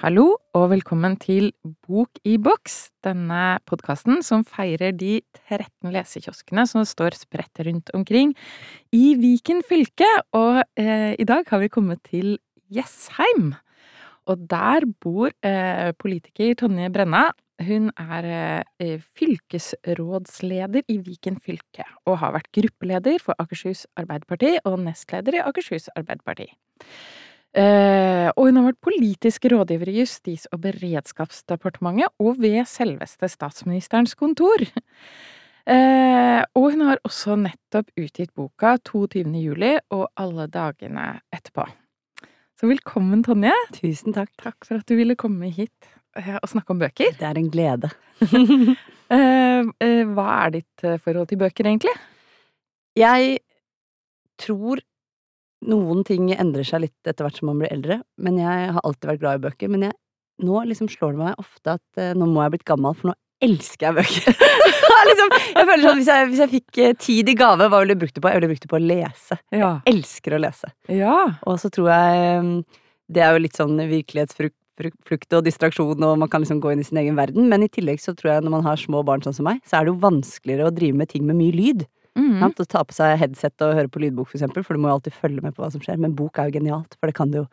Hallo 0.00 0.22
og 0.56 0.70
velkommen 0.72 1.18
til 1.20 1.50
Bok 1.84 2.16
i 2.24 2.38
boks, 2.40 2.76
denne 3.04 3.58
podkasten 3.68 4.22
som 4.24 4.46
feirer 4.48 4.94
de 4.96 5.18
13 5.50 5.92
lesekioskene 5.92 6.64
som 6.70 6.86
står 6.88 7.18
spredt 7.20 7.60
rundt 7.68 7.92
omkring 7.92 8.32
i 8.96 9.12
Viken 9.20 9.60
fylke. 9.68 10.08
Og 10.32 10.62
eh, 10.80 11.12
i 11.20 11.28
dag 11.28 11.44
har 11.52 11.60
vi 11.60 11.68
kommet 11.68 12.00
til 12.08 12.38
Jessheim. 12.72 13.52
Og 14.24 14.48
der 14.48 14.88
bor 15.04 15.28
eh, 15.44 15.92
politiker 16.00 16.56
Tonje 16.56 16.88
Brenna. 16.88 17.26
Hun 17.60 17.90
er 18.00 18.26
eh, 18.80 19.00
fylkesrådsleder 19.18 20.86
i 20.88 20.96
Viken 21.04 21.36
fylke, 21.44 21.84
og 22.08 22.20
har 22.22 22.32
vært 22.38 22.48
gruppeleder 22.56 23.20
for 23.20 23.36
Akershus 23.42 23.84
Arbeiderparti 24.00 24.54
og 24.64 24.78
nestleder 24.86 25.36
i 25.36 25.42
Akershus 25.44 25.90
Arbeiderparti. 25.92 26.48
Eh, 27.50 28.30
og 28.30 28.46
hun 28.46 28.60
har 28.60 28.68
vært 28.70 28.80
politisk 28.86 29.48
rådgiver 29.50 29.90
i 29.90 29.98
Justis- 29.98 30.48
og 30.54 30.62
beredskapsdepartementet 30.64 32.14
og 32.22 32.38
ved 32.40 32.62
selveste 32.70 33.28
statsministerens 33.28 34.16
kontor. 34.16 34.64
Eh, 35.70 36.40
og 36.56 36.64
hun 36.72 36.80
har 36.88 36.98
også 37.04 37.36
nettopp 37.36 37.90
utgitt 38.00 38.32
boka 38.34 38.78
22. 38.88 39.28
juli 39.44 39.74
og 39.92 40.08
alle 40.18 40.48
dagene 40.48 41.20
etterpå. 41.30 41.66
Så 42.58 42.66
velkommen, 42.66 43.20
Tonje. 43.22 43.52
Tusen 43.76 44.16
takk. 44.16 44.32
Takk 44.40 44.64
for 44.64 44.80
at 44.80 44.88
du 44.88 44.96
ville 44.98 45.18
komme 45.20 45.52
hit 45.52 45.90
eh, 46.18 46.36
og 46.40 46.48
snakke 46.50 46.74
om 46.74 46.80
bøker. 46.80 47.14
Det 47.18 47.28
er 47.28 47.40
en 47.40 47.52
glede. 47.52 47.92
Eh, 49.10 49.64
eh, 49.82 50.06
hva 50.14 50.24
er 50.44 50.52
ditt 50.54 50.82
forhold 51.02 51.26
til 51.26 51.40
bøker, 51.40 51.66
egentlig? 51.66 51.90
Jeg 52.94 53.40
tror 54.38 54.78
noen 55.66 56.04
ting 56.06 56.28
endrer 56.30 56.62
seg 56.68 56.84
litt 56.84 57.10
etter 57.10 57.26
hvert 57.26 57.40
som 57.40 57.50
man 57.50 57.58
blir 57.58 57.74
eldre, 57.74 57.96
men 58.22 58.38
jeg 58.38 58.68
har 58.76 58.78
alltid 58.86 59.08
vært 59.10 59.24
glad 59.24 59.40
i 59.40 59.42
bøker. 59.48 59.72
Men 59.74 59.88
jeg, 59.88 59.96
nå 60.46 60.62
liksom 60.70 60.86
slår 60.94 61.16
det 61.16 61.22
meg 61.24 61.42
ofte 61.42 61.74
at 61.74 62.04
nå 62.14 62.30
må 62.30 62.38
jeg 62.38 62.52
ha 62.52 62.54
blitt 62.54 62.68
gammel, 62.70 62.94
for 63.00 63.10
nå 63.10 63.16
elsker 63.48 63.88
jeg 63.88 63.98
bøker. 63.98 64.46
liksom, 65.10 65.34
jeg 65.56 65.68
føler 65.72 65.84
sånn, 65.88 65.98
hvis 66.04 66.12
jeg, 66.12 66.30
hvis 66.30 66.44
jeg 66.44 66.52
fikk 66.54 66.80
tid 67.02 67.34
i 67.34 67.36
gave, 67.42 67.66
hva 67.66 67.82
ville 67.82 67.98
du 67.98 68.04
brukt 68.04 68.14
det 68.14 68.22
på? 68.22 68.30
Jeg 68.30 68.40
ville 68.40 68.52
brukt 68.52 68.68
det 68.68 68.72
på 68.76 68.78
å 68.78 68.84
lese. 68.84 69.40
Ja. 69.58 69.72
Elsker 69.90 70.38
å 70.38 70.42
lese. 70.46 70.70
Ja. 70.86 71.18
Og 71.50 71.58
så 71.62 71.74
tror 71.74 71.90
jeg 71.90 72.46
mm, 72.46 72.56
Det 73.10 73.26
er 73.26 73.34
jo 73.34 73.42
litt 73.42 73.58
sånn 73.58 73.74
virkelighetsflukt 74.78 75.36
og 75.38 75.44
distraksjon, 75.44 76.04
og 76.06 76.18
man 76.18 76.28
kan 76.28 76.40
liksom 76.44 76.60
gå 76.62 76.72
inn 76.72 76.80
i 76.80 76.86
sin 76.86 76.98
egen 77.02 77.16
verden. 77.18 77.48
Men 77.50 77.62
i 77.66 77.68
tillegg 77.68 78.00
så 78.00 78.14
tror 78.16 78.34
jeg 78.34 78.44
når 78.46 78.50
man 78.58 78.64
har 78.68 78.76
små 78.80 79.02
barn 79.04 79.22
sånn 79.24 79.34
som 79.36 79.44
meg, 79.48 79.60
så 79.68 79.80
er 79.80 79.84
det 79.88 79.94
jo 79.94 80.00
vanskeligere 80.06 80.68
å 80.70 80.74
drive 80.74 80.96
med 80.96 81.08
ting 81.12 81.26
med 81.26 81.36
mye 81.40 81.52
lyd. 81.56 81.86
Mm. 82.18 82.40
Å 82.42 82.64
ta 82.66 82.82
på 82.84 82.92
seg 82.96 83.18
headset 83.20 83.62
og 83.62 83.76
høre 83.78 83.88
på 83.88 84.00
lydbok, 84.02 84.28
for 84.28 84.36
eksempel, 84.40 84.64
for 84.66 84.74
du 84.74 84.80
må 84.82 84.88
jo 84.90 84.96
alltid 84.98 85.14
følge 85.14 85.42
med 85.44 85.54
på 85.56 85.62
hva 85.62 85.70
som 85.72 85.80
skjer. 85.84 85.98
Men 86.00 86.14
bok 86.18 86.38
er 86.42 86.50
jo 86.50 86.58
genialt, 86.58 86.96
for 86.98 87.06
det 87.10 87.14
kan 87.16 87.30
du 87.30 87.42
jo 87.42 87.46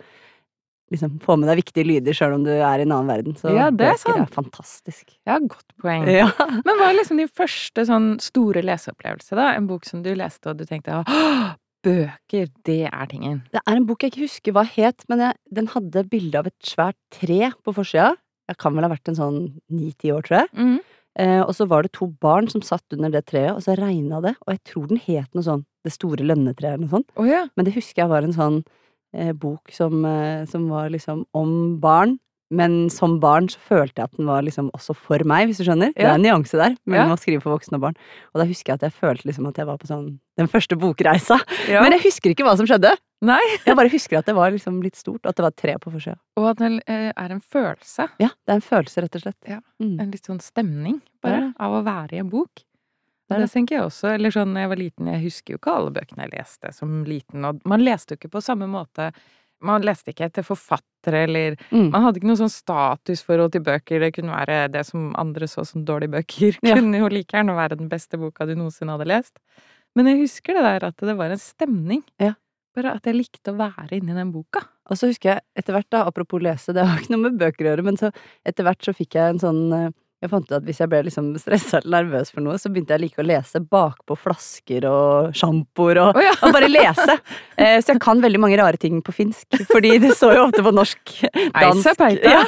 liksom 0.91 1.17
få 1.19 1.35
med 1.35 1.49
deg 1.51 1.59
viktige 1.59 1.83
lyder 1.83 2.15
sjøl 2.15 2.37
om 2.37 2.43
du 2.47 2.51
er 2.55 2.79
i 2.79 2.85
en 2.85 2.93
annen 2.95 3.09
verden. 3.11 3.35
Så 3.35 3.51
Ja, 3.53 3.67
det 3.69 3.85
er 3.89 3.91
er 3.97 3.97
sant. 3.99 4.31
fantastisk. 4.33 5.17
Ja, 5.27 5.35
godt 5.43 5.67
poeng. 5.83 6.07
Ja. 6.07 6.29
Men 6.63 6.79
hva 6.79 6.87
er 6.89 6.95
liksom 7.01 7.19
din 7.19 7.27
første 7.27 7.83
sånn 7.89 8.13
store 8.23 8.63
leseopplevelse, 8.63 9.35
da? 9.35 9.49
En 9.57 9.67
bok 9.67 9.83
som 9.85 10.01
du 10.01 10.13
leste 10.15 10.47
og 10.53 10.57
du 10.57 10.63
tenkte 10.65 11.01
åh, 11.03 11.51
bøker, 11.87 12.51
det 12.67 12.83
er 12.89 13.09
tingen. 13.09 13.41
Det 13.53 13.63
er 13.63 13.79
en 13.79 13.87
bok 13.87 14.03
jeg 14.03 14.13
ikke 14.13 14.25
husker 14.27 14.55
hva 14.55 14.65
het, 14.67 15.07
men 15.11 15.23
jeg, 15.23 15.39
den 15.59 15.71
hadde 15.73 16.05
bilde 16.11 16.41
av 16.41 16.49
et 16.51 16.57
svært 16.67 16.99
tre 17.15 17.51
på 17.63 17.73
forsida. 17.75 18.13
Jeg 18.47 18.59
kan 18.61 18.75
vel 18.75 18.87
ha 18.87 18.91
vært 18.91 19.11
en 19.11 19.17
sånn 19.17 19.39
ni-ti 19.73 20.13
år, 20.13 20.23
tror 20.27 20.41
jeg. 20.43 20.51
Mm. 20.55 20.77
Eh, 21.17 21.41
og 21.41 21.53
så 21.57 21.65
var 21.69 21.83
det 21.83 21.95
to 21.97 22.07
barn 22.21 22.47
som 22.51 22.61
satt 22.61 22.93
under 22.93 23.11
det 23.13 23.23
treet, 23.31 23.55
og 23.55 23.63
så 23.65 23.75
regna 23.77 24.21
det. 24.23 24.35
Og 24.45 24.53
jeg 24.53 24.61
tror 24.69 24.91
den 24.91 25.01
het 25.07 25.33
noe 25.33 25.45
sånn 25.45 25.65
Det 25.87 25.93
store 25.93 26.25
lønnetreet 26.25 26.73
eller 26.73 26.83
noe 26.83 26.91
sånt. 26.91 27.11
Oh, 27.15 27.23
ja. 27.23 27.45
Men 27.55 27.63
det 27.63 27.71
husker 27.77 28.01
jeg 28.01 28.11
var 28.11 28.25
en 28.25 28.33
sånn 28.35 28.57
eh, 29.15 29.31
bok 29.31 29.71
som, 29.71 30.01
eh, 30.03 30.43
som 30.51 30.65
var 30.67 30.89
liksom 30.91 31.21
om 31.31 31.77
barn. 31.79 32.17
Men 32.49 32.89
som 32.93 33.17
barn 33.19 33.49
så 33.51 33.59
følte 33.59 33.99
jeg 33.99 34.07
at 34.07 34.15
den 34.15 34.27
var 34.29 34.41
liksom 34.45 34.69
også 34.71 34.93
for 34.95 35.19
meg, 35.27 35.49
hvis 35.49 35.57
du 35.59 35.65
skjønner. 35.67 35.91
Det 35.97 36.05
er 36.05 36.13
en 36.15 36.21
nyanse 36.23 36.55
der 36.55 36.77
mellom 36.87 37.09
Ja. 37.11 37.15
å 37.15 37.19
skrive 37.19 37.41
for 37.43 37.57
voksne 37.57 37.75
og 37.75 37.81
barn. 37.81 37.97
Og 38.33 38.39
da 38.39 38.45
husker 38.47 38.71
jeg 38.71 38.79
at 38.79 38.85
jeg 38.87 38.93
følte 39.01 39.27
liksom 39.27 39.47
at 39.49 39.57
jeg 39.59 39.67
var 39.67 39.77
på 39.81 39.87
sånn 39.89 40.19
den 40.37 40.47
første 40.47 40.77
bokreisa. 40.79 41.39
ja. 41.67 41.81
Men 41.83 41.91
jeg 41.97 42.03
husker 42.07 42.31
ikke 42.31 42.45
hva 42.47 42.55
som 42.55 42.65
skjedde. 42.69 42.93
Nei. 43.21 43.41
Jeg 43.65 43.75
bare 43.75 43.89
husker 43.91 44.19
at 44.19 44.25
det 44.29 44.35
var 44.37 44.51
liksom 44.53 44.81
litt 44.85 44.95
stort, 44.95 45.25
og 45.25 45.29
at 45.31 45.35
det 45.35 45.43
var 45.43 45.51
tre 45.57 45.75
på 45.81 45.91
forsida. 45.91 46.15
Og 46.37 46.45
at 46.51 46.57
det 46.61 46.83
eh, 46.87 47.11
er 47.17 47.31
en 47.35 47.41
følelse. 47.41 48.07
Ja, 48.21 48.29
det 48.45 48.53
er 48.53 48.59
en 48.61 48.61
følelse, 48.61 49.01
rett 49.03 49.15
og 49.17 49.21
slett. 49.25 49.39
Ja. 49.49 49.59
Mm. 49.81 49.99
En 49.99 50.11
litt 50.11 50.23
sånn 50.29 50.39
stemning, 50.39 51.01
bare, 51.25 51.53
av 51.59 51.73
å 51.73 51.83
være 51.83 52.13
i 52.13 52.19
en 52.23 52.29
bok. 52.29 52.63
Det 53.27 53.41
Det 53.41 53.49
tenker 53.51 53.75
jeg 53.75 53.83
også. 53.89 54.13
Eller 54.15 54.31
sånn 54.31 54.53
da 54.55 54.61
jeg 54.61 54.69
var 54.69 54.79
liten, 54.79 55.07
jeg 55.11 55.23
husker 55.25 55.53
jo 55.53 55.57
ikke 55.59 55.73
alle 55.75 55.91
bøkene 55.91 56.23
jeg 56.29 56.31
leste 56.37 56.71
som 56.73 57.03
liten, 57.03 57.43
og 57.43 57.59
man 57.67 57.83
leste 57.83 58.15
jo 58.15 58.21
ikke 58.21 58.31
på 58.37 58.41
samme 58.45 58.69
måte. 58.71 59.11
Man 59.65 59.85
leste 59.85 60.13
ikke 60.13 60.27
etter 60.29 60.45
forfattere, 60.45 61.23
eller 61.25 61.55
Mm. 61.71 61.89
Man 61.91 62.03
hadde 62.03 62.19
ikke 62.19 62.29
noe 62.29 62.39
sånn 62.39 62.51
statusforhold 62.53 63.51
til 63.55 63.63
bøker. 63.65 63.99
Det 64.03 64.13
kunne 64.15 64.35
være 64.35 64.71
det 64.71 64.85
som 64.85 65.13
andre 65.17 65.47
så 65.47 65.65
som 65.65 65.85
dårlige 65.85 66.13
bøker. 66.13 66.59
Ja. 66.67 66.75
Kunne 66.75 66.99
jo 66.99 67.07
like 67.09 67.33
gjerne 67.33 67.55
være 67.57 67.77
den 67.79 67.89
beste 67.89 68.19
boka 68.21 68.45
du 68.45 68.55
noensinne 68.55 68.93
hadde 68.97 69.07
lest. 69.09 69.39
Men 69.95 70.05
jeg 70.11 70.21
husker 70.21 70.53
det 70.53 70.63
der 70.67 70.87
at 70.91 70.97
det 71.09 71.15
var 71.17 71.31
en 71.33 71.41
stemning. 71.41 72.03
Ja. 72.21 72.35
Bare 72.77 72.93
at 72.99 73.07
jeg 73.09 73.17
likte 73.17 73.53
å 73.53 73.57
være 73.57 73.97
inni 73.97 74.13
den 74.13 74.31
boka. 74.31 74.61
Og 74.91 74.99
så 74.99 75.09
husker 75.09 75.31
jeg 75.33 75.41
etter 75.57 75.73
hvert, 75.73 75.89
da, 75.89 76.03
apropos 76.05 76.39
lese, 76.43 76.75
det 76.75 76.85
har 76.85 76.99
ikke 77.01 77.15
noe 77.15 77.23
med 77.25 77.39
bøker 77.41 77.65
å 77.65 77.71
gjøre, 77.71 77.85
men 77.87 77.97
så 77.97 78.11
etter 78.45 78.67
hvert 78.67 78.85
så 78.85 78.93
fikk 78.95 79.17
jeg 79.17 79.33
en 79.33 79.41
sånn 79.41 79.63
eh, 79.73 79.89
Jeg 80.17 80.31
fant 80.31 80.47
ut 80.49 80.53
at 80.57 80.63
hvis 80.65 80.79
jeg 80.81 80.89
ble 80.89 81.03
liksom 81.05 81.27
stressa 81.37 81.77
eller 81.83 82.07
nervøs 82.07 82.31
for 82.33 82.41
noe, 82.41 82.55
så 82.57 82.71
begynte 82.73 82.95
jeg 82.95 83.03
like 83.03 83.21
å 83.21 83.25
lese 83.27 83.59
bakpå 83.61 84.15
flasker 84.17 84.87
og 84.89 85.35
sjampoer 85.37 85.99
og, 86.01 86.17
oh, 86.17 86.23
ja. 86.25 86.31
og 86.41 86.55
bare 86.55 86.69
lese. 86.71 87.19
Eh, 87.53 87.75
så 87.83 87.93
jeg 87.93 88.01
kan 88.01 88.23
veldig 88.23 88.41
mange 88.41 88.57
rare 88.57 88.79
ting 88.81 88.97
på 89.05 89.13
finsk, 89.13 89.59
fordi 89.69 89.91
det 90.01 90.15
står 90.17 90.39
jo 90.39 90.47
ofte 90.47 90.63
på 90.65 90.73
norsk, 90.73 91.13
dansk 91.53 91.77
Eisa 91.77 91.93
peita. 91.99 92.33
Ja. 92.33 92.41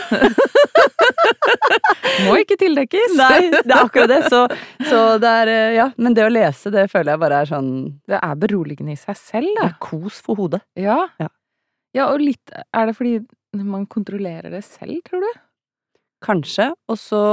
Må 2.26 2.40
ikke 2.42 2.58
tildekkes. 2.60 3.14
Nei, 3.20 3.52
det 3.54 3.62
er 3.68 3.84
akkurat 3.84 4.10
det. 4.12 4.20
Så, 4.34 4.42
så 4.90 5.04
det 5.22 5.36
er 5.44 5.52
eh, 5.54 5.76
Ja, 5.78 5.88
men 6.02 6.18
det 6.18 6.26
å 6.26 6.32
lese, 6.34 6.74
det 6.74 6.88
føler 6.90 7.14
jeg 7.14 7.22
bare 7.22 7.44
er 7.44 7.50
sånn 7.50 7.70
Det 8.10 8.18
er 8.18 8.40
beroligende 8.42 8.96
i 8.96 9.00
seg 9.00 9.18
selv, 9.20 9.52
da. 9.60 9.68
Det 9.68 9.76
er 9.76 9.78
kos 9.86 10.20
for 10.26 10.42
hodet. 10.42 10.64
Ja. 10.80 11.04
Ja. 11.22 11.30
ja, 11.98 12.10
og 12.10 12.22
litt 12.24 12.50
Er 12.74 12.90
det 12.90 12.98
fordi 12.98 13.20
man 13.62 13.86
kontrollerer 13.90 14.50
det 14.54 14.66
selv, 14.66 15.00
tror 15.06 15.26
du? 15.26 15.32
Kanskje. 16.26 16.72
Og 16.90 16.98
så 17.00 17.24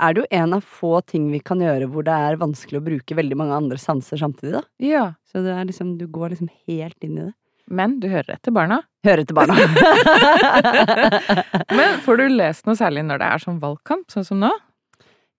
er 0.00 0.14
det 0.14 0.24
jo 0.24 0.26
en 0.40 0.56
av 0.56 0.66
få 0.66 0.98
ting 1.06 1.28
vi 1.30 1.40
kan 1.44 1.62
gjøre 1.62 1.86
hvor 1.92 2.06
det 2.06 2.14
er 2.26 2.40
vanskelig 2.40 2.80
å 2.80 2.84
bruke 2.88 3.16
veldig 3.18 3.38
mange 3.38 3.58
andre 3.60 3.78
sanser 3.78 4.18
samtidig, 4.20 4.56
da. 4.58 4.62
Ja. 4.82 5.06
Så 5.30 5.44
det 5.44 5.54
er 5.54 5.66
liksom, 5.68 5.96
du 6.00 6.06
går 6.10 6.34
liksom 6.34 6.50
helt 6.66 7.06
inn 7.06 7.18
i 7.18 7.26
det. 7.28 7.34
Men 7.64 7.96
du 8.00 8.10
hører 8.12 8.34
etter 8.34 8.52
barna. 8.52 8.82
Hører 9.06 9.22
etter 9.24 9.36
barna. 9.36 9.56
Men 11.78 12.00
får 12.04 12.20
du 12.20 12.26
lest 12.34 12.66
noe 12.68 12.76
særlig 12.76 13.06
når 13.08 13.22
det 13.22 13.30
er 13.32 13.44
sånn 13.46 13.60
valgkamp, 13.62 14.04
sånn 14.12 14.26
som 14.26 14.42
nå? 14.42 14.52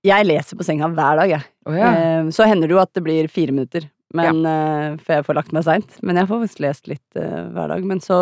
jeg 0.06 0.26
leser 0.28 0.58
på 0.58 0.66
senga 0.66 0.86
hver 0.94 1.18
dag, 1.18 1.32
jeg. 1.32 1.46
Oh, 1.66 1.74
ja. 1.74 1.88
Eh, 1.90 2.28
Så 2.30 2.46
hender 2.46 2.70
det 2.70 2.76
jo 2.76 2.82
at 2.84 2.92
det 2.94 3.02
blir 3.06 3.30
fire 3.32 3.56
minutter, 3.56 3.88
men, 4.14 4.44
ja. 4.46 4.94
for 5.02 5.18
jeg 5.18 5.26
får 5.28 5.38
lagt 5.40 5.56
meg 5.56 5.66
seint. 5.66 5.96
Men 6.06 6.20
jeg 6.20 6.30
får 6.30 6.44
faktisk 6.44 6.62
lest 6.62 6.90
litt 6.92 7.18
eh, 7.20 7.40
hver 7.56 7.74
dag. 7.74 7.88
Men 7.90 8.02
så 8.04 8.20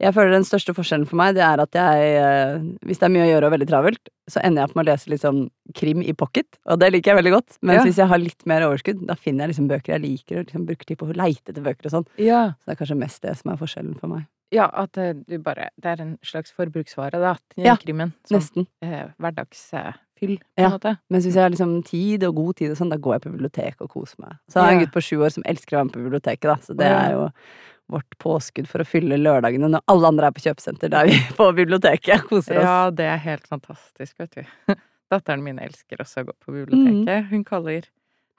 Jeg 0.00 0.14
føler 0.16 0.30
den 0.32 0.46
største 0.48 0.72
forskjellen 0.72 1.06
for 1.06 1.16
meg, 1.20 1.34
det 1.36 1.42
er 1.44 1.60
at 1.60 1.76
jeg 1.76 2.12
eh, 2.16 2.62
Hvis 2.88 2.98
det 3.02 3.04
er 3.04 3.12
mye 3.12 3.26
å 3.26 3.30
gjøre 3.34 3.46
og 3.50 3.52
veldig 3.52 3.68
travelt, 3.68 4.08
så 4.30 4.40
ender 4.42 4.62
jeg 4.62 4.70
opp 4.70 4.76
med 4.78 4.86
å 4.86 4.90
lese 4.92 5.18
sånn 5.20 5.40
krim 5.76 6.00
i 6.02 6.12
pocket, 6.16 6.46
og 6.70 6.78
det 6.80 6.88
liker 6.94 7.12
jeg 7.12 7.18
veldig 7.20 7.32
godt. 7.34 7.58
Mens 7.62 7.80
Ja. 7.82 7.84
hvis 7.84 7.96
jeg 8.00 8.08
har 8.08 8.18
litt 8.18 8.46
mer 8.46 8.62
overskudd, 8.62 9.04
da 9.06 9.14
finner 9.14 9.44
jeg 9.44 9.52
liksom 9.54 9.68
bøker 9.68 9.92
jeg 9.98 10.00
liker, 10.06 10.38
og 10.40 10.46
liksom 10.46 10.64
bruker 10.66 10.86
tid 10.86 10.98
på 10.98 11.06
å 11.10 11.16
leite 11.16 11.50
etter 11.52 11.62
bøker 11.62 11.86
og 11.90 11.92
sånn. 11.98 12.06
ja. 12.16 12.54
Så 12.60 12.64
det 12.70 12.72
er 12.76 12.80
kanskje 12.84 12.98
mest 12.98 13.20
det 13.22 13.36
som 13.36 13.52
er 13.52 13.56
forskjellen 13.60 13.98
for 14.00 14.08
meg. 14.08 14.26
Ja, 14.52 14.66
at 14.72 14.96
eh, 14.98 15.12
du 15.14 15.36
bare 15.38 15.68
Det 15.78 15.86
er 15.92 16.00
en 16.02 16.18
slags 16.26 16.50
forbruksvare, 16.50 17.20
da, 17.20 17.36
til 17.54 17.64
Ja, 17.68 17.76
krimmen. 17.76 18.14
Som 18.26 18.40
Nesten. 18.40 18.66
eh, 18.82 19.06
hverdagsfyll, 19.20 20.38
på 20.38 20.58
Ja. 20.58 20.70
måte. 20.70 20.98
Mens 21.10 21.24
hvis 21.24 21.34
jeg 21.34 21.42
har 21.42 21.50
liksom 21.50 21.84
tid 21.84 22.24
og 22.24 22.34
god 22.34 22.56
tid 22.56 22.70
og 22.72 22.76
sånn, 22.76 22.90
da 22.90 22.96
går 22.96 23.14
jeg 23.14 23.22
på 23.22 23.32
biblioteket 23.36 23.80
og 23.80 23.90
koser 23.90 24.16
meg. 24.20 24.36
Så 24.48 24.60
har 24.60 24.70
jeg 24.72 24.80
en 24.80 24.86
gutt 24.86 24.92
på 24.94 25.02
sju 25.02 25.18
år 25.24 25.32
som 25.32 25.42
elsker 25.46 25.76
å 25.76 25.78
være 25.80 25.84
med 25.84 25.92
på 25.94 26.04
biblioteket, 26.10 26.42
da, 26.42 26.56
så 26.56 26.76
det 26.76 26.86
er 26.86 27.12
jo 27.12 27.30
vårt 27.92 28.18
påskudd 28.22 28.68
for 28.70 28.82
å 28.82 28.88
fylle 28.88 29.18
lørdagene 29.20 29.70
når 29.72 29.84
alle 29.92 30.10
andre 30.12 30.30
er 30.30 30.36
på 30.36 30.44
kjøpesenter. 30.46 30.92
Der 30.92 31.06
er 31.06 31.10
vi 31.10 31.20
på 31.38 31.48
biblioteket 31.56 32.26
koser 32.28 32.60
oss. 32.60 32.66
Ja, 32.66 32.76
det 32.94 33.08
er 33.10 33.22
helt 33.24 33.46
fantastisk, 33.50 34.16
vet 34.22 34.38
du. 34.40 34.76
Datteren 35.10 35.42
min 35.42 35.58
elsker 35.62 36.02
også 36.02 36.22
å 36.22 36.28
gå 36.30 36.36
på 36.38 36.54
biblioteket. 36.54 37.30
Hun 37.32 37.46
kaller 37.46 37.88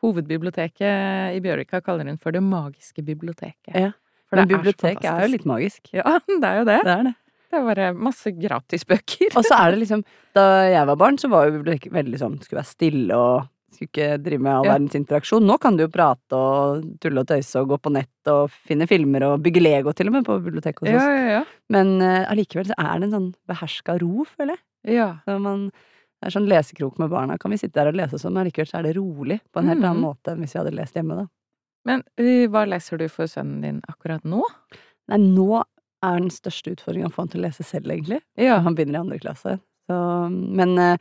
Hovedbiblioteket 0.02 1.36
i 1.36 1.42
Bjørvika 1.44 1.82
kaller 1.86 2.08
hun 2.10 2.18
for 2.18 2.34
det 2.34 2.42
magiske 2.42 3.04
biblioteket. 3.06 3.74
Ja, 3.76 3.92
For 4.32 4.40
Men 4.40 4.48
biblioteket 4.50 5.06
er, 5.06 5.20
er 5.20 5.28
jo 5.28 5.34
litt 5.36 5.46
magisk. 5.50 5.92
Ja, 5.94 6.16
det 6.42 6.48
er 6.48 6.62
jo 6.62 6.68
det. 6.70 6.80
Det 6.88 6.96
er 6.96 7.04
det. 7.10 7.16
Det 7.52 7.60
er 7.60 7.66
bare 7.68 7.88
masse 7.94 8.32
gratisbøker. 8.32 9.34
Og 9.36 9.44
så 9.44 9.58
er 9.60 9.74
det 9.74 9.82
liksom 9.82 10.06
Da 10.34 10.46
jeg 10.72 10.88
var 10.88 10.98
barn, 10.98 11.20
så 11.20 11.28
var 11.30 11.50
jo 11.50 11.58
biblioteket 11.58 11.92
veldig 11.92 12.20
sånn 12.22 12.38
Skulle 12.40 12.62
være 12.62 12.70
stille 12.72 13.18
og 13.20 13.50
skulle 13.72 13.90
ikke 13.92 14.24
drive 14.24 14.42
med 14.42 14.52
all 14.54 14.66
Ja. 14.66 14.74
verdens 14.78 14.96
interaksjon. 14.96 15.46
Nå 15.48 15.58
kan 15.60 15.78
du 15.78 15.84
jo 15.86 15.90
prate 15.90 16.34
og 16.38 16.84
tulle 17.00 17.20
og 17.24 17.28
tøyse 17.28 17.56
og 17.62 17.70
gå 17.70 17.78
på 17.82 17.92
nett 17.96 18.28
og 18.32 18.50
finne 18.52 18.88
filmer 18.88 19.24
og 19.30 19.42
bygge 19.44 19.62
Lego 19.62 19.92
til 19.94 20.08
og 20.08 20.14
med 20.14 20.26
på 20.26 20.40
biblioteket 20.44 20.82
hos 20.88 20.96
oss. 20.96 21.02
ja, 21.08 21.30
ja. 21.40 21.44
Men 21.70 22.02
allikevel 22.02 22.66
uh, 22.68 22.74
så 22.74 22.76
er 22.78 23.00
det 23.00 23.04
en 23.10 23.16
sånn 23.18 23.34
beherska 23.48 23.98
ro, 24.02 24.26
føler 24.26 24.58
jeg. 24.58 24.96
ja. 24.98 25.10
Så 25.26 25.40
man, 25.42 25.68
det 26.22 26.28
er 26.30 26.36
sånn 26.40 26.48
lesekrok 26.50 27.00
med 27.00 27.10
barna. 27.10 27.38
Kan 27.40 27.52
vi 27.52 27.58
sitte 27.58 27.74
der 27.80 27.88
og 27.90 27.96
lese 27.96 28.20
sånn, 28.22 28.34
men 28.34 28.44
allikevel 28.46 28.68
så 28.70 28.80
er 28.80 28.84
det 28.84 28.96
rolig 28.98 29.40
på 29.54 29.60
en 29.64 29.68
helt 29.72 29.82
annen 29.84 30.02
Mhm. 30.02 30.06
måte 30.06 30.32
enn 30.36 30.40
hvis 30.44 30.54
vi 30.54 30.60
hadde 30.60 30.76
lest 30.76 30.94
hjemme, 30.96 31.16
da. 31.16 31.28
Men 31.86 32.04
eh, 32.18 32.46
hva 32.48 32.68
leser 32.68 32.98
du 33.00 33.08
for 33.10 33.26
sønnen 33.26 33.62
din 33.62 33.82
akkurat 33.90 34.22
nå? 34.24 34.44
Nei, 35.10 35.18
nå 35.18 35.64
er 36.04 36.20
den 36.20 36.30
største 36.30 36.76
utfordringa 36.76 37.08
å 37.10 37.12
få 37.14 37.22
han 37.24 37.28
til 37.30 37.42
å 37.42 37.48
lese 37.48 37.64
selv, 37.64 37.86
egentlig. 37.90 38.22
Ja. 38.38 38.60
Han 38.60 38.76
begynner 38.76 39.00
i 39.00 39.02
andre 39.02 39.18
klasse. 39.20 39.60
Så, 39.90 40.30
men 40.30 40.78
eh, 40.78 40.94
eh, 40.94 40.98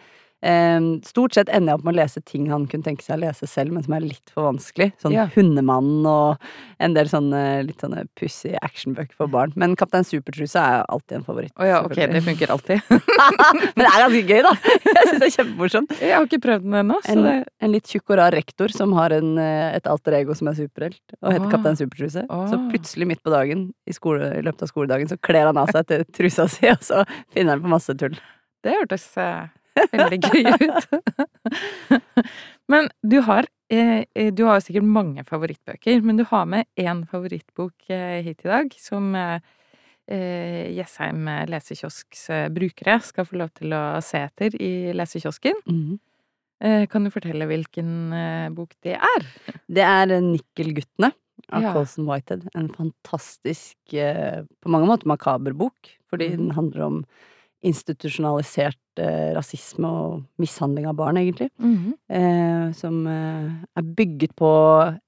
stort 1.05 1.35
sett 1.37 1.51
ender 1.53 1.75
jeg 1.75 1.79
opp 1.79 1.85
med 1.85 1.93
å 1.95 1.99
lese 2.01 2.21
ting 2.25 2.47
han 2.51 2.67
kunne 2.71 2.87
tenke 2.87 3.05
seg 3.05 3.19
å 3.19 3.21
lese 3.27 3.47
selv, 3.51 3.75
men 3.77 3.85
som 3.85 3.95
er 3.97 4.07
litt 4.07 4.31
for 4.33 4.47
vanskelig. 4.49 4.91
Sånn 5.03 5.13
Ja. 5.13 5.27
Hundemannen 5.35 6.07
og 6.09 6.41
en 6.81 6.95
del 6.97 7.11
sånne 7.13 7.43
litt 7.67 7.81
sånne 7.85 8.07
pussige 8.17 8.59
actionbøker 8.65 9.15
for 9.19 9.29
barn. 9.29 9.53
Men 9.61 9.77
Kaptein 9.77 10.07
Supertruse 10.09 10.57
er 10.57 10.87
alltid 10.89 11.19
en 11.19 11.27
favoritt. 11.27 11.53
Å 11.61 11.69
ja, 11.69 11.83
ok, 11.85 11.95
det 12.15 12.23
funker 12.25 12.55
alltid. 12.55 12.81
men 12.91 13.85
det 13.85 13.91
er 13.91 14.01
ganske 14.07 14.25
gøy, 14.25 14.41
da! 14.49 14.55
Jeg 14.65 15.05
syns 15.11 15.21
det 15.21 15.29
er 15.29 15.37
kjempemorsomt. 15.37 15.95
Jeg 16.01 16.17
har 16.17 16.27
ikke 16.31 16.43
prøvd 16.49 16.67
den 16.67 16.81
ennå, 16.83 16.99
En, 17.13 17.23
det 17.27 17.37
en 17.61 17.75
litt 17.75 17.93
tjukk 17.93 18.15
og 18.15 18.21
rar 18.23 18.33
rektor 18.33 18.73
som 18.73 18.97
har 18.97 19.13
en, 19.17 19.37
eh, 19.39 19.77
et 19.77 19.87
alter 19.91 20.17
ego 20.23 20.35
som 20.39 20.49
er 20.49 20.57
superhelt, 20.59 21.01
og 21.21 21.33
heter 21.35 21.47
Ah. 21.51 21.53
Kaptein 21.53 21.77
Supertruse. 21.77 22.25
Ah. 22.31 22.47
Så 22.49 22.57
plutselig 22.71 23.07
midt 23.13 23.23
på 23.23 23.31
dagen 23.35 23.73
i, 23.87 23.93
skole, 23.93 24.33
i 24.39 24.43
løpet 24.47 24.63
av 24.65 24.73
skoledagen 24.73 25.09
så 25.11 25.21
kler 25.21 25.51
han 25.51 25.61
av 25.61 25.69
seg 25.75 25.87
til 25.87 26.05
trusa 26.17 26.49
si, 26.49 26.69
og 26.75 26.81
så 26.85 27.05
finner 27.35 27.57
han 27.59 27.65
på 27.65 27.73
masse 27.77 27.93
tull. 27.99 28.17
Det 28.65 28.75
hørtes 28.77 29.07
eh, 29.21 29.49
veldig 29.93 30.19
gøy 30.25 30.45
ut. 30.65 32.01
men 32.71 32.89
du 33.03 33.21
har 33.27 33.47
eh, 33.71 34.05
Du 34.35 34.45
har 34.49 34.61
sikkert 34.65 34.87
mange 34.87 35.25
favorittbøker, 35.29 36.03
men 36.07 36.17
du 36.21 36.25
har 36.31 36.47
med 36.51 36.67
én 36.81 37.05
favorittbok 37.11 37.91
eh, 37.91 38.21
hit 38.27 38.45
i 38.45 38.51
dag, 38.51 38.75
som 38.81 39.15
eh, 39.15 39.41
Jessheim 40.11 41.29
lesekiosk's 41.47 42.25
brukere 42.51 42.97
skal 43.07 43.27
få 43.29 43.37
lov 43.39 43.53
til 43.55 43.71
å 43.77 43.83
se 44.03 44.19
etter 44.27 44.57
i 44.59 44.91
lesekiosken. 44.97 45.61
Mm. 45.71 45.99
kan 46.91 47.05
du 47.07 47.11
fortelle 47.15 47.47
hvilken 47.47 48.11
bok 48.57 48.75
det 48.83 48.97
er? 48.99 49.29
Det 49.71 49.85
er 49.87 50.11
Nikkelguttene 50.21 51.13
av 51.55 51.63
Ja. 51.63 51.71
Colson 51.73 52.09
Whitehead. 52.11 52.49
En 52.59 52.67
fantastisk, 52.75 53.77
på 53.95 54.69
mange 54.75 54.91
måter 54.91 55.07
makaber 55.09 55.55
bok, 55.57 55.95
fordi 56.11 56.33
Mhm. 56.33 56.37
den 56.43 56.51
handler 56.59 56.83
om 56.89 56.99
institusjonalisert 57.63 58.99
eh, 59.01 59.33
rasisme 59.37 59.89
og 59.89 60.23
mishandling 60.41 60.87
av 60.89 60.95
barn, 60.99 61.19
egentlig. 61.21 61.51
Eh, 62.09 62.73
som 62.77 63.07
eh, 63.07 63.51
er 63.77 63.83
bygget 63.97 64.35
på 64.39 64.51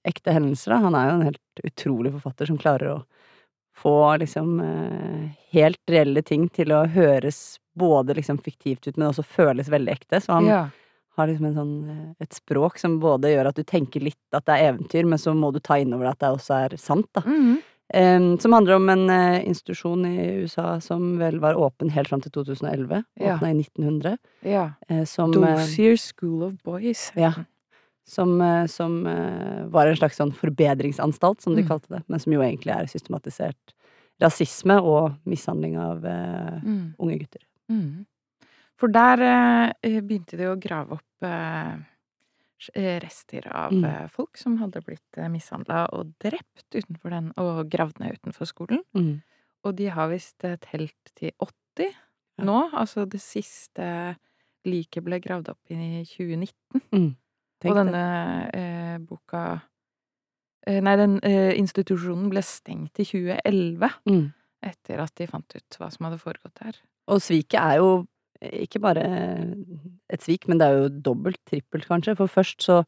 ekte 0.08 0.34
hendelser. 0.36 0.74
Da. 0.74 0.82
Han 0.86 0.94
er 0.98 1.08
jo 1.08 1.14
en 1.18 1.26
helt 1.30 1.64
utrolig 1.68 2.12
forfatter 2.18 2.46
som 2.50 2.58
klarer 2.60 2.94
å 2.96 3.00
få 3.82 3.94
liksom 4.20 4.60
eh, 4.60 5.30
helt 5.56 5.80
reelle 5.90 6.22
ting 6.22 6.48
til 6.52 6.72
å 6.76 6.84
høres 6.92 7.58
både 7.74 8.14
liksom 8.18 8.38
fiktivt 8.44 8.86
ut, 8.90 8.96
men 9.00 9.08
også 9.08 9.24
føles 9.24 9.70
veldig 9.72 9.92
ekte. 9.94 10.20
Så 10.20 10.34
han 10.36 10.46
Ja. 10.46 10.62
har 11.16 11.26
liksom 11.28 11.46
en 11.46 11.54
sånn, 11.54 11.90
eh, 11.90 12.14
et 12.20 12.30
språk 12.36 12.78
som 12.78 12.98
både 13.00 13.32
gjør 13.32 13.48
at 13.48 13.56
du 13.56 13.64
tenker 13.64 14.00
litt 14.00 14.16
at 14.32 14.44
det 14.46 14.54
er 14.60 14.72
eventyr, 14.74 15.04
men 15.08 15.18
så 15.18 15.34
må 15.34 15.52
du 15.52 15.58
ta 15.60 15.74
inn 15.80 15.92
over 15.94 16.04
deg 16.04 16.12
at 16.12 16.18
det 16.20 16.32
også 16.38 16.54
er 16.72 16.76
sant, 16.76 17.08
da. 17.14 17.20
Mhm. 17.22 17.62
Em, 17.92 18.38
som 18.40 18.52
handler 18.56 18.74
om 18.78 18.88
en 18.88 19.10
uh, 19.10 19.42
institusjon 19.46 20.06
i 20.08 20.26
USA 20.42 20.78
som 20.80 21.18
vel 21.20 21.38
var 21.42 21.54
åpen 21.60 21.90
helt 21.92 22.08
fram 22.08 22.22
til 22.24 22.32
2011. 22.32 23.02
Ja. 23.20 23.34
Åpna 23.36 23.50
i 23.50 23.58
1900. 23.60 24.16
ja. 24.48 24.70
Uh, 24.90 25.04
som 25.04 25.32
eh, 25.44 25.96
School 25.96 26.42
of 26.42 26.54
Boys. 26.64 27.10
Ja. 27.14 27.34
som, 28.08 28.40
uh, 28.40 28.66
som 28.66 29.04
var 29.70 29.86
en 29.86 29.96
slags 29.96 30.16
sånn 30.18 30.32
forbedringsanstalt, 30.34 31.40
som 31.40 31.54
de 31.54 31.62
Mm. 31.62 31.68
kalte 31.68 31.88
det, 31.88 32.02
men 32.08 32.18
som 32.18 32.32
jo 32.32 32.40
egentlig 32.40 32.72
er 32.74 32.86
systematisert 32.86 33.74
rasisme 34.20 34.80
og 34.82 35.12
mishandling 35.26 35.76
av 35.78 36.00
Mm. 36.02 36.94
unge 36.98 37.18
gutter. 37.18 37.40
Mm. 37.70 38.06
For 38.76 38.88
der 38.88 39.72
begynte 39.82 40.36
de 40.36 40.44
å 40.50 40.58
grave 40.60 40.92
opp 40.92 41.22
rester 42.74 43.46
av 43.52 43.72
Mm. 43.72 43.84
eh, 43.84 44.08
folk 44.08 44.36
som 44.36 44.56
hadde 44.58 44.80
blitt 44.84 45.16
eh, 45.18 45.28
mishandla 45.28 45.86
og 45.92 46.12
drept 46.20 46.68
utenfor 46.74 47.10
den, 47.10 47.32
og 47.36 47.68
gravd 47.70 47.98
ned 48.00 48.18
utenfor 48.20 48.46
skolen. 48.46 48.82
Og 49.64 49.76
de 49.76 49.86
har 49.90 50.08
visst 50.10 50.44
eh, 50.44 50.56
telt 50.56 51.12
til 51.16 51.30
80 51.40 51.94
Ja. 52.38 52.44
nå. 52.44 52.70
Altså 52.72 53.04
det 53.08 53.20
siste 53.20 54.16
liket 54.64 55.04
ble 55.04 55.18
gravd 55.20 55.48
opp 55.50 55.70
i 55.70 56.04
2019. 56.04 56.82
Mm. 56.92 57.16
og 57.64 57.74
denne 57.76 58.50
eh, 58.54 58.98
boka 58.98 59.62
eh, 60.66 60.80
Nei, 60.80 60.96
den 60.96 61.20
eh, 61.22 61.52
institusjonen 61.58 62.28
ble 62.30 62.42
stengt 62.42 62.98
i 62.98 63.04
2011. 63.04 63.90
Mm. 64.08 64.32
Etter 64.62 65.00
at 65.02 65.14
de 65.18 65.26
fant 65.26 65.54
ut 65.56 65.76
hva 65.78 65.90
som 65.90 66.06
hadde 66.06 66.18
foregått 66.22 66.54
der. 66.62 66.76
Og 67.08 67.18
sviket 67.20 67.58
er 67.60 67.76
jo 67.78 68.06
ikke 68.42 68.80
bare 68.82 69.04
et 70.12 70.24
svik, 70.24 70.48
men 70.50 70.58
det 70.60 70.66
er 70.66 70.80
jo 70.80 70.90
dobbelt, 71.10 71.38
trippelt 71.48 71.86
kanskje. 71.88 72.16
For 72.18 72.30
først 72.30 72.64
så 72.66 72.80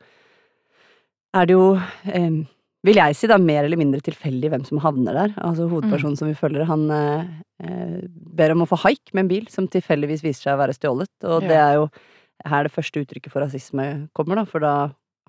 er 1.35 1.47
det 1.47 1.55
jo, 1.57 1.75
eh, 2.11 2.43
vil 2.85 3.01
jeg 3.01 3.17
si, 3.17 3.27
da 3.31 3.39
mer 3.39 3.65
eller 3.65 3.81
mindre 3.81 4.03
tilfeldig 4.05 4.51
hvem 4.53 4.65
som 4.67 4.83
havner 4.83 5.15
der. 5.15 5.35
Altså 5.43 5.69
hovedpersonen 5.71 6.19
som 6.19 6.29
vi 6.29 6.35
følger, 6.39 6.67
han 6.69 6.91
eh, 6.91 7.31
eh, 7.65 8.01
ber 8.11 8.55
om 8.55 8.65
å 8.67 8.69
få 8.71 8.79
haik 8.85 9.15
med 9.15 9.25
en 9.25 9.33
bil 9.33 9.47
som 9.53 9.69
tilfeldigvis 9.71 10.25
viser 10.27 10.49
seg 10.51 10.57
å 10.57 10.63
være 10.63 10.77
stjålet. 10.77 11.13
Og 11.25 11.43
Ja. 11.43 11.49
det 11.49 11.61
er 11.63 11.75
jo 11.81 11.89
her 12.45 12.67
det 12.67 12.75
første 12.75 13.01
uttrykket 13.01 13.33
for 13.33 13.41
rasisme 13.41 14.09
kommer, 14.13 14.37
da, 14.37 14.45
for 14.45 14.61
da 14.61 14.75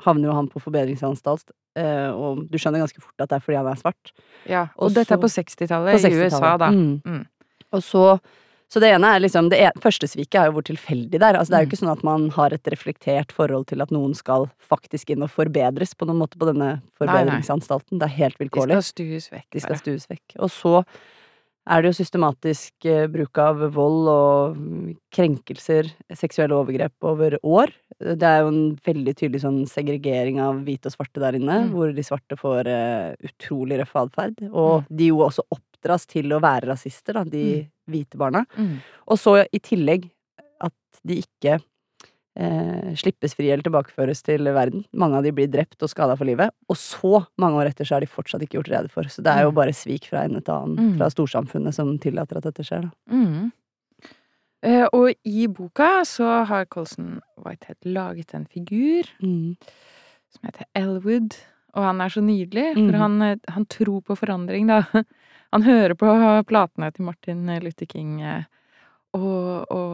havner 0.04 0.28
jo 0.28 0.34
han 0.36 0.50
på 0.52 0.60
forbedringsanstalt. 0.60 1.54
Eh, 1.78 2.10
og 2.12 2.50
du 2.52 2.58
skjønner 2.58 2.82
ganske 2.84 3.02
fort 3.02 3.22
at 3.22 3.30
det 3.30 3.38
er 3.38 3.44
fordi 3.46 3.58
han 3.58 3.68
er 3.72 3.80
svart. 3.80 4.12
Ja, 4.48 4.64
Og 4.78 4.90
og, 4.90 4.96
dette 4.96 5.14
er 5.16 5.22
på 5.22 5.30
60-tallet 5.32 6.02
60 6.02 6.12
i 6.12 6.26
USA, 6.26 6.58
da. 6.58 6.72
Mm. 6.72 7.02
Mm. 7.06 7.26
Og 7.72 7.84
så 7.84 8.20
så 8.70 8.80
det 8.82 8.90
ene 8.96 9.06
er 9.16 9.20
liksom 9.22 9.50
Det 9.50 9.60
en- 9.60 9.82
første 9.82 10.08
sviket 10.10 10.36
er 10.42 10.46
jo 10.50 10.54
hvor 10.58 10.64
tilfeldig 10.64 11.12
det 11.12 11.22
er. 11.22 11.38
Altså, 11.38 11.50
det 11.52 11.58
er 11.58 11.64
jo 11.64 11.68
Mm. 11.68 11.72
ikke 11.72 11.82
sånn 11.84 11.92
at 11.98 12.04
man 12.04 12.30
har 12.32 12.54
et 12.54 12.64
reflektert 12.64 13.32
forhold 13.32 13.68
til 13.68 13.82
at 13.82 13.90
noen 13.92 14.14
skal 14.16 14.50
faktisk 14.60 15.10
inn 15.12 15.24
og 15.24 15.30
forbedres 15.30 15.94
på 15.96 16.06
noen 16.08 16.18
måte 16.20 16.38
på 16.38 16.46
denne 16.52 16.82
forbedringsanstalten. 17.00 18.00
Det 18.00 18.04
er 18.10 18.16
helt 18.20 18.38
vilkårlig. 18.40 18.76
De 18.76 18.82
skal 18.82 18.94
stues 18.94 19.30
vekk. 19.30 19.46
De 19.52 19.60
skal 19.64 19.76
stues 19.80 20.08
vekk. 20.08 20.36
Og 20.40 20.50
så 20.50 20.86
er 21.68 21.82
det 21.82 21.90
jo 21.96 22.04
systematisk 22.04 22.86
eh, 22.86 23.08
bruk 23.08 23.38
av 23.42 23.58
vold 23.74 24.08
og 24.12 24.56
mm, 24.58 24.98
krenkelser, 25.16 25.90
seksuelle 26.14 26.54
overgrep 26.54 26.94
over 27.02 27.38
år. 27.44 27.72
Det 28.00 28.22
er 28.22 28.42
jo 28.44 28.48
en 28.52 28.76
veldig 28.86 29.16
tydelig 29.16 29.42
sånn 29.42 29.64
segregering 29.68 30.40
av 30.44 30.60
hvite 30.66 30.92
og 30.92 30.94
svarte 30.98 31.22
der 31.24 31.34
inne, 31.40 31.64
Mm. 31.66 31.72
hvor 31.74 31.94
de 31.96 32.04
svarte 32.06 32.38
får 32.38 32.68
eh, 32.68 33.16
utrolig 33.26 33.80
røff 33.80 33.96
atferd. 33.96 34.36
Og 34.54 34.86
de 34.96 35.08
jo 35.10 35.18
også 35.26 35.42
oppdras 35.86 36.08
til 36.10 36.34
å 36.34 36.42
være 36.42 36.68
rasister, 36.72 37.14
da, 37.14 37.24
de 37.24 37.68
hvite 37.90 38.18
barna. 38.18 38.46
Mm. 38.58 38.80
Og 39.08 39.18
så 39.22 39.38
i 39.54 39.60
tillegg 39.62 40.10
at 40.66 40.74
de 41.06 41.20
ikke 41.22 41.60
eh, 42.38 42.94
slippes 42.98 43.36
fri 43.38 43.52
eller 43.52 43.64
tilbakeføres 43.64 44.24
til 44.26 44.44
verden. 44.56 44.86
Mange 44.98 45.18
av 45.20 45.24
de 45.24 45.32
blir 45.32 45.48
drept 45.52 45.82
og 45.86 45.90
skada 45.92 46.16
for 46.18 46.26
livet. 46.26 46.52
Og 46.70 46.76
så, 46.80 47.26
mange 47.38 47.62
år 47.62 47.70
etter, 47.72 47.86
så 47.86 47.98
er 47.98 48.06
de 48.06 48.10
fortsatt 48.12 48.42
ikke 48.44 48.58
gjort 48.60 48.72
rede 48.74 48.90
for. 48.92 49.04
Så 49.04 49.22
det 49.24 49.32
er 49.32 49.44
jo 49.46 49.52
Mm. 49.52 49.56
bare 49.56 49.74
svik 49.74 50.10
fra 50.10 50.24
en 50.26 50.42
til 50.42 50.54
annen, 50.54 50.76
Mm. 50.76 50.98
fra 50.98 51.08
storsamfunnet, 51.10 51.74
som 51.74 51.98
tillater 52.00 52.38
at 52.38 52.44
dette 52.44 52.64
skjer, 52.66 52.82
da. 52.82 52.92
Mm. 53.12 53.52
Eh, 54.64 54.88
og 54.94 55.14
i 55.24 55.46
boka 55.48 56.02
så 56.04 56.46
har 56.48 56.66
Colson 56.66 57.22
Whitehead 57.38 57.78
laget 57.86 58.34
en 58.34 58.46
figur 58.48 59.04
som 59.22 60.42
heter 60.44 60.66
Elwood, 60.76 61.36
og 61.76 61.84
han 61.84 62.02
er 62.02 62.10
så 62.14 62.22
nydelig, 62.24 62.74
for 62.76 62.92
Mhm. 62.96 63.00
han, 63.02 63.22
eh, 63.22 63.36
han 63.52 63.66
tror 63.66 64.02
på 64.02 64.16
forandring, 64.18 64.68
da. 64.68 64.82
Han 65.54 65.62
hører 65.64 65.94
på 65.96 66.08
platene 66.50 66.92
til 66.92 67.06
Martin 67.06 67.46
Luther 67.64 67.86
King 67.88 68.20
eh, 68.22 68.44
og, 69.14 69.72
og, 69.72 69.94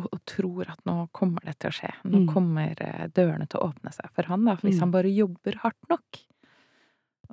og, 0.00 0.20
tror 0.24 0.70
at 0.70 0.78
nå 0.86 1.08
kommer 1.12 1.40
det 1.44 1.58
til 1.58 1.68
å 1.68 1.74
skje. 1.74 1.90
Nå 2.04 2.20
Mm. 2.22 2.28
kommer 2.32 2.74
eh, 2.80 3.06
dørene 3.12 3.46
til 3.50 3.60
å 3.60 3.66
åpne 3.74 3.92
seg 3.92 4.08
for 4.14 4.22
han, 4.30 4.44
da, 4.46 4.54
hvis 4.62 4.76
Mm. 4.76 4.80
han 4.80 4.90
bare 4.94 5.12
jobber 5.12 5.58
hardt 5.64 5.90
nok. 5.90 6.22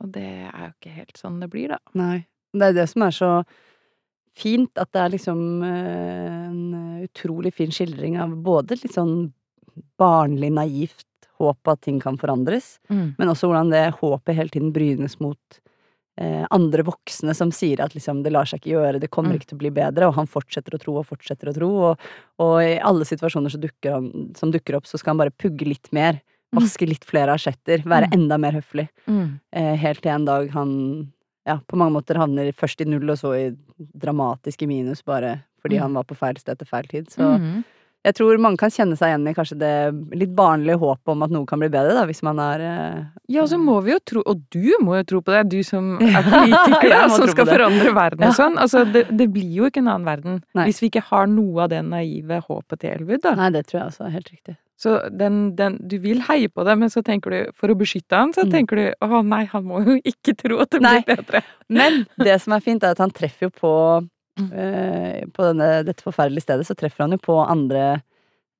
Og 0.01 0.11
det 0.11 0.25
er 0.51 0.65
jo 0.67 0.73
ikke 0.75 0.95
helt 0.97 1.15
sånn 1.17 1.39
det 1.39 1.49
blir, 1.49 1.69
da. 1.69 1.77
Nei. 1.93 2.25
Det 2.53 2.61
er 2.69 2.73
det 2.73 2.89
som 2.89 3.01
er 3.03 3.11
så 3.15 3.31
fint, 4.35 4.71
at 4.77 4.91
det 4.91 5.01
er 5.05 5.09
liksom 5.15 5.63
en 5.63 7.07
utrolig 7.07 7.53
fin 7.53 7.71
skildring 7.71 8.19
av 8.19 8.35
både 8.43 8.75
litt 8.81 8.91
sånn 8.93 9.31
barnlig 9.97 10.51
naivt 10.51 11.05
håp 11.39 11.67
at 11.67 11.81
ting 11.81 11.99
kan 11.99 12.17
forandres, 12.17 12.79
Mm. 12.89 13.15
men 13.17 13.27
også 13.29 13.47
hvordan 13.49 13.69
det 13.71 13.93
håpet 13.99 14.35
hele 14.35 14.49
tiden 14.49 14.71
brynes 14.73 15.19
mot 15.19 15.37
eh, 16.19 16.47
andre 16.49 16.81
voksne 16.83 17.35
som 17.35 17.51
sier 17.51 17.79
at 17.79 17.93
liksom 17.93 18.23
det 18.23 18.31
lar 18.33 18.45
seg 18.45 18.59
ikke 18.59 18.71
gjøre, 18.73 18.99
det 18.99 19.11
kommer 19.11 19.33
Mm. 19.33 19.35
ikke 19.39 19.47
til 19.49 19.57
å 19.57 19.59
bli 19.59 19.69
bedre, 19.69 20.07
og 20.07 20.15
han 20.15 20.25
fortsetter 20.25 20.73
å 20.73 20.79
tro 20.81 20.97
og 20.97 21.05
fortsetter 21.05 21.49
å 21.49 21.53
tro, 21.53 21.69
og, 21.91 21.99
og 22.39 22.55
i 22.63 22.79
alle 22.79 23.05
situasjoner 23.05 23.51
så 23.53 23.59
dukker 23.61 23.91
han, 23.93 24.33
som 24.35 24.49
dukker 24.51 24.75
opp, 24.77 24.85
så 24.87 24.97
skal 24.97 25.11
han 25.11 25.17
bare 25.19 25.29
pugge 25.37 25.67
litt 25.67 25.91
mer, 25.93 26.21
Mm. 26.53 26.61
vaske 26.63 26.87
litt 26.87 27.03
flere 27.05 27.33
asjetter, 27.35 27.83
være 27.83 28.07
Mm. 28.07 28.13
enda 28.13 28.37
mer 28.39 28.53
høflig. 28.53 28.87
Mm. 29.05 29.39
Eh, 29.53 29.75
helt 29.75 30.01
til 30.01 30.11
en 30.11 30.25
dag 30.25 30.49
han 30.51 31.11
ja, 31.45 31.59
på 31.67 31.77
mange 31.77 31.91
måter 31.93 32.15
havner 32.17 32.51
først 32.53 32.81
i 32.81 32.85
null, 32.89 33.09
og 33.11 33.17
så 33.17 33.33
i 33.37 33.55
dramatiske 33.97 34.65
minus, 34.67 35.01
bare 35.03 35.43
fordi 35.61 35.75
Mm. 35.77 35.81
han 35.81 35.93
var 35.93 36.03
på 36.03 36.15
feil 36.17 36.37
sted 36.39 36.57
til 36.57 36.65
feil 36.67 36.87
tid. 36.87 37.05
Så 37.09 37.37
Mhm. 37.39 37.63
Jeg 38.07 38.15
tror 38.17 38.39
mange 38.39 38.59
kan 38.61 38.71
kjenne 38.71 38.95
seg 38.95 39.11
igjen 39.11 39.27
i 39.27 39.33
kanskje 39.35 39.57
det 39.59 39.71
litt 40.21 40.31
barnlige 40.37 40.79
håpet 40.79 41.11
om 41.13 41.25
at 41.27 41.33
noe 41.35 41.45
kan 41.49 41.59
bli 41.59 41.67
bedre, 41.73 41.93
da, 41.97 42.05
hvis 42.07 42.23
man 42.23 42.39
er 42.39 42.63
eh, 42.63 43.01
Ja, 43.35 43.41
og 43.43 43.49
så 43.51 43.57
må 43.59 43.77
vi 43.83 43.91
jo 43.91 43.99
tro, 44.07 44.23
og 44.23 44.45
du 44.55 44.69
må 44.85 44.95
jo 45.01 45.07
tro 45.11 45.19
på 45.27 45.33
det, 45.35 45.41
du 45.51 45.59
som 45.67 45.97
er 46.01 46.23
politiker, 46.23 46.87
ja, 46.93 47.01
som 47.11 47.27
skal 47.31 47.49
forandre 47.51 47.91
verden 47.97 48.29
og 48.29 48.37
sånn. 48.37 48.55
Altså, 48.63 48.85
det, 48.87 49.07
det 49.11 49.27
blir 49.35 49.51
jo 49.59 49.67
ikke 49.67 49.83
en 49.83 49.91
annen 49.93 50.07
verden 50.07 50.39
Nei. 50.57 50.69
hvis 50.69 50.79
vi 50.81 50.89
ikke 50.91 51.03
har 51.09 51.27
noe 51.27 51.65
av 51.67 51.73
det 51.75 51.83
naive 51.85 52.39
håpet 52.47 52.79
til 52.85 52.95
Elwood, 52.95 53.21
da. 53.27 53.35
Nei, 53.43 53.51
det 53.57 53.65
tror 53.67 53.81
jeg 53.83 53.91
også 53.91 54.07
er 54.07 54.15
helt 54.15 54.31
riktig. 54.31 54.55
Så 54.77 54.91
den, 55.09 55.55
den 55.57 55.79
Du 55.89 55.95
vil 56.03 56.19
heie 56.27 56.51
på 56.53 56.61
det, 56.67 56.75
men 56.77 56.91
så 56.93 57.01
tenker 57.01 57.33
du 57.33 57.37
For 57.57 57.71
å 57.73 57.75
beskytte 57.79 58.13
han, 58.13 58.29
så 58.35 58.43
Mm. 58.45 58.51
tenker 58.53 58.77
du 58.77 58.83
å 59.07 59.23
nei, 59.25 59.39
han 59.49 59.63
må 59.65 59.79
jo 59.81 59.95
ikke 60.05 60.35
tro 60.37 60.59
at 60.61 60.69
det 60.69 60.79
blir 60.83 60.99
Nei. 60.99 61.01
bedre. 61.07 61.41
Men 61.67 62.03
det 62.21 62.35
som 62.43 62.53
er 62.53 62.61
fint, 62.61 62.83
er 62.85 62.93
at 62.93 63.01
han 63.01 63.09
treffer 63.09 63.47
jo 63.47 63.49
på 63.57 63.71
På 65.33 65.47
denne, 65.49 65.83
dette 65.87 66.05
forferdelige 66.05 66.45
stedet, 66.45 66.67
så 66.67 66.75
treffer 66.77 67.05
han 67.05 67.15
jo 67.15 67.17
på 67.23 67.35
andre 67.43 68.01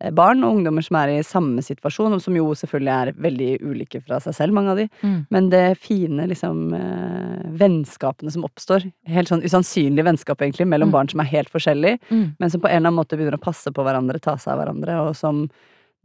eh, 0.02 0.12
barn 0.14 0.44
og 0.46 0.58
ungdommer 0.58 0.86
som 0.86 0.96
er 1.00 1.14
i 1.16 1.24
samme 1.26 1.62
situasjon, 1.66 2.14
og 2.18 2.22
som 2.22 2.36
jo 2.38 2.50
selvfølgelig 2.58 2.94
er 2.96 3.14
veldig 3.28 3.50
ulike 3.66 4.02
fra 4.06 4.20
seg 4.24 4.36
selv, 4.38 4.54
mange 4.54 4.74
av 4.74 4.78
de. 4.78 4.88
Mm. 5.02 5.16
Men 5.34 5.50
det 5.50 5.64
fine 5.82 6.28
liksom 6.30 6.74
eh, 6.78 7.48
vennskapene 7.62 8.34
som 8.34 8.46
oppstår, 8.46 8.86
helt 9.10 9.32
sånn 9.32 9.46
usannsynlige 9.46 10.06
vennskap 10.06 10.42
egentlig, 10.42 10.68
mellom 10.70 10.90
Mm. 10.90 10.98
barn 10.98 11.10
som 11.10 11.20
er 11.22 11.32
helt 11.32 11.50
forskjellige, 11.50 12.00
Mm. 12.12 12.36
men 12.40 12.50
som 12.50 12.62
på 12.62 12.70
en 12.70 12.78
eller 12.78 12.90
annen 12.90 13.00
måte 13.02 13.18
begynner 13.18 13.38
å 13.40 13.48
passe 13.48 13.72
på 13.74 13.84
hverandre, 13.84 14.22
ta 14.22 14.38
seg 14.38 14.54
av 14.54 14.60
hverandre, 14.66 15.00
og 15.08 15.16
som 15.16 15.50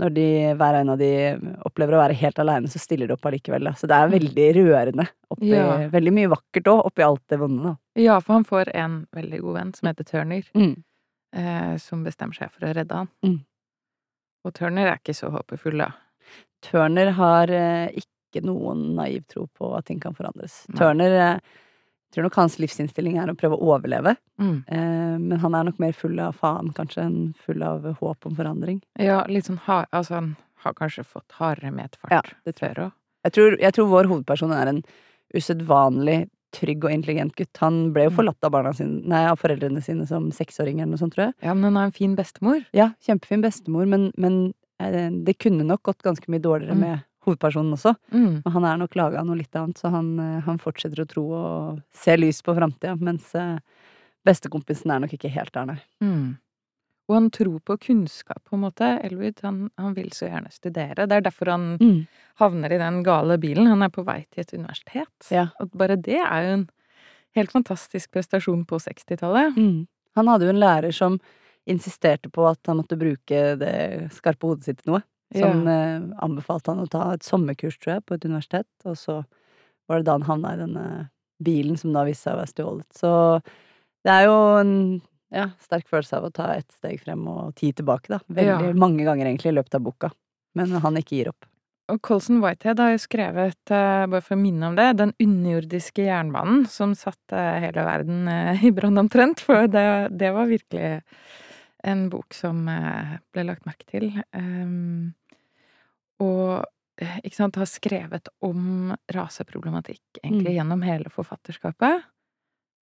når 0.03 0.13
de, 0.17 0.27
hver 0.59 0.77
en 0.81 0.91
av 0.93 0.99
de 1.01 1.11
opplever 1.69 1.95
å 1.97 2.01
være 2.03 2.17
helt 2.19 2.41
aleine, 2.43 2.69
så 2.73 2.81
stiller 2.83 3.07
de 3.09 3.15
opp 3.15 3.27
allikevel. 3.31 3.71
Så 3.79 3.87
det 3.91 3.97
er 3.97 4.11
veldig 4.13 4.47
rørende. 4.59 5.07
Oppi, 5.31 5.53
Ja. 5.55 5.69
Veldig 5.93 6.13
mye 6.19 6.31
vakkert 6.35 6.69
òg, 6.73 6.83
oppi 6.91 7.05
alt 7.07 7.23
det 7.31 7.39
vonde. 7.41 7.77
Ja, 8.03 8.19
for 8.21 8.35
han 8.41 8.45
får 8.49 8.73
en 8.75 8.99
veldig 9.15 9.41
god 9.45 9.55
venn 9.61 9.73
som 9.79 9.89
heter 9.93 10.05
Turner, 10.11 10.43
Mm. 10.59 10.75
eh, 11.35 11.77
som 11.79 12.03
bestemmer 12.05 12.35
seg 12.35 12.51
for 12.51 12.67
å 12.67 12.75
redde 12.75 12.93
han. 12.99 13.09
Mm. 13.25 13.41
Og 14.45 14.53
Turner 14.59 14.89
er 14.91 14.99
ikke 14.99 15.15
så 15.15 15.31
håpefull, 15.31 15.79
da. 15.79 15.93
Turner 16.63 17.13
har 17.13 17.51
eh, 17.51 17.89
ikke 18.03 18.43
noen 18.45 18.95
naiv 18.97 19.25
tro 19.29 19.47
på 19.59 19.77
at 19.77 19.85
ting 19.87 20.01
kan 20.01 20.15
forandres. 20.15 20.65
Nei. 20.69 20.79
Turner 20.79 21.17
eh, 21.21 21.39
tror 22.13 22.25
nok 22.25 22.35
hans 22.35 22.59
livsinnstilling 22.59 23.17
er 23.19 23.27
å 23.33 23.37
prøve 23.37 23.59
å 23.59 23.67
overleve, 23.73 24.17
Mm. 24.39 24.65
eh, 24.69 25.19
men 25.19 25.39
han 25.39 25.55
er 25.55 25.65
nok 25.65 25.79
mer 25.81 25.93
full 25.93 26.19
av 26.21 26.35
faen, 26.37 26.73
kanskje, 26.75 27.03
enn 27.07 27.35
full 27.35 27.63
av 27.63 27.83
håp 28.01 28.27
om 28.27 28.35
forandring. 28.37 28.83
Ja, 28.99 29.25
litt 29.29 29.45
sånn 29.47 29.59
ha, 29.67 29.85
Altså, 29.93 30.15
han 30.15 30.37
har 30.65 30.75
kanskje 30.75 31.05
fått 31.05 31.29
hardere 31.39 31.73
medfart 31.73 32.11
Ja, 32.11 32.23
det 32.45 32.55
tror 32.57 32.75
jeg. 32.77 32.93
Jeg 33.25 33.33
tror, 33.33 33.59
jeg 33.61 33.73
tror 33.73 33.89
vår 33.89 34.05
hovedperson 34.11 34.53
er 34.53 34.67
en 34.69 34.83
usedvanlig 35.35 36.29
trygg 36.53 36.85
og 36.85 36.93
intelligent 36.93 37.35
gutt. 37.39 37.57
Han 37.63 37.93
ble 37.95 38.05
jo 38.05 38.11
Mm. 38.11 38.17
forlatt 38.17 38.45
av, 38.45 38.51
barna 38.53 38.73
sine, 38.75 39.03
nei, 39.07 39.25
av 39.27 39.39
foreldrene 39.39 39.83
sine 39.83 40.07
som 40.07 40.31
seksåring 40.31 40.81
eller 40.83 40.91
noe 40.93 40.99
sånt, 40.99 41.15
tror 41.15 41.27
jeg. 41.27 41.35
Ja, 41.43 41.55
men 41.55 41.65
han 41.65 41.77
har 41.77 41.85
en 41.87 41.93
fin 41.93 42.15
bestemor. 42.17 42.65
Ja, 42.75 42.91
kjempefin 43.03 43.41
bestemor, 43.43 43.87
men, 43.89 44.13
men 44.19 44.53
eh, 44.79 45.09
det 45.25 45.39
kunne 45.39 45.65
nok 45.65 45.83
gått 45.83 46.03
ganske 46.03 46.29
mye 46.29 46.41
dårligere 46.43 46.75
Mm. 46.75 46.81
med 46.81 47.05
hovedpersonen 47.27 47.77
også. 47.77 47.95
Mm. 48.15 48.43
Og 48.43 48.55
han 48.57 48.69
er 48.69 48.79
nok 48.81 48.97
laga 48.99 49.21
av 49.21 49.29
noe 49.29 49.39
litt 49.39 49.59
annet, 49.59 49.79
så 49.79 49.93
han, 49.95 50.13
eh, 50.21 50.39
han 50.47 50.61
fortsetter 50.63 51.05
å 51.05 51.09
tro 51.09 51.27
og 51.39 51.83
se 51.97 52.17
lys 52.19 52.43
på 52.45 52.55
framtida, 52.57 52.97
mens 53.01 53.35
eh, 53.39 53.59
bestekompisen 54.27 54.95
er 54.95 55.05
nok 55.05 55.15
ikke 55.17 55.33
helt 55.35 55.55
der, 55.55 55.69
nei. 55.75 55.79
Mm. 56.05 56.33
Og 57.11 57.17
han 57.19 57.31
tror 57.35 57.59
på 57.67 57.77
kunnskap, 57.83 58.41
på 58.49 58.57
en 58.57 58.63
måte. 58.63 58.89
Elwood, 59.05 59.41
han, 59.43 59.65
han 59.77 59.95
vil 59.97 60.13
så 60.15 60.29
gjerne 60.29 60.53
studere. 60.55 61.07
Det 61.11 61.17
er 61.19 61.25
derfor 61.27 61.51
han 61.51 61.65
havner 62.41 62.73
i 62.73 62.79
den 62.81 63.01
gale 63.05 63.37
bilen. 63.43 63.67
Han 63.69 63.83
er 63.85 63.91
på 63.93 64.05
vei 64.07 64.21
til 64.31 64.45
et 64.45 64.55
universitet. 64.55 65.27
Ja. 65.35 65.49
Og 65.61 65.75
bare 65.77 65.99
det 65.99 66.21
er 66.23 66.47
jo 66.47 66.55
en 66.61 66.65
helt 67.37 67.53
fantastisk 67.53 68.15
prestasjon 68.15 68.63
på 68.71 68.79
60-tallet. 68.81 69.59
Mm. 69.59 69.83
Han 70.17 70.31
hadde 70.31 70.49
jo 70.49 70.55
en 70.55 70.63
lærer 70.63 70.95
som 70.95 71.19
insisterte 71.69 72.31
på 72.33 72.47
at 72.49 72.71
han 72.71 72.81
måtte 72.81 72.99
bruke 72.99 73.43
det 73.61 73.75
skarpe 74.17 74.49
hodet 74.49 74.67
sitt 74.67 74.81
til 74.83 74.95
noe. 74.95 75.05
Som 75.41 75.67
eh, 75.69 76.01
anbefalte 76.25 76.73
han 76.75 76.83
å 76.85 76.91
ta 76.91 77.13
et 77.15 77.25
sommerkurs, 77.27 77.79
tror 77.81 77.97
jeg, 77.97 78.05
på 78.07 78.15
et 78.19 78.25
universitet. 78.29 78.69
Og 78.85 78.97
så 79.01 79.21
var 79.89 80.01
det 80.03 80.07
da 80.09 80.17
han 80.19 80.27
havna 80.29 80.55
i 80.55 80.61
denne 80.61 80.87
bilen 81.43 81.79
som 81.81 81.93
da 81.95 82.05
viste 82.07 82.29
seg 82.29 82.37
å 82.37 82.43
være 82.43 82.53
stjålet. 82.53 82.89
Så 82.97 83.13
det 84.05 84.13
er 84.13 84.27
jo 84.29 84.37
en 84.61 84.75
ja, 85.33 85.47
sterk 85.63 85.89
følelse 85.89 86.19
av 86.19 86.27
å 86.29 86.35
ta 86.35 86.51
ett 86.55 86.71
steg 86.77 87.01
frem 87.03 87.23
og 87.31 87.55
ti 87.59 87.73
tilbake, 87.73 88.13
da. 88.13 88.21
Veldig 88.29 88.69
Ja. 88.73 88.75
mange 88.79 89.07
ganger 89.07 89.27
egentlig 89.27 89.53
i 89.55 89.57
løpet 89.57 89.75
av 89.79 89.87
boka. 89.87 90.13
Men 90.55 90.71
han 90.85 90.97
ikke 91.01 91.17
gir 91.17 91.29
opp. 91.33 91.47
Og 91.91 91.99
Colson 92.01 92.41
Whitehead 92.41 92.79
har 92.79 92.93
jo 92.93 93.01
skrevet, 93.03 93.59
eh, 93.71 94.07
bare 94.07 94.21
for 94.23 94.37
å 94.37 94.41
minne 94.41 94.69
om 94.69 94.77
det, 94.77 94.97
Den 94.97 95.13
underjordiske 95.21 96.05
jernbanen, 96.07 96.67
som 96.69 96.95
satte 96.95 97.37
hele 97.61 97.85
verden 97.85 98.29
eh, 98.29 98.65
i 98.65 98.71
brann 98.71 98.99
omtrent. 98.99 99.41
For 99.41 99.67
det, 99.67 100.17
det 100.17 100.31
var 100.33 100.47
virkelig 100.47 101.03
en 101.85 102.09
bok 102.09 102.33
som 102.35 102.69
eh, 102.69 103.19
ble 103.35 103.45
lagt 103.49 103.67
merke 103.67 103.85
til. 103.91 104.23
Um, 104.33 105.15
og 106.23 106.65
eh, 107.03 107.19
ikke 107.27 107.39
sant, 107.41 107.59
har 107.61 107.69
skrevet 107.71 108.29
om 108.47 108.93
raseproblematikk 109.15 110.21
egentlig 110.23 110.53
Mm. 110.55 110.59
gjennom 110.61 110.83
hele 110.87 111.11
forfatterskapet. 111.13 112.05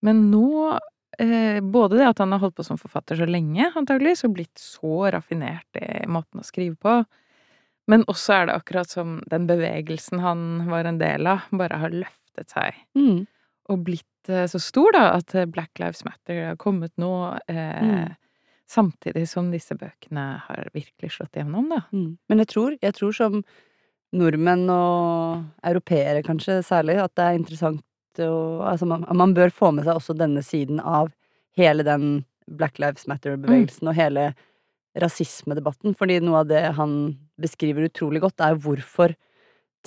Men 0.02 0.30
nå 0.32 0.78
eh, 1.18 1.60
Både 1.60 1.98
det 1.98 2.06
at 2.08 2.18
han 2.22 2.32
har 2.32 2.38
holdt 2.44 2.54
på 2.60 2.64
som 2.64 2.78
forfatter 2.80 3.18
så 3.18 3.26
lenge, 3.28 3.66
antageligvis, 3.76 4.22
og 4.24 4.34
blitt 4.36 4.60
så 4.62 5.10
raffinert 5.12 5.76
i 5.80 6.06
måten 6.08 6.40
å 6.40 6.46
skrive 6.46 6.76
på, 6.80 6.94
men 7.90 8.04
også 8.08 8.32
er 8.36 8.46
det 8.46 8.54
akkurat 8.60 8.88
som 8.88 9.16
den 9.28 9.48
bevegelsen 9.50 10.20
han 10.22 10.44
var 10.70 10.86
en 10.86 11.00
del 11.00 11.26
av, 11.26 11.48
bare 11.50 11.80
har 11.82 11.90
løftet 11.90 12.48
seg 12.54 12.74
Mm. 12.96 13.26
og 13.68 13.84
blitt 13.84 14.28
eh, 14.30 14.46
så 14.46 14.60
stor, 14.62 14.92
da, 14.94 15.04
at 15.18 15.34
Black 15.50 15.78
Lives 15.82 16.04
Matter 16.06 16.46
har 16.52 16.56
kommet 16.56 16.92
nå, 16.96 17.10
eh, 17.48 17.82
Mm. 17.82 18.16
Samtidig 18.70 19.26
som 19.28 19.50
disse 19.50 19.74
bøkene 19.74 20.24
har 20.46 20.70
virkelig 20.76 21.16
slått 21.16 21.36
igjennom, 21.38 21.68
da. 21.72 21.82
Mm. 21.94 22.16
Men 22.30 22.42
jeg 22.42 22.50
tror, 22.52 22.76
jeg 22.82 22.96
tror 22.96 23.16
som 23.16 23.40
nordmenn 24.16 24.66
og 24.74 25.44
europeere 25.66 26.22
kanskje 26.26 26.60
særlig, 26.66 26.98
at 27.02 27.14
det 27.18 27.26
er 27.26 27.38
interessant 27.40 27.84
å 28.20 28.60
Altså 28.66 28.84
man, 28.90 29.04
man 29.16 29.32
bør 29.32 29.52
få 29.54 29.68
med 29.72 29.86
seg 29.86 29.94
også 29.96 30.16
denne 30.18 30.42
siden 30.44 30.80
av 30.82 31.12
hele 31.56 31.84
den 31.86 32.24
Black 32.58 32.80
Lives 32.82 33.06
Matter-bevegelsen 33.08 33.86
og 33.88 33.94
hele 33.96 34.24
rasismedebatten, 34.98 35.94
fordi 35.96 36.18
noe 36.24 36.42
av 36.42 36.50
det 36.50 36.64
han 36.76 36.96
beskriver 37.40 37.86
utrolig 37.86 38.20
godt, 38.24 38.42
er 38.42 38.58
hvorfor 38.60 39.14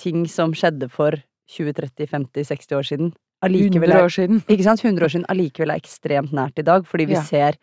ting 0.00 0.24
som 0.26 0.54
skjedde 0.56 0.88
for 0.90 1.20
20, 1.52 1.76
30, 1.76 2.08
50, 2.10 2.48
60 2.48 2.78
år 2.78 2.88
siden, 2.88 3.12
allikevel 3.44 3.92
100 3.92 3.98
er 4.00 4.08
år 4.08 4.14
siden. 4.16 4.42
Ikke 4.48 4.66
sant? 4.66 4.82
100 4.82 5.04
år 5.04 5.12
siden 5.12 5.28
allikevel 5.30 5.74
er 5.74 5.82
ekstremt 5.82 6.32
nært 6.34 6.58
i 6.58 6.66
dag, 6.66 6.88
fordi 6.88 7.06
vi 7.12 7.18
Ja. 7.18 7.22
ser 7.22 7.58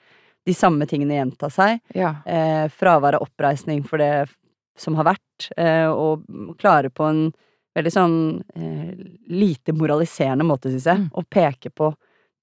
de 0.46 0.54
samme 0.58 0.88
tingene 0.90 1.18
gjenta 1.20 1.50
seg 1.54 1.80
Ja. 1.96 2.16
eh, 2.26 2.68
fravær 2.70 3.16
av 3.20 3.22
oppreisning 3.28 3.84
for 3.88 3.98
det 4.02 4.30
som 4.78 4.96
har 4.96 5.06
vært, 5.12 5.52
eh, 5.58 5.88
og 5.88 6.24
klare 6.58 6.90
på 6.90 7.06
en 7.10 7.34
veldig 7.76 7.92
sånn 7.94 8.16
eh, 8.56 8.96
lite 9.30 9.72
moraliserende 9.74 10.44
måte, 10.48 10.72
syns 10.72 10.86
jeg, 10.90 10.98
Mm. 10.98 11.10
å 11.14 11.24
peke 11.30 11.70
på 11.70 11.94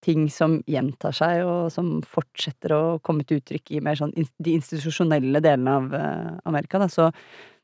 ting 0.00 0.28
som 0.30 0.62
gjentar 0.62 1.12
seg, 1.12 1.42
og 1.44 1.72
som 1.72 2.00
fortsetter 2.02 2.70
å 2.70 3.00
komme 3.02 3.26
til 3.26 3.40
uttrykk 3.40 3.72
i 3.76 3.80
mer 3.80 3.94
sånn 3.98 4.12
de 4.14 4.54
institusjonelle 4.54 5.40
delene 5.42 5.68
av 5.68 5.92
eh, 5.94 6.30
Amerika, 6.46 6.78
da. 6.78 6.86
Så, 6.86 7.12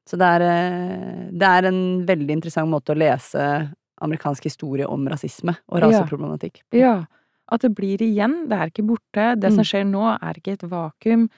så 0.04 0.18
det 0.18 0.26
er 0.26 0.42
eh, 0.42 1.30
det 1.30 1.42
er 1.46 1.68
en 1.70 2.04
veldig 2.04 2.30
interessant 2.30 2.68
måte 2.68 2.90
å 2.92 2.98
lese 2.98 3.70
amerikansk 4.02 4.42
historie 4.42 4.84
om 4.90 5.06
rasisme 5.06 5.54
og 5.68 5.80
raseproblematikk. 5.86 6.62
Ja. 6.72 6.78
ja. 6.80 7.04
At 7.52 7.60
det 7.60 7.74
blir 7.76 7.98
igjen. 8.00 8.48
Det 8.48 8.56
er 8.58 8.70
ikke 8.70 8.86
borte. 8.88 9.24
Det 9.40 9.50
som 9.52 9.60
Mm. 9.60 9.68
skjer 9.68 9.84
nå, 9.90 10.04
er 10.22 10.34
ikke 10.40 10.52
et 10.54 10.62
vakuum. 10.70 11.28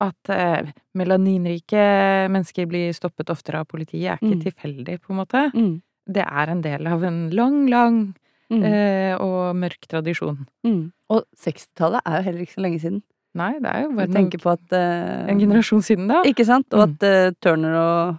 At 0.00 0.28
eh, 0.30 0.62
melaninrike 0.94 2.28
mennesker 2.30 2.66
blir 2.70 2.92
stoppet 2.94 3.30
oftere 3.30 3.60
av 3.60 3.66
politiet, 3.66 4.12
er 4.12 4.18
ikke 4.22 4.36
Mm. 4.38 4.44
tilfeldig, 4.44 5.00
på 5.02 5.10
en 5.10 5.16
måte. 5.16 5.50
Mm. 5.54 5.82
Det 6.06 6.24
er 6.24 6.48
en 6.50 6.62
del 6.62 6.86
av 6.86 7.02
en 7.04 7.30
lang, 7.30 7.66
lang 7.68 8.14
Mm. 8.50 8.62
eh, 8.64 9.14
og 9.20 9.56
mørk 9.56 9.86
tradisjon. 9.88 10.46
Mm. 10.64 10.92
Og 11.10 11.24
60-tallet 11.36 12.00
er 12.06 12.16
jo 12.18 12.22
heller 12.22 12.40
ikke 12.46 12.54
så 12.54 12.62
lenge 12.62 12.80
siden. 12.80 13.02
Nei, 13.34 13.52
det 13.58 13.66
er 13.74 13.82
jo 13.82 13.90
bare 13.96 14.06
noen, 14.08 14.30
på 14.30 14.50
at 14.52 14.72
eh, 14.72 15.26
en 15.30 15.38
generasjon 15.40 15.82
siden, 15.82 16.08
da. 16.08 16.22
Ikke 16.22 16.46
sant? 16.46 16.66
Og 16.72 16.88
Mm. 16.88 16.94
at 16.94 17.02
eh, 17.02 17.30
Turner 17.42 17.74
og 17.74 18.18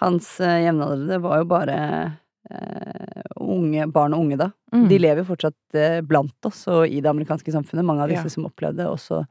hans 0.00 0.40
uh, 0.40 0.46
jevnaldrende 0.62 1.20
var 1.22 1.38
jo 1.38 1.44
bare 1.44 2.18
eh, 2.50 3.22
unge, 3.54 3.86
barn 3.92 4.14
og 4.16 4.24
unge 4.26 4.36
da. 4.40 4.50
Mm. 4.74 4.88
De 4.90 4.98
lever 4.98 5.22
jo 5.22 5.28
fortsatt 5.32 5.78
eh, 5.78 6.00
blant 6.02 6.48
oss 6.50 6.64
og 6.68 6.84
i 6.88 7.00
det 7.00 7.10
amerikanske 7.10 7.52
samfunnet, 7.54 7.84
mange 7.86 8.02
av 8.04 8.10
disse 8.12 8.26
Ja. 8.28 8.34
som 8.36 8.46
opplevde 8.48 8.86
også 8.90 9.22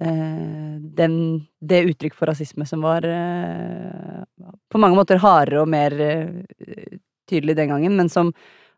eh, 0.00 0.78
den, 0.96 1.46
det 1.60 1.82
uttrykk 1.90 2.14
for 2.16 2.30
rasisme 2.32 2.66
som 2.68 2.82
var 2.84 3.04
eh, 3.04 4.24
på 4.72 4.80
mange 4.80 4.96
måter 4.98 5.20
hardere 5.22 5.62
og 5.62 5.68
mer 5.72 5.92
eh, 6.00 6.98
tydelig 7.30 7.56
den 7.58 7.72
gangen, 7.72 7.96
men 7.96 8.08
som 8.12 8.32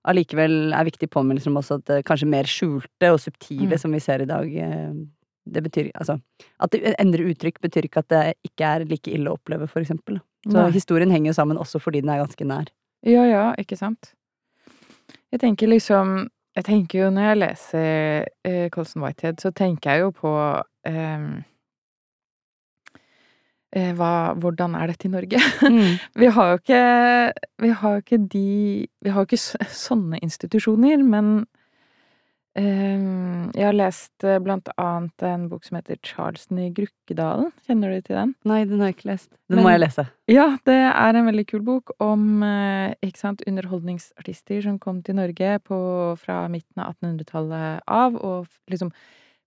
allikevel 0.05 0.75
er 0.77 0.85
viktig 0.85 1.09
påminnelse 1.15 1.49
om 1.49 1.57
også 1.63 1.79
at 1.81 1.87
det 1.89 2.03
kanskje 2.05 2.29
mer 2.29 2.45
skjulte 2.51 3.13
og 3.15 3.21
subtile 3.23 3.73
Mm. 3.75 3.79
som 3.81 3.93
vi 3.95 4.01
ser 4.05 4.21
i 4.23 4.29
dag, 4.29 4.51
eh, 4.57 4.93
det 5.47 5.63
betyr 5.63 5.91
altså 6.01 6.19
At 6.61 6.71
det 6.73 6.95
endrer 6.99 7.29
uttrykk 7.31 7.61
betyr 7.61 7.85
ikke 7.89 7.99
at 8.01 8.09
det 8.09 8.35
ikke 8.49 8.65
er 8.65 8.85
like 8.89 9.09
ille 9.13 9.29
å 9.31 9.37
oppleve, 9.39 9.67
for 9.69 9.81
eksempel. 9.81 10.21
Så 10.47 10.57
Nei. 10.57 10.71
historien 10.73 11.11
henger 11.11 11.31
jo 11.33 11.37
sammen 11.37 11.57
også 11.61 11.81
fordi 11.81 12.01
den 12.01 12.11
er 12.11 12.23
ganske 12.25 12.45
nær. 12.49 12.69
Ja, 13.05 13.25
ja, 13.29 13.55
ikke 13.61 13.77
sant. 13.77 14.13
Jeg 15.33 15.41
tenker 15.43 15.71
liksom 15.71 16.29
Jeg 16.57 16.65
tenker 16.69 17.01
jo 17.01 17.11
når 17.11 17.27
jeg 17.27 17.41
leser 17.41 18.29
eh, 18.47 18.69
Colson 18.71 19.03
Whitehead, 19.03 19.41
så 19.43 19.51
tenker 19.51 19.91
jeg 19.91 20.05
jo 20.05 20.13
på 20.15 20.31
eh, 20.87 21.25
eh, 23.75 23.91
hva, 23.99 24.13
hvordan 24.39 24.77
er 24.79 24.93
dette 24.93 25.09
i 25.09 25.11
Norge? 25.11 25.41
Vi 26.21 26.31
har 26.37 26.53
jo 26.53 26.61
ikke 26.61 26.85
Vi 27.65 27.73
har 27.75 27.97
jo 27.97 28.05
ikke 28.05 28.21
de 28.37 28.47
Vi 28.87 29.11
har 29.11 29.25
jo 29.25 29.29
ikke 29.31 29.67
sånne 29.75 30.23
institusjoner, 30.23 31.03
men 31.03 31.47
Jeg 32.55 33.67
har 33.67 33.75
lest 33.75 34.25
eh, 34.27 34.39
blant 34.43 34.69
annet 34.79 35.25
en 35.27 35.49
bok 35.51 35.65
som 35.67 35.79
heter 35.79 35.99
Charleston 36.07 36.61
i 36.63 36.69
Grukkedalen. 36.75 37.51
Kjenner 37.67 37.91
du 37.95 38.05
til 38.07 38.19
den? 38.21 38.35
Nei, 38.47 38.61
den 38.69 38.79
har 38.83 38.93
jeg 38.93 38.97
ikke 38.99 39.11
lest. 39.11 39.31
Den 39.51 39.57
Men- 39.59 39.65
må 39.67 39.73
jeg 39.73 39.83
lese. 39.83 40.05
Ja, 40.31 40.47
det 40.65 40.77
er 40.95 41.17
en 41.19 41.27
veldig 41.27 41.47
kul 41.51 41.63
bok 41.67 41.91
om 42.01 42.43
eh, 42.47 42.95
sant, 43.15 43.43
underholdningsartister 43.47 44.63
som 44.63 44.79
kom 44.79 45.03
til 45.03 45.17
Norge 45.17 45.59
på, 45.67 45.79
fra 46.19 46.49
midten 46.49 46.79
av 46.83 46.95
1800-tallet 46.95 47.83
av, 47.87 48.17
og 48.17 48.47
liksom 48.71 48.93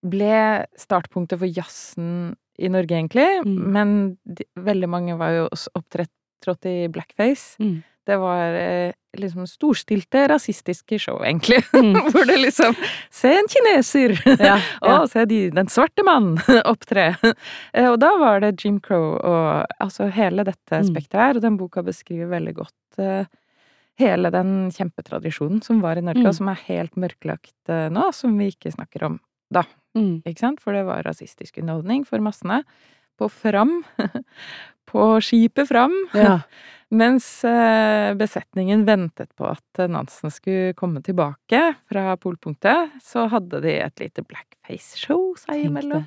ble 0.04 0.66
startpunktet 0.78 1.40
for 1.40 1.48
jazzen 1.48 2.36
i 2.60 2.70
Norge, 2.70 2.92
egentlig. 2.96 3.28
Mm. 3.46 3.58
Men 3.74 4.18
de, 4.26 4.46
veldig 4.56 4.90
mange 4.90 5.18
var 5.18 5.32
jo 5.36 5.48
også 5.50 5.74
opptrådt 5.78 6.66
i 6.70 6.88
blackface. 6.92 7.56
Mm. 7.62 7.84
Det 8.08 8.16
var 8.22 8.54
eh, 8.56 8.94
liksom 9.20 9.44
storstilte 9.50 10.22
rasistiske 10.32 11.00
show, 11.04 11.20
egentlig. 11.26 11.60
Mm. 11.76 11.98
Hvor 12.14 12.26
det 12.30 12.38
liksom 12.40 12.76
Se 13.14 13.34
en 13.36 13.50
kineser! 13.52 14.14
Ja, 14.40 14.56
Å, 14.82 14.94
ja. 14.94 15.02
se 15.12 15.26
de, 15.30 15.42
den 15.52 15.68
svarte 15.72 16.06
mann 16.08 16.38
opptre! 16.64 17.10
Eh, 17.74 17.90
og 17.92 18.00
da 18.02 18.14
var 18.22 18.40
det 18.46 18.54
Jim 18.64 18.80
Crow 18.84 19.18
og 19.20 19.68
altså 19.84 20.08
hele 20.16 20.46
dette 20.48 20.80
Mm. 20.80 20.88
spekteret 20.94 21.22
her, 21.28 21.36
og 21.42 21.44
den 21.46 21.58
boka 21.60 21.84
beskriver 21.84 22.32
veldig 22.32 22.56
godt 22.64 23.02
eh, 23.04 23.26
hele 24.00 24.30
den 24.34 24.70
kjempetradisjonen 24.72 25.60
som 25.66 25.80
var 25.82 25.98
i 25.98 26.04
Norge, 26.06 26.22
Mm. 26.24 26.28
og 26.30 26.36
som 26.38 26.50
er 26.54 26.60
helt 26.68 26.96
mørklagt 26.96 27.56
eh, 27.74 27.88
nå, 27.90 28.08
som 28.14 28.38
vi 28.38 28.52
ikke 28.54 28.72
snakker 28.76 29.04
om 29.10 29.20
da. 29.52 29.64
Mm. 29.98 30.22
Ikke 30.28 30.40
sant? 30.44 30.60
For 30.62 30.76
det 30.76 30.86
var 30.86 31.04
rasistisk 31.08 31.58
underholdning 31.62 32.04
for 32.06 32.20
massene. 32.22 32.62
På 33.18 33.30
Fram. 33.30 33.84
på 34.92 35.06
skipet 35.22 35.68
Fram. 35.68 35.96
Ja. 36.14 36.40
Mens 36.90 37.44
eh, 37.44 38.14
besetningen 38.16 38.86
ventet 38.88 39.34
på 39.36 39.50
at 39.50 39.82
Nansen 39.92 40.32
skulle 40.32 40.74
komme 40.74 41.02
tilbake 41.04 41.74
fra 41.92 42.14
polpunktet, 42.18 42.94
så 43.04 43.26
hadde 43.28 43.60
de 43.66 43.74
et 43.82 44.00
lite 44.00 44.24
blackface-show 44.24 45.34
seg 45.42 45.66
imellom. 45.68 46.06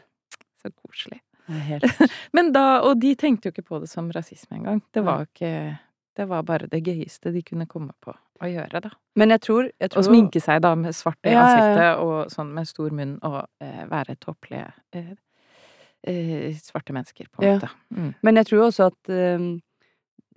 Så 0.62 0.72
koselig. 0.72 1.20
Helt 1.50 1.84
Men 2.36 2.52
da, 2.54 2.80
og 2.86 2.96
de 3.02 3.12
tenkte 3.18 3.48
jo 3.48 3.54
ikke 3.54 3.66
på 3.66 3.82
det 3.82 3.90
som 3.92 4.08
rasisme 4.14 4.56
engang. 4.60 4.80
Det 4.94 5.04
var 5.04 5.26
ikke 5.28 5.78
Det 6.16 6.26
var 6.28 6.42
bare 6.42 6.66
det 6.68 6.80
gøyeste 6.86 7.32
de 7.32 7.42
kunne 7.42 7.66
komme 7.70 7.92
på 8.00 8.12
å 8.40 8.48
gjøre, 8.48 8.80
da. 8.80 8.90
Men 9.20 9.34
jeg 9.34 9.42
tror, 9.44 9.68
jeg 9.78 9.92
tror 9.92 10.00
Å 10.00 10.08
sminke 10.08 10.40
seg 10.40 10.62
da 10.64 10.74
med 10.78 10.96
svart 10.96 11.20
i 11.28 11.32
Ja, 11.32 11.40
ja, 11.40 11.40
ja. 11.40 11.50
ansiktet 11.50 12.04
og 12.04 12.32
sånn 12.32 12.54
med 12.56 12.68
stor 12.68 12.94
munn 12.96 13.18
og 13.26 13.42
eh, 13.60 13.84
være 13.90 14.16
tåpelige 14.16 14.70
eh, 14.96 15.12
eh, 16.06 16.54
svarte 16.56 16.92
mennesker, 16.92 17.26
på 17.30 17.42
en 17.42 17.48
Ja. 17.48 17.54
måte. 17.58 17.70
Mm. 17.94 18.14
Men 18.22 18.34
jeg 18.36 18.46
tror 18.46 18.66
også 18.68 18.86
at 18.86 19.08
um, 19.40 19.60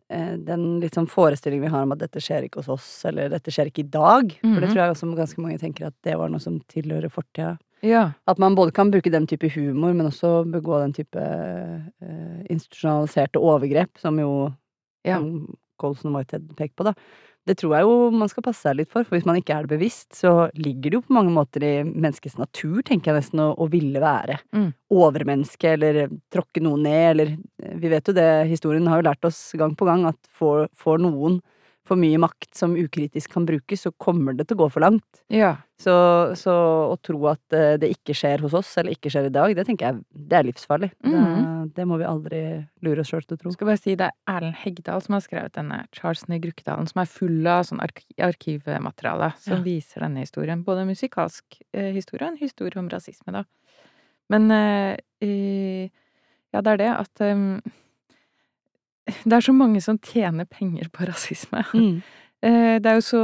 eh, 0.10 0.36
den 0.38 0.80
litt 0.82 0.94
sånn 0.94 1.08
forestillingen 1.10 1.62
vi 1.64 1.70
har 1.74 1.84
om 1.84 1.92
at 1.92 2.00
dette 2.00 2.20
skjer 2.20 2.44
ikke 2.50 2.62
hos 2.64 2.70
oss, 2.70 3.06
eller 3.06 3.30
dette 3.30 3.52
skjer 3.52 3.72
ikke 3.72 3.80
i 3.86 3.90
dag 3.90 4.32
For 4.42 4.60
det 4.60 4.70
Mhm. 4.70 4.74
tror 4.74 4.82
jeg 4.84 4.92
også 4.96 5.16
ganske 5.16 5.42
mange 5.42 5.60
tenker 5.60 5.88
at 5.88 5.94
det 6.04 6.18
var 6.18 6.30
noe 6.30 6.40
som 6.40 6.60
tilhører 6.60 7.10
fortida. 7.12 7.58
Ja. 7.82 8.12
At 8.28 8.40
man 8.40 8.56
både 8.56 8.72
kan 8.74 8.90
bruke 8.92 9.12
den 9.12 9.28
type 9.28 9.50
humor, 9.52 9.94
men 9.94 10.08
også 10.08 10.46
begå 10.50 10.80
den 10.82 10.94
type 10.94 11.18
eh, 11.20 12.44
institusjonaliserte 12.50 13.40
overgrep, 13.40 13.98
som 13.98 14.18
jo 14.20 14.54
Ja. 15.06 15.18
som 15.18 15.56
Colson 15.80 16.16
og 16.16 16.20
Whitehead 16.24 16.56
peker 16.56 16.76
på, 16.78 16.84
da. 16.86 16.94
Det 17.44 17.58
tror 17.60 17.74
jeg 17.76 17.84
jo 17.84 17.96
man 18.16 18.30
skal 18.32 18.44
passe 18.46 18.64
seg 18.64 18.78
litt 18.80 18.92
for, 18.92 19.04
for 19.04 19.18
hvis 19.18 19.26
man 19.28 19.36
ikke 19.36 19.52
er 19.58 19.66
det 19.66 19.74
bevisst, 19.76 20.14
så 20.16 20.50
ligger 20.56 20.94
det 20.94 21.00
jo 21.00 21.04
på 21.04 21.16
mange 21.18 21.34
måter 21.36 21.66
i 21.68 21.74
menneskets 21.84 22.38
natur, 22.40 22.78
tenker 22.88 23.12
jeg 23.12 23.20
nesten, 23.20 23.42
å, 23.44 23.50
å 23.60 23.68
ville 23.72 24.00
være 24.04 24.40
Mm. 24.56 24.70
overmenneske 24.94 25.74
eller 25.76 26.06
tråkke 26.32 26.62
noen 26.64 26.86
ned, 26.88 27.08
eller 27.12 27.34
eh, 27.64 27.76
Vi 27.82 27.92
vet 27.92 28.08
jo 28.08 28.16
det, 28.16 28.30
historien 28.48 28.88
har 28.88 29.02
jo 29.02 29.10
lært 29.10 29.28
oss 29.28 29.42
gang 29.60 29.76
på 29.76 29.88
gang 29.90 30.06
at 30.08 30.20
får, 30.40 30.70
får 30.78 31.04
noen 31.04 31.42
for 31.86 32.00
mye 32.00 32.16
makt 32.22 32.56
som 32.56 32.78
ukritisk 32.80 33.34
kan 33.34 33.46
brukes, 33.46 33.82
så 33.84 33.92
kommer 34.00 34.32
det 34.38 34.48
til 34.48 34.56
å 34.56 34.62
gå 34.66 34.72
for 34.72 34.80
langt. 34.86 35.24
ja. 35.30 35.58
Så, 35.84 35.92
så 36.40 36.52
å 36.94 36.96
tro 37.04 37.18
at 37.28 37.52
eh, 37.52 37.74
det 37.76 37.90
ikke 37.92 38.14
skjer 38.16 38.40
hos 38.46 38.54
oss, 38.56 38.70
eller 38.80 38.94
ikke 38.96 39.10
skjer 39.12 39.26
i 39.28 39.32
dag, 39.36 39.52
det 39.58 39.66
tenker 39.68 39.90
jeg 39.90 40.06
det 40.30 40.38
er 40.38 40.46
livsfarlig. 40.48 40.92
Det, 41.04 41.12
Mhm. 41.12 41.74
det 41.76 41.86
må 41.90 41.98
vi 42.00 42.06
aldri 42.08 42.40
lure 42.86 43.02
oss 43.04 43.10
sjøl 43.12 43.26
til 43.28 43.36
å 43.36 43.40
tro. 43.42 43.50
Jeg 43.52 43.58
skal 43.58 43.68
bare 43.68 43.82
si 43.82 43.96
det 44.00 44.08
er 44.08 44.14
Erlend 44.32 44.56
Hegdal 44.62 45.02
som 45.04 45.18
har 45.18 45.26
skrevet 45.26 45.52
denne 45.58 45.82
Charles 45.92 46.24
i 46.30 46.40
Grukkedalen, 46.40 46.88
som 46.88 47.02
er 47.04 47.06
full 47.12 47.44
av 47.52 47.66
sånn 47.68 47.82
ark 47.84 48.00
arkivmateriale 48.18 49.34
som 49.44 49.58
Ja. 49.58 49.64
viser 49.66 50.00
denne 50.06 50.24
historien. 50.24 50.64
Både 50.64 50.86
en 50.86 50.88
musikalsk 50.94 51.60
eh, 51.74 51.92
historie 51.92 52.28
og 52.30 52.32
en 52.32 52.38
historie 52.48 52.80
om 52.80 52.88
rasisme, 52.88 53.34
da. 53.34 53.44
Men 54.30 54.50
eh, 54.52 55.90
ja, 56.54 56.62
det 56.62 56.72
er 56.76 56.78
det 56.78 56.92
at 56.96 57.22
em, 57.28 57.62
det 59.06 59.36
er 59.38 59.44
så 59.44 59.54
mange 59.56 59.82
som 59.84 59.98
tjener 60.00 60.46
penger 60.50 60.90
på 60.94 61.08
rasisme. 61.10 61.64
Mm. 61.74 61.96
Eh, 62.44 62.76
Det 62.84 62.90
er 62.92 62.98
jo 62.98 63.04
så 63.08 63.20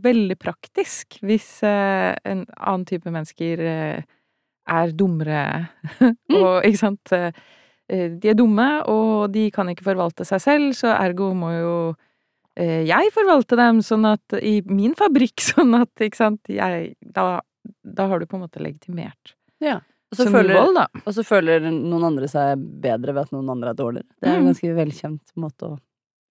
veldig 0.00 0.38
praktisk 0.40 1.18
hvis 1.20 1.58
eh, 1.60 2.14
en 2.24 2.46
annen 2.56 2.86
type 2.88 3.10
mennesker 3.12 3.60
eh, 3.60 3.98
er 4.72 4.94
dummere 4.96 5.42
og 6.40 6.64
ikke 6.64 6.80
sant 6.80 7.12
De 7.12 8.30
er 8.30 8.38
dumme, 8.38 8.64
og 8.88 9.28
de 9.34 9.50
kan 9.52 9.68
ikke 9.68 9.84
forvalte 9.90 10.24
seg 10.24 10.40
selv, 10.40 10.70
så 10.72 10.94
ergo 10.96 11.34
må 11.36 11.50
jo 11.52 11.74
jeg 12.56 13.12
forvalte 13.12 13.58
dem 13.60 13.82
sånn 13.84 14.08
at 14.08 14.38
i 14.40 14.62
min 14.64 14.96
fabrikk, 14.96 15.44
sånn 15.52 15.76
at 15.76 15.92
ikke 16.00 16.22
sant 16.22 16.48
jeg 16.48 16.94
Da, 17.04 17.42
da 17.84 18.08
har 18.08 18.24
du 18.24 18.24
på 18.24 18.40
en 18.40 18.46
måte 18.46 18.64
legitimert 18.64 19.36
Ja. 19.60 19.82
Og 20.16 20.26
så, 20.26 20.32
føler, 20.32 20.54
vold, 20.56 20.78
og 21.06 21.12
så 21.14 21.24
føler 21.26 21.60
noen 21.70 22.04
andre 22.08 22.28
seg 22.28 22.58
bedre 22.80 23.12
ved 23.14 23.22
at 23.26 23.32
noen 23.34 23.50
andre 23.52 23.70
er 23.70 23.78
dårligere. 23.78 24.08
Det 24.20 24.28
er 24.30 24.36
en 24.36 24.42
Mm. 24.44 24.48
ganske 24.52 24.74
velkjent 24.76 25.34
måte 25.36 25.68
å 25.70 25.78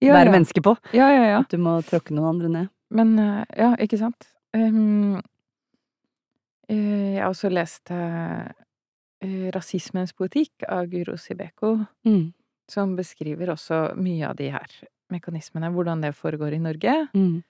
Ja, 0.01 0.13
være 0.13 0.25
ja. 0.25 0.31
menneske 0.31 0.61
på. 0.61 0.75
Ja, 0.93 1.09
ja, 1.09 1.23
ja. 1.29 1.39
At 1.39 1.49
du 1.49 1.57
må 1.57 1.77
tråkke 1.83 2.11
noen 2.13 2.29
andre 2.35 2.49
ned. 2.49 2.69
Men 2.91 3.17
eh, 3.19 3.45
ja, 3.57 3.75
ikke 3.79 3.97
sant. 3.97 4.27
Um, 4.53 5.21
jeg 6.69 7.21
har 7.21 7.29
også 7.29 7.51
lest 7.53 7.91
eh, 7.91 8.51
'Rasismens 9.53 10.13
poetikk' 10.13 10.65
av 10.69 10.87
Guro 10.89 11.15
Sibeko, 11.17 11.87
Mm. 12.05 12.33
som 12.67 12.95
beskriver 12.95 13.47
også 13.49 13.95
mye 13.97 14.27
av 14.29 14.35
de 14.35 14.49
her 14.49 14.67
mekanismene, 15.11 15.71
hvordan 15.73 16.01
det 16.01 16.15
foregår 16.15 16.53
i 16.53 16.59
Norge. 16.59 17.07
Mm. 17.13 17.43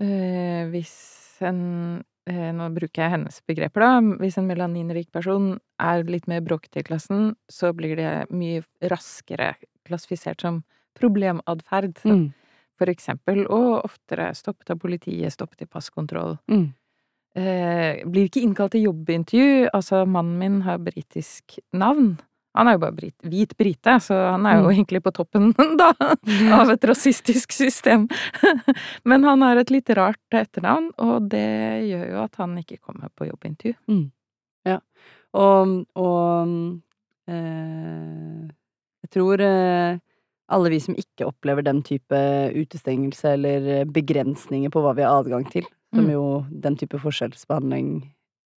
Uh, 0.00 0.70
hvis 0.70 1.38
en 1.42 2.04
Nå 2.28 2.66
bruker 2.76 3.02
jeg 3.02 3.12
hennes 3.14 3.38
begreper, 3.48 3.82
da. 3.82 4.16
Hvis 4.20 4.36
en 4.38 4.46
melaninrik 4.46 5.08
person 5.10 5.54
er 5.82 6.04
litt 6.06 6.28
mer 6.30 6.42
bråkete 6.44 6.82
i 6.82 6.86
klassen, 6.86 7.32
så 7.50 7.72
blir 7.74 7.96
det 7.98 8.10
mye 8.30 8.60
raskere 8.92 9.54
klassifisert 9.88 10.44
som 10.44 10.60
problematferd. 10.98 11.96
Mm. 12.04 12.28
For 12.80 12.92
eksempel, 12.92 13.42
og 13.52 13.84
oftere 13.84 14.30
stoppet 14.36 14.70
av 14.72 14.78
politiet, 14.80 15.32
stoppet 15.34 15.66
i 15.66 15.68
passkontroll. 15.68 16.38
Mm. 16.52 16.68
Eh, 17.36 18.00
blir 18.10 18.26
ikke 18.26 18.42
innkalt 18.42 18.74
til 18.74 18.88
jobbintervju. 18.88 19.68
Altså, 19.72 20.04
mannen 20.08 20.38
min 20.40 20.60
har 20.66 20.80
britisk 20.82 21.58
navn. 21.72 22.14
Han 22.58 22.66
er 22.66 22.74
jo 22.74 22.80
bare 22.82 22.96
brit, 22.96 23.14
hvit 23.22 23.52
brite, 23.56 23.92
så 24.02 24.16
han 24.32 24.46
er 24.46 24.56
jo 24.58 24.66
Mm. 24.66 24.72
egentlig 24.74 25.02
på 25.04 25.12
toppen, 25.14 25.52
da, 25.78 25.92
av 26.56 26.70
et 26.70 26.82
rasistisk 26.84 27.52
system. 27.54 28.08
Men 29.04 29.22
han 29.24 29.42
har 29.46 29.56
et 29.56 29.70
litt 29.70 29.88
rart 29.94 30.18
etternavn, 30.34 30.90
og 30.98 31.28
det 31.30 31.46
gjør 31.90 32.06
jo 32.10 32.22
at 32.24 32.34
han 32.42 32.56
ikke 32.58 32.80
kommer 32.82 33.08
på 33.14 33.28
jobbintervju. 33.30 33.74
Og, 35.32 35.74
og 35.94 36.48
eh, 37.30 38.48
jeg 39.04 39.10
tror 39.14 39.40
eh, 39.46 39.98
alle 40.50 40.72
vi 40.72 40.80
som 40.82 40.96
ikke 40.98 41.28
opplever 41.28 41.62
den 41.62 41.82
type 41.86 42.18
utestengelse 42.56 43.36
eller 43.36 43.84
begrensninger 43.86 44.72
på 44.74 44.82
hva 44.82 44.96
vi 44.98 45.04
har 45.06 45.20
adgang 45.22 45.46
til, 45.52 45.62
som 45.94 46.04
Mm. 46.06 46.10
jo 46.16 46.24
den 46.50 46.76
type 46.78 46.98
forskjellsbehandling 46.98 47.86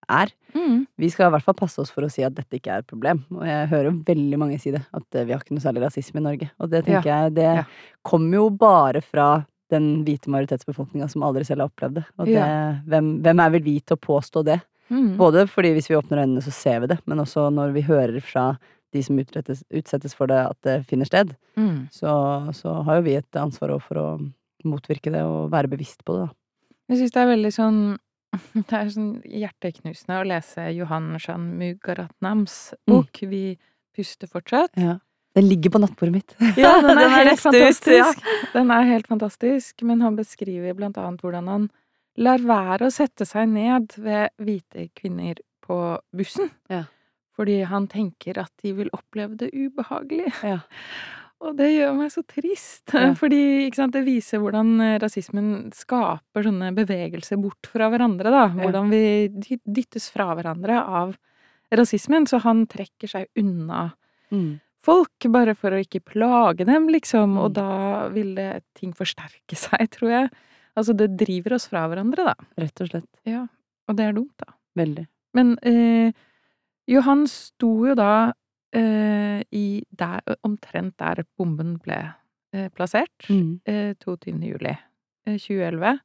er, 0.09 0.31
Mm. 0.53 0.85
vi 0.99 1.09
skal 1.09 1.27
i 1.27 1.31
hvert 1.33 1.43
fall 1.43 1.55
passe 1.55 1.79
oss 1.81 1.89
for 1.89 2.03
å 2.03 2.11
si 2.11 2.21
at 2.23 2.35
dette 2.35 2.59
ikke 2.59 2.69
er 2.71 2.77
et 2.83 2.87
problem. 2.87 3.23
Og 3.33 3.41
jeg 3.45 3.69
hører 3.69 4.03
veldig 4.05 4.37
mange 4.37 4.59
si 4.61 4.69
det, 4.71 4.83
at 4.93 5.03
eh, 5.15 5.23
vi 5.25 5.31
har 5.33 5.39
ikke 5.41 5.55
noe 5.57 5.63
særlig 5.65 5.81
rasisme 5.81 6.17
i 6.21 6.23
Norge. 6.23 6.51
Og 6.59 6.69
det 6.69 6.85
tenker 6.85 7.09
jeg, 7.09 7.33
det 7.33 7.43
Ja. 7.55 7.63
kommer 8.05 8.33
jo 8.33 8.49
bare 8.51 9.01
fra 9.01 9.45
den 9.71 10.03
hvite 10.05 10.27
majoritetsbefolkninga 10.29 11.09
som 11.09 11.23
aldri 11.23 11.43
selv 11.43 11.61
har 11.61 11.69
opplevd 11.69 11.95
det. 11.95 12.05
Og 12.19 12.25
det, 12.27 12.33
Ja. 12.35 12.75
hvem, 12.87 13.21
hvem 13.23 13.39
er 13.39 13.49
vel 13.49 13.61
vi 13.61 13.79
til 13.79 13.97
å 13.97 13.99
påstå 13.99 14.43
det? 14.45 14.61
Mm. 14.91 15.17
Både 15.17 15.47
fordi 15.49 15.73
hvis 15.73 15.87
vi 15.89 15.95
åpner 15.95 16.21
øynene, 16.21 16.43
så 16.43 16.51
ser 16.51 16.79
vi 16.81 16.87
det, 16.87 16.99
men 17.07 17.17
også 17.17 17.49
når 17.51 17.73
vi 17.73 17.81
hører 17.81 18.21
fra 18.21 18.57
de 18.91 19.01
som 19.01 19.17
utrettes, 19.17 19.63
utsettes 19.73 20.13
for 20.13 20.27
det, 20.27 20.37
at 20.37 20.57
det 20.61 20.85
finner 20.85 21.05
sted, 21.05 21.35
Mm. 21.57 21.89
så, 21.89 22.51
så 22.53 22.83
har 22.85 22.97
jo 22.97 23.01
vi 23.01 23.15
et 23.15 23.31
ansvar 23.31 23.81
for 23.81 23.95
å 23.95 24.31
motvirke 24.63 25.11
det 25.11 25.23
og 25.23 25.49
være 25.49 25.67
bevisst 25.69 26.03
på 26.05 26.13
det, 26.19 26.27
da. 26.27 26.33
Jeg 26.89 26.99
syns 26.99 27.11
det 27.11 27.21
er 27.23 27.35
veldig 27.35 27.53
sånn 27.53 27.97
Det 28.69 28.73
er 28.73 28.89
sånn 28.93 29.11
hjerteknusende 29.23 30.19
å 30.21 30.27
lese 30.27 30.67
Johan 30.75 31.13
Shan 31.21 31.51
Mugaratnams 31.59 32.73
Mm. 32.87 32.93
bok 32.95 33.19
'Vi 33.21 33.57
puster 33.95 34.27
fortsatt'. 34.27 34.75
Ja. 34.77 34.97
Den 35.35 35.47
ligger 35.49 35.69
på 35.73 35.79
nattbordet 35.81 36.11
mitt. 36.13 36.35
Ja, 36.57 36.79
den 36.81 36.97
er 36.97 37.09
helt 37.23 37.39
fantastisk. 37.39 37.87
ut, 37.87 37.93
ja. 37.97 38.49
Den 38.53 38.71
er 38.71 38.83
helt 38.83 39.07
fantastisk, 39.07 39.81
men 39.83 40.01
han 40.01 40.15
beskriver 40.15 40.73
blant 40.75 40.97
annet 40.97 41.21
hvordan 41.21 41.47
han 41.47 41.69
lar 42.17 42.37
være 42.37 42.85
å 42.85 42.91
sette 42.93 43.25
seg 43.25 43.49
ned 43.49 43.93
ved 43.97 44.29
hvite 44.37 44.89
kvinner 44.93 45.35
på 45.65 45.97
bussen. 46.13 46.51
Ja. 46.69 46.83
Fordi 47.35 47.63
han 47.65 47.87
tenker 47.87 48.37
at 48.37 48.51
de 48.61 48.73
vil 48.73 48.89
oppleve 48.93 49.35
det 49.37 49.49
ubehagelig. 49.53 50.31
Ja. 50.43 50.59
Og 51.43 51.57
det 51.59 51.67
gjør 51.73 51.93
meg 51.97 52.11
så 52.13 52.23
trist, 52.23 52.93
Ja. 52.95 53.09
fordi 53.19 53.69
sant, 53.75 53.93
det 53.95 54.05
viser 54.07 54.39
hvordan 54.39 54.73
eh, 54.81 54.97
rasismen 55.03 55.71
skaper 55.75 56.45
sånne 56.47 56.69
bevegelser 56.77 57.39
bort 57.41 57.67
fra 57.67 57.89
hverandre, 57.91 58.31
da. 58.31 58.45
Hvordan 58.55 58.91
vi 58.93 59.01
dyttes 59.67 60.09
fra 60.13 60.29
hverandre 60.37 60.77
av 60.81 61.15
rasismen. 61.73 62.27
Så 62.29 62.39
han 62.45 62.65
trekker 62.71 63.11
seg 63.11 63.27
unna 63.39 63.91
Mm. 64.33 64.55
folk, 64.81 65.27
bare 65.29 65.53
for 65.53 65.75
å 65.75 65.77
ikke 65.83 65.99
plage 66.03 66.65
dem, 66.65 66.87
liksom. 66.89 67.35
Mm. 67.35 67.41
Og 67.43 67.51
da 67.53 68.07
ville 68.09 68.47
ting 68.73 68.93
forsterke 68.97 69.53
seg, 69.65 69.83
tror 69.93 70.09
jeg. 70.09 70.29
Altså, 70.75 70.95
det 70.97 71.11
driver 71.19 71.53
oss 71.59 71.67
fra 71.69 71.83
hverandre, 71.91 72.31
da. 72.31 72.33
Rett 72.57 72.81
og 72.81 72.89
slett. 72.89 73.09
Ja. 73.29 73.43
Og 73.87 73.97
det 73.99 74.07
er 74.07 74.15
dumt, 74.17 74.33
da. 74.41 74.55
Veldig. 74.79 75.03
Men 75.37 75.53
eh, 75.61 76.09
Johan 76.89 77.27
sto 77.29 77.69
jo 77.87 77.93
da 77.99 78.31
i 78.75 79.83
der, 79.91 80.21
omtrent 80.43 80.95
der 80.97 81.23
bomben 81.37 81.75
ble 81.83 81.99
eh, 82.53 82.69
plassert. 82.73 83.27
Mm. 83.29 83.59
Eh, 83.65 83.93
22. 84.01 84.39
juli 84.47 84.73
eh, 84.73 85.37
2011. 85.37 85.99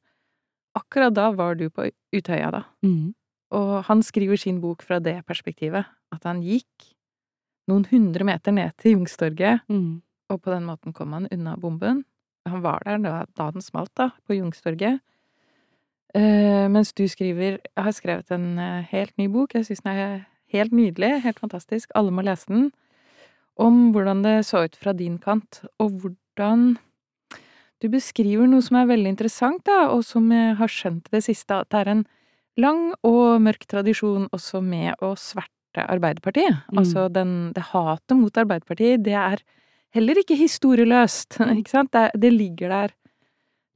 Akkurat 0.77 1.15
da 1.15 1.31
var 1.33 1.55
du 1.57 1.69
på 1.73 1.87
Utøya, 2.13 2.51
da. 2.53 2.63
Mm. 2.85 3.13
Og 3.57 3.71
han 3.87 4.03
skriver 4.05 4.37
sin 4.37 4.59
bok 4.61 4.83
fra 4.85 4.99
det 5.01 5.17
perspektivet. 5.25 5.85
At 6.13 6.25
han 6.29 6.43
gikk 6.45 6.91
noen 7.69 7.85
hundre 7.89 8.25
meter 8.25 8.53
ned 8.53 8.77
til 8.77 8.97
Jungstorget, 8.97 9.61
Mm. 9.69 10.01
og 10.29 10.41
på 10.41 10.51
den 10.53 10.65
måten 10.65 10.93
kom 10.93 11.13
han 11.13 11.27
unna 11.33 11.55
bomben. 11.57 12.03
Han 12.47 12.61
var 12.61 12.81
der 12.85 12.97
da, 12.97 13.25
da 13.37 13.51
den 13.51 13.61
smalt, 13.61 13.91
da, 13.97 14.11
på 14.25 14.37
Jungstorget. 14.37 15.01
Uh, 16.15 16.65
mens 16.73 16.89
du 16.93 17.03
skriver 17.07 17.59
Jeg 17.61 17.83
har 17.85 17.91
skrevet 17.93 18.31
en 18.31 18.57
uh, 18.57 18.81
helt 18.89 19.13
ny 19.17 19.27
bok. 19.29 19.53
Jeg 19.53 19.65
syns 19.67 19.83
den 19.85 19.91
er 19.93 20.23
helt 20.53 20.71
nydelig, 20.75 21.21
helt 21.23 21.39
fantastisk. 21.39 21.91
Alle 21.95 22.11
må 22.11 22.23
lese 22.25 22.49
den. 22.51 22.69
Om 23.59 23.89
hvordan 23.93 24.21
det 24.23 24.37
så 24.47 24.63
ut 24.67 24.77
fra 24.79 24.93
din 24.95 25.17
kant, 25.21 25.61
og 25.79 25.99
hvordan 26.01 26.77
Du 27.81 27.87
beskriver 27.87 28.43
noe 28.47 28.59
som 28.59 28.75
er 28.75 28.89
veldig 28.89 29.07
interessant, 29.13 29.61
da, 29.63 29.85
og 29.93 30.01
som 30.03 30.25
jeg 30.35 30.57
har 30.59 30.67
skjønt 30.67 31.05
det 31.13 31.21
siste, 31.23 31.55
at 31.61 31.69
det 31.71 31.79
er 31.79 31.91
en 31.93 32.01
lang 32.59 32.81
og 33.07 33.37
mørk 33.39 33.63
tradisjon 33.71 34.25
også 34.35 34.59
med 34.59 34.99
å 34.99 35.13
sverte 35.15 35.85
Arbeiderpartiet. 35.87 36.57
Mm. 36.73 36.81
Altså 36.81 37.05
den, 37.07 37.31
det 37.55 37.63
hatet 37.71 38.17
mot 38.19 38.35
Arbeiderpartiet, 38.35 38.99
det 39.05 39.15
er 39.15 39.39
heller 39.95 40.19
ikke 40.19 40.35
historieløst, 40.35 41.39
ikke 41.55 41.71
sant? 41.71 41.93
Det, 41.95 42.09
det 42.19 42.33
ligger 42.35 42.69
der 42.75 42.91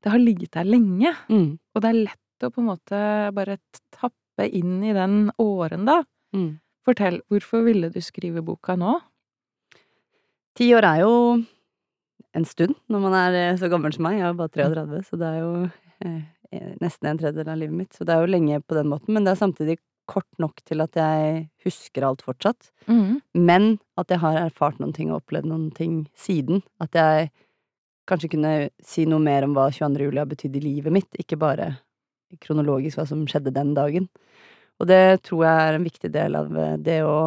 Det 0.03 0.11
har 0.11 0.19
ligget 0.19 0.51
der 0.51 0.67
lenge, 0.67 1.15
Mm. 1.31 1.57
og 1.73 1.81
det 1.81 1.89
er 1.93 2.01
lett 2.09 2.43
å 2.43 2.51
på 2.51 2.59
en 2.59 2.67
måte 2.73 2.99
bare 3.31 3.55
tappe 3.95 4.49
inn 4.51 4.83
i 4.83 4.91
den 4.91 5.29
åren, 5.39 5.85
da. 5.87 6.01
Mm. 6.35 6.59
Fortell, 6.83 7.21
hvorfor 7.31 7.63
ville 7.63 7.89
du 7.93 7.99
skrive 8.03 8.43
boka 8.43 8.75
nå? 8.79 8.97
Ti 10.57 10.67
år 10.77 10.85
er 10.85 11.03
jo 11.05 11.13
en 12.33 12.45
stund 12.45 12.75
når 12.91 13.03
man 13.05 13.15
er 13.17 13.37
eh, 13.39 13.57
så 13.61 13.69
gammel 13.71 13.93
som 13.95 14.05
meg. 14.07 14.19
Jeg 14.19 14.27
er 14.27 14.37
bare 14.37 14.53
33, 14.53 15.01
så 15.07 15.19
det 15.21 15.29
er 15.29 15.39
jo 15.39 15.53
eh, 16.03 16.69
nesten 16.83 17.09
en 17.09 17.21
tredjedel 17.21 17.53
av 17.53 17.61
livet 17.61 17.77
mitt. 17.77 17.95
Så 17.95 18.05
det 18.07 18.15
er 18.15 18.23
jo 18.23 18.33
lenge 18.33 18.59
på 18.61 18.77
den 18.77 18.91
måten, 18.91 19.13
men 19.15 19.25
det 19.25 19.33
er 19.33 19.41
samtidig 19.41 19.79
kort 20.09 20.27
nok 20.41 20.59
til 20.67 20.83
at 20.83 20.97
jeg 20.99 21.45
husker 21.63 22.05
alt 22.05 22.23
fortsatt. 22.25 22.69
Mm. 22.91 23.21
Men 23.39 23.69
at 23.99 24.11
jeg 24.11 24.19
har 24.23 24.41
erfart 24.41 24.81
noen 24.81 24.93
ting 24.95 25.11
og 25.11 25.21
opplevd 25.21 25.47
noen 25.49 25.69
ting 25.75 26.03
siden. 26.19 26.61
At 26.83 26.97
jeg 26.97 27.31
kanskje 28.09 28.33
kunne 28.35 28.53
si 28.83 29.07
noe 29.07 29.23
mer 29.23 29.47
om 29.47 29.55
hva 29.55 29.69
22. 29.71 30.09
juli 30.09 30.19
har 30.19 30.29
betydd 30.29 30.59
i 30.59 30.65
livet 30.65 30.95
mitt, 30.95 31.19
ikke 31.19 31.39
bare 31.39 31.77
kronologisk 32.43 32.99
hva 32.99 33.07
som 33.07 33.23
skjedde 33.29 33.53
den 33.55 33.73
dagen. 33.77 34.09
Og 34.83 34.87
det 34.89 35.21
tror 35.23 35.45
jeg 35.47 35.63
er 35.63 35.77
en 35.77 35.85
viktig 35.87 36.09
del 36.11 36.35
av 36.35 36.55
eh, 36.59 36.75
det 36.83 36.99
å 37.07 37.17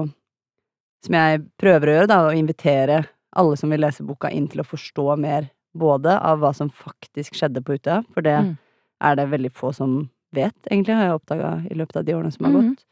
Som 1.06 1.14
jeg 1.16 1.42
prøver 1.60 1.88
å 1.88 1.94
gjøre, 1.96 2.08
da, 2.10 2.16
å 2.26 2.34
invitere 2.36 3.04
alle 3.36 3.56
som 3.60 3.70
vil 3.70 3.80
lese 3.84 4.02
boka, 4.04 4.30
inn 4.32 4.48
til 4.48 4.62
å 4.62 4.66
forstå 4.66 5.04
mer 5.20 5.50
både 5.76 6.14
av 6.24 6.40
hva 6.40 6.50
som 6.56 6.70
faktisk 6.72 7.36
skjedde 7.36 7.60
på 7.62 7.76
Utøya, 7.76 8.00
for 8.14 8.24
det 8.24 8.32
Mm. 8.40 8.56
er 9.04 9.14
det 9.16 9.26
veldig 9.30 9.50
få 9.52 9.74
som 9.76 10.08
vet, 10.34 10.54
egentlig, 10.70 10.96
har 10.96 11.04
jeg 11.10 11.18
oppdaga 11.20 11.50
i 11.70 11.74
løpet 11.76 11.96
av 12.00 12.04
de 12.06 12.14
årene 12.16 12.32
som 12.32 12.46
har 12.46 12.52
Mhm. 12.52 12.70
gått. 12.74 12.84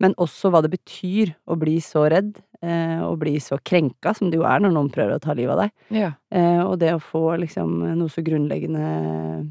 Men 0.00 0.14
også 0.14 0.50
hva 0.50 0.62
det 0.62 0.70
betyr 0.72 1.34
å 1.46 1.58
bli 1.60 1.76
så 1.78 2.08
redd, 2.10 2.40
eh, 2.62 3.00
og 3.04 3.18
bli 3.20 3.36
så 3.38 3.58
krenka, 3.62 4.16
som 4.16 4.30
det 4.30 4.38
jo 4.40 4.44
er 4.44 4.58
når 4.58 4.72
noen 4.72 4.90
prøver 4.90 5.14
å 5.14 5.20
ta 5.20 5.34
livet 5.34 5.52
av 5.52 5.58
deg. 5.60 5.70
Ja. 5.90 6.12
Eh, 6.32 6.64
og 6.64 6.78
det 6.80 6.94
å 6.94 7.00
få 7.00 7.38
liksom 7.38 7.96
noe 7.96 8.08
så 8.08 8.24
grunnleggende 8.24 9.46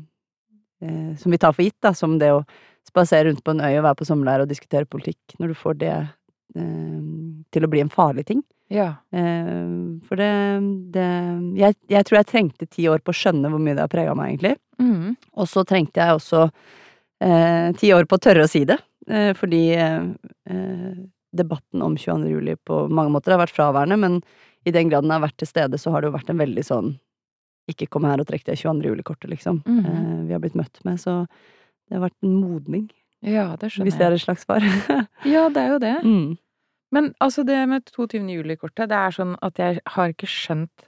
eh, 0.82 1.16
som 1.18 1.32
vi 1.32 1.38
tar 1.38 1.54
for 1.54 1.64
gitt, 1.64 1.80
da, 1.82 1.94
som 1.94 2.18
det 2.18 2.32
å 2.34 2.44
spasere 2.88 3.30
rundt 3.30 3.44
på 3.46 3.54
en 3.54 3.64
øy 3.64 3.76
og 3.78 3.86
være 3.86 4.00
på 4.00 4.08
sommerleir 4.08 4.44
og 4.44 4.50
diskutere 4.52 4.90
politikk, 4.90 5.38
når 5.40 5.54
du 5.54 5.60
får 5.60 5.78
det 5.82 5.94
eh, 5.94 7.00
til 7.54 7.68
å 7.68 7.72
bli 7.72 7.84
en 7.84 7.94
farlig 7.94 8.26
ting. 8.32 8.44
Ja. 8.72 8.90
Eh, 9.12 9.72
for 10.08 10.20
det, 10.20 10.32
det 10.96 11.08
jeg, 11.60 11.78
jeg 11.92 12.08
tror 12.08 12.22
jeg 12.22 12.30
trengte 12.32 12.70
ti 12.72 12.88
år 12.92 13.04
på 13.04 13.14
å 13.14 13.20
skjønne 13.22 13.52
hvor 13.52 13.62
mye 13.62 13.76
det 13.76 13.86
har 13.86 13.92
prega 13.92 14.16
meg, 14.18 14.34
egentlig. 14.34 14.56
Mm. 14.82 15.18
Og 15.38 15.50
så 15.52 15.66
trengte 15.68 16.02
jeg 16.02 16.18
også 16.18 16.46
eh, 17.24 17.72
ti 17.80 17.92
år 17.96 18.08
på 18.10 18.18
å 18.18 18.24
tørre 18.24 18.48
å 18.48 18.52
si 18.52 18.64
det, 18.68 18.80
eh, 19.12 19.32
fordi 19.38 19.64
eh, 19.76 20.06
eh, 20.50 20.94
debatten 21.32 21.84
om 21.86 21.96
22. 22.00 22.32
juli 22.32 22.58
på 22.68 22.86
mange 22.92 23.14
måter 23.14 23.36
har 23.36 23.44
vært 23.44 23.56
fraværende, 23.56 24.00
men 24.00 24.20
i 24.68 24.74
den 24.74 24.92
grad 24.92 25.06
den 25.06 25.14
har 25.14 25.24
vært 25.24 25.40
til 25.42 25.50
stede, 25.50 25.80
så 25.82 25.94
har 25.94 26.02
det 26.02 26.12
jo 26.12 26.18
vært 26.18 26.30
en 26.32 26.42
veldig 26.42 26.66
sånn 26.66 26.94
ikke 27.72 27.88
kom 27.94 28.06
her 28.10 28.22
og 28.22 28.28
trekk 28.28 28.44
det 28.48 28.58
22. 28.60 28.90
juli-kortet, 28.90 29.30
liksom. 29.32 29.62
Mm. 29.68 29.82
eh, 29.86 30.22
vi 30.28 30.36
har 30.36 30.44
blitt 30.44 30.58
møtt 30.60 30.82
med, 30.88 31.00
så 31.02 31.22
det 31.92 31.98
har 32.00 32.06
vært 32.08 32.16
en 32.24 32.38
modning, 32.40 32.86
ja, 33.22 33.50
det 33.60 33.68
skjønner 33.70 33.84
jeg. 33.84 33.92
hvis 33.92 33.98
det 34.00 34.06
er 34.08 34.16
et 34.16 34.24
slags 34.24 34.46
svar. 34.48 34.64
Ja, 35.36 35.50
det 35.52 35.62
er 35.66 35.74
jo 35.76 35.80
det. 35.84 35.98
mm. 36.08 36.38
Men 36.92 37.14
altså, 37.24 37.44
det 37.48 37.58
med 37.70 37.86
22. 37.92 38.24
juli-kortet, 38.32 38.90
det 38.92 38.98
er 38.98 39.14
sånn 39.16 39.36
at 39.44 39.60
jeg 39.60 39.80
har 39.94 40.10
ikke 40.12 40.28
skjønt 40.28 40.88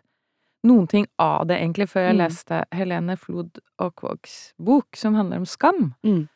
noen 0.68 0.88
ting 0.88 1.06
av 1.20 1.46
det, 1.48 1.58
egentlig, 1.62 1.88
før 1.92 2.08
jeg 2.10 2.16
Mm. 2.16 2.22
leste 2.24 2.64
Helene 2.76 3.16
Flod 3.20 3.60
Aakvags 3.80 4.54
bok, 4.60 4.96
som 4.96 5.16
handler 5.16 5.38
om 5.44 5.46
skam. 5.46 5.94
Mm. 6.04 6.28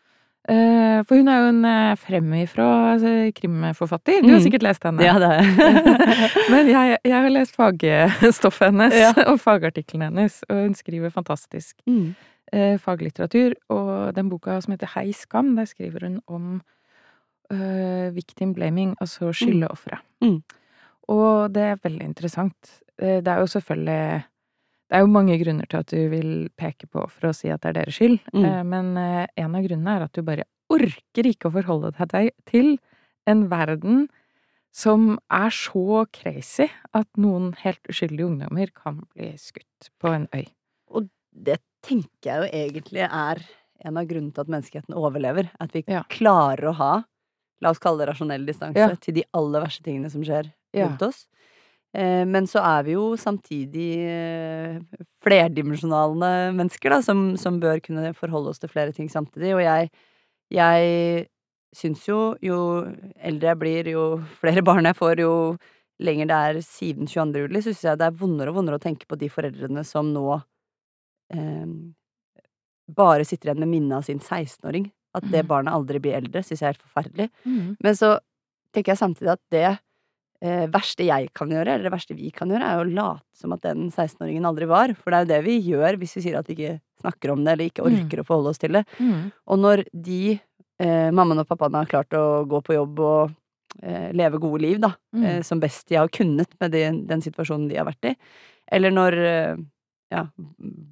Eh, 0.47 1.01
for 1.03 1.15
hun 1.19 1.27
er 1.27 1.41
jo 1.41 1.47
en 1.51 1.65
eh, 1.67 1.95
fremifrå 1.99 2.67
altså, 2.93 3.11
krimforfatter. 3.35 4.21
Du 4.23 4.29
har 4.31 4.39
Mm. 4.39 4.45
sikkert 4.45 4.63
lest 4.63 4.83
henne. 4.87 5.03
Ja, 5.03 5.17
det 5.19 5.27
har 5.27 5.41
jeg. 5.43 5.97
Men 6.53 6.67
jeg, 6.71 6.97
jeg 7.03 7.13
har 7.21 7.29
lest 7.29 7.55
fagstoffet 7.59 8.69
hennes 8.71 8.95
Ja. 8.95 9.11
og 9.27 9.39
fagartiklene 9.43 10.07
hennes, 10.11 10.43
og 10.49 10.55
hun 10.63 10.73
skriver 10.75 11.09
fantastisk 11.11 11.75
mm. 11.87 12.15
Faglitteratur. 12.79 13.53
Og 13.69 14.15
den 14.15 14.29
boka 14.29 14.59
som 14.61 14.71
heter 14.73 14.87
Hei 14.95 15.11
skam, 15.11 15.55
der 15.57 15.65
skriver 15.65 16.05
hun 16.07 16.21
om 16.27 16.61
eh, 17.51 18.09
victim 18.15 18.53
blaming, 18.53 18.95
altså 19.01 19.31
skylde 19.35 19.67
ofre. 19.71 19.99
Mm. 20.21 20.41
Og 21.09 21.53
det 21.55 21.63
er 21.63 21.79
veldig 21.83 22.05
interessant. 22.05 22.81
Eh, 22.99 23.19
det 23.23 23.27
er 23.27 23.39
jo 23.39 23.47
selvfølgelig 23.47 24.23
Det 24.89 24.95
er 24.95 24.99
jo 25.03 25.07
mange 25.11 25.35
grunner 25.43 25.65
til 25.67 25.77
at 25.77 25.89
du 25.91 25.97
vil 26.09 26.49
peke 26.57 26.87
på 26.87 27.01
offeret 27.03 27.29
og 27.33 27.35
si 27.35 27.49
at 27.51 27.59
det 27.61 27.69
er 27.69 27.73
deres 27.83 27.95
skyld, 27.99 28.19
Mm. 28.33 28.45
eh, 28.45 28.63
men 28.63 28.97
eh, 28.97 29.27
en 29.35 29.55
av 29.55 29.63
grunnene 29.65 29.95
er 29.97 30.03
at 30.05 30.13
du 30.15 30.21
bare 30.23 30.45
orker 30.71 31.27
ikke 31.27 31.49
å 31.49 31.51
forholde 31.51 31.91
deg 32.07 32.31
til 32.45 32.77
en 33.27 33.49
verden 33.51 34.07
som 34.71 35.19
er 35.29 35.49
så 35.51 36.05
crazy 36.13 36.69
at 36.93 37.07
noen 37.17 37.53
helt 37.65 37.83
uskyldige 37.89 38.27
ungdommer 38.29 38.67
kan 38.73 39.03
bli 39.13 39.33
skutt 39.37 39.89
på 39.99 40.07
en 40.13 40.27
øy. 40.33 40.45
Og 40.87 41.09
det 41.33 41.59
tenker 41.87 42.29
jeg 42.29 42.43
jo 42.43 42.49
egentlig 42.61 43.05
er 43.07 43.41
en 43.87 43.97
av 44.01 44.07
grunnene 44.09 44.33
til 44.33 44.43
at 44.43 44.51
menneskeheten 44.51 44.95
overlever. 44.97 45.49
At 45.61 45.71
vi 45.75 45.83
Ja. 45.87 46.03
klarer 46.09 46.69
å 46.71 46.75
ha, 46.75 46.93
la 47.61 47.69
oss 47.71 47.79
kalle 47.79 48.03
det 48.03 48.09
rasjonell 48.11 48.45
distanse, 48.45 48.77
Ja. 48.77 48.95
til 48.95 49.13
de 49.19 49.23
aller 49.33 49.61
verste 49.63 49.83
tingene 49.85 50.11
som 50.11 50.21
skjer 50.23 50.51
Ja. 50.73 50.87
rundt 50.87 51.01
oss. 51.07 51.25
Eh, 51.95 52.25
men 52.25 52.45
så 52.45 52.59
er 52.61 52.83
vi 52.83 52.91
jo 52.93 53.15
samtidig 53.15 53.87
eh, 54.05 54.79
flerdimensjonale 55.23 56.51
mennesker, 56.53 56.89
da, 56.91 57.01
som, 57.01 57.37
som 57.39 57.59
bør 57.61 57.79
kunne 57.81 58.13
forholde 58.17 58.49
oss 58.51 58.59
til 58.59 58.69
flere 58.69 58.93
ting 58.93 59.07
samtidig. 59.09 59.53
Og 59.55 59.61
jeg, 59.63 59.89
jeg 60.51 61.27
syns 61.75 62.05
jo 62.07 62.35
jo 62.43 62.59
eldre 63.19 63.53
jeg 63.53 63.59
blir, 63.61 63.89
jo 63.93 64.03
flere 64.41 64.63
barn 64.69 64.85
jeg 64.89 64.95
får, 64.99 65.19
jo 65.23 65.33
lenger 65.99 66.29
det 66.29 66.37
er 66.37 66.59
siden 66.61 67.07
22. 67.09 67.47
juli, 67.47 67.61
syns 67.65 67.81
jeg 67.87 67.97
det 67.97 68.05
er 68.07 68.19
vondere 68.19 68.49
og 68.53 68.59
vondere 68.59 68.77
å 68.77 68.83
tenke 68.83 69.07
på 69.09 69.17
de 69.17 69.29
foreldrene 69.33 69.83
som 69.87 70.11
nå 70.13 70.41
eh, 71.31 71.65
bare 72.89 73.25
sitter 73.27 73.49
igjen 73.51 73.59
med 73.59 73.67
minnet 73.73 73.97
av 73.97 74.01
sin 74.07 74.19
16-åring. 74.19 74.91
At 75.15 75.23
det 75.31 75.43
Mhm. 75.43 75.47
barnet 75.47 75.73
aldri 75.73 75.99
blir 75.99 76.13
eldre, 76.15 76.43
syns 76.43 76.59
jeg 76.61 76.69
er 76.69 76.73
helt 76.73 76.85
forferdelig. 76.87 77.29
Men 77.83 77.93
så 77.95 78.19
tenker 78.73 78.93
jeg 78.93 78.97
samtidig 79.01 79.31
at 79.31 79.41
det 79.51 79.79
eh, 80.39 80.67
verste 80.67 81.03
jeg 81.03 81.33
kan 81.33 81.49
gjøre, 81.49 81.65
eller 81.67 81.83
det 81.89 81.91
verste 81.91 82.15
vi 82.15 82.29
kan 82.29 82.47
gjøre, 82.47 82.61
er 82.61 82.77
å 82.85 82.93
late 82.93 83.23
som 83.33 83.53
at 83.53 83.61
den 83.61 83.89
16-åringen 83.89 84.45
aldri 84.45 84.67
var. 84.67 84.93
For 84.93 85.09
det 85.09 85.17
er 85.17 85.25
jo 85.25 85.33
det 85.33 85.43
vi 85.45 85.71
gjør 85.71 85.97
hvis 85.97 86.13
vi 86.15 86.21
sier 86.21 86.37
at 86.37 86.45
vi 86.45 86.53
ikke 86.53 86.79
snakker 87.01 87.31
om 87.33 87.43
det, 87.43 87.53
eller 87.53 87.65
ikke 87.71 87.83
Mm. 87.83 88.05
orker 88.05 88.19
å 88.21 88.25
forholde 88.27 88.49
oss 88.49 88.59
til 88.59 88.71
det. 88.73 88.85
Mm. 88.99 89.31
Og 89.47 89.57
når 89.57 89.83
de, 89.99 90.39
eh, 90.79 91.09
mammaen 91.09 91.39
og 91.39 91.47
pappaen, 91.47 91.73
har 91.73 91.85
klart 91.87 92.09
å 92.13 92.45
gå 92.47 92.61
på 92.63 92.73
jobb 92.75 92.99
og 92.99 93.31
eh, 93.81 94.11
leve 94.13 94.39
gode 94.39 94.61
liv, 94.61 94.79
da, 94.79 94.93
Mm. 95.15 95.23
eh, 95.25 95.41
som 95.41 95.59
best 95.59 95.87
de 95.87 95.95
har 95.95 96.07
kunnet 96.07 96.47
med 96.61 96.71
den, 96.71 97.07
den 97.07 97.19
situasjonen 97.21 97.67
de 97.69 97.75
har 97.77 97.85
vært 97.85 98.05
i, 98.11 98.15
eller 98.71 98.91
når 98.91 99.13
eh, 99.17 99.55
ja, 100.13 100.23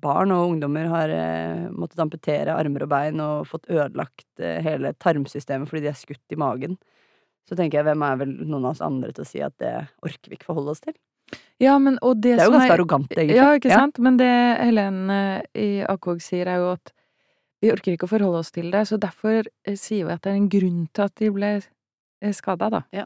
barn 0.03 0.33
og 0.35 0.49
ungdommer 0.51 0.89
har 0.91 1.11
eh, 1.13 1.65
måttet 1.71 2.01
amputere 2.03 2.55
armer 2.55 2.83
og 2.83 2.91
bein 2.91 3.21
og 3.23 3.45
fått 3.47 3.69
ødelagt 3.71 4.43
eh, 4.43 4.59
hele 4.65 4.91
tarmsystemet 4.99 5.69
fordi 5.71 5.85
de 5.85 5.91
er 5.93 5.99
skutt 5.99 6.35
i 6.35 6.39
magen, 6.39 6.75
så 7.47 7.55
tenker 7.55 7.79
jeg 7.79 7.87
hvem 7.87 8.03
er 8.03 8.19
vel 8.23 8.33
noen 8.41 8.65
av 8.65 8.73
oss 8.73 8.83
andre 8.83 9.13
til 9.15 9.23
å 9.23 9.29
si 9.29 9.41
at 9.45 9.55
det 9.61 9.73
orker 10.03 10.31
vi 10.31 10.39
ikke 10.39 10.49
forholde 10.49 10.73
oss 10.75 10.83
til? 10.83 10.95
Ja, 11.61 11.77
men 11.79 11.95
det, 11.95 12.35
Det 12.35 12.43
er 12.43 12.49
jo 12.49 12.51
ganske 12.51 12.59
ganske 12.59 12.75
arrogant, 12.75 13.13
egentlig. 13.15 13.37
Ja, 13.37 13.47
ikke 13.55 13.71
sant? 13.71 13.99
Men 14.03 14.17
det 14.19 14.33
Helene 14.59 15.19
i 15.57 15.69
AKOG 15.87 16.19
sier, 16.21 16.49
er 16.51 16.59
jo 16.61 16.73
at 16.75 16.91
vi 17.63 17.71
orker 17.71 17.95
ikke 17.95 18.09
å 18.09 18.11
forholde 18.11 18.41
oss 18.43 18.51
til 18.53 18.67
det, 18.73 18.83
så 18.89 18.99
derfor 19.01 19.45
eh, 19.47 19.77
sier 19.79 20.09
vi 20.09 20.13
at 20.13 20.25
det 20.25 20.33
er 20.33 20.41
en 20.41 20.51
grunn 20.51 20.83
til 20.91 21.07
at 21.07 21.15
de 21.21 21.31
ble 21.33 21.53
skada, 22.35 22.69
da. 22.73 22.83
Ja. 22.93 23.05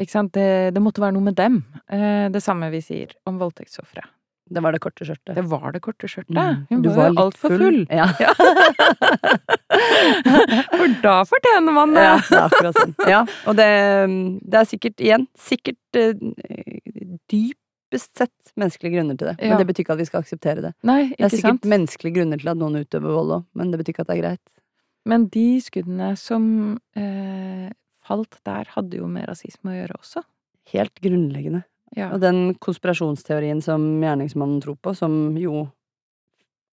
Ikke 0.00 0.14
sant? 0.14 0.32
Det, 0.36 0.70
det 0.76 0.82
måtte 0.82 1.02
være 1.02 1.16
noe 1.16 1.26
med 1.26 1.36
dem. 1.40 1.60
Eh, 1.90 2.28
Det 2.32 2.42
samme 2.44 2.70
vi 2.72 2.80
sier 2.84 3.12
om 3.28 3.40
voldtektsofre. 3.40 4.06
Det 4.50 4.62
var 4.64 4.74
det 4.74 4.80
korte 4.82 5.06
skjørtet. 5.06 5.34
Det 5.36 5.44
var 5.46 5.72
det 5.76 5.80
korte 5.84 6.08
skjørtet. 6.10 6.34
Mm. 6.34 6.66
Hun 6.70 6.82
Du 6.82 6.88
var 6.96 7.12
litt 7.12 7.20
altfor 7.22 7.54
full. 7.54 7.80
Ja. 7.86 8.08
For 10.74 10.94
da 11.04 11.16
fortjener 11.28 11.74
man 11.76 11.94
det! 11.94 12.04
Ja, 12.04 12.16
det 12.18 12.36
er 12.36 12.44
akkurat 12.48 12.78
sånn. 12.80 12.94
Ja, 13.10 13.20
og 13.46 13.58
det, 13.60 13.68
det 14.42 14.60
er 14.60 14.68
sikkert, 14.68 14.96
igjen, 15.06 15.26
sikkert 15.38 15.98
uh, 16.00 16.14
dypest 17.30 18.18
sett 18.18 18.54
menneskelige 18.58 18.96
grunner 18.98 19.18
til 19.20 19.30
det. 19.30 19.36
Ja. 19.38 19.52
Men 19.52 19.62
det 19.62 19.68
betyr 19.70 19.86
ikke 19.86 19.96
at 19.96 20.02
vi 20.02 20.08
skal 20.10 20.24
akseptere 20.24 20.64
det. 20.66 20.72
Nei, 20.86 21.02
Det 21.14 21.28
er 21.28 21.34
sikkert 21.36 21.60
sant? 21.60 21.70
menneskelige 21.74 22.18
grunner 22.18 22.42
til 22.42 22.52
at 22.52 22.60
noen 22.60 22.80
utøver 22.82 23.16
vold 23.20 23.36
òg, 23.38 23.46
men 23.58 23.70
det 23.72 23.80
betyr 23.82 23.94
ikke 23.94 24.06
at 24.06 24.12
det 24.12 24.18
er 24.18 24.24
greit. 24.24 24.46
Men 25.08 25.30
de 25.32 25.46
skuddene 25.64 26.12
som 26.20 26.44
uh, 26.98 27.68
falt 28.06 28.40
der, 28.46 28.70
hadde 28.74 28.98
jo 29.00 29.06
med 29.10 29.30
rasisme 29.30 29.72
å 29.72 29.78
gjøre 29.78 30.00
også. 30.02 30.26
Helt 30.74 30.98
grunnleggende. 31.02 31.64
Ja. 31.96 32.12
Og 32.14 32.20
den 32.22 32.54
konspirasjonsteorien 32.62 33.60
som 33.62 33.82
gjerningsmannen 34.02 34.60
tror 34.62 34.76
på, 34.78 34.92
som 34.94 35.36
jo 35.40 35.64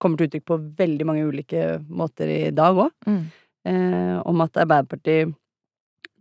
kommer 0.01 0.17
til 0.19 0.27
uttrykk 0.29 0.45
på 0.45 0.57
veldig 0.77 1.05
mange 1.09 1.25
ulike 1.25 1.79
måter 1.89 2.29
i 2.29 2.51
dag 2.53 2.75
òg, 2.77 2.91
Mm. 3.07 3.23
eh, 3.65 4.21
om 4.25 4.41
at 4.41 4.53
Arbeiderpartiet 4.53 5.33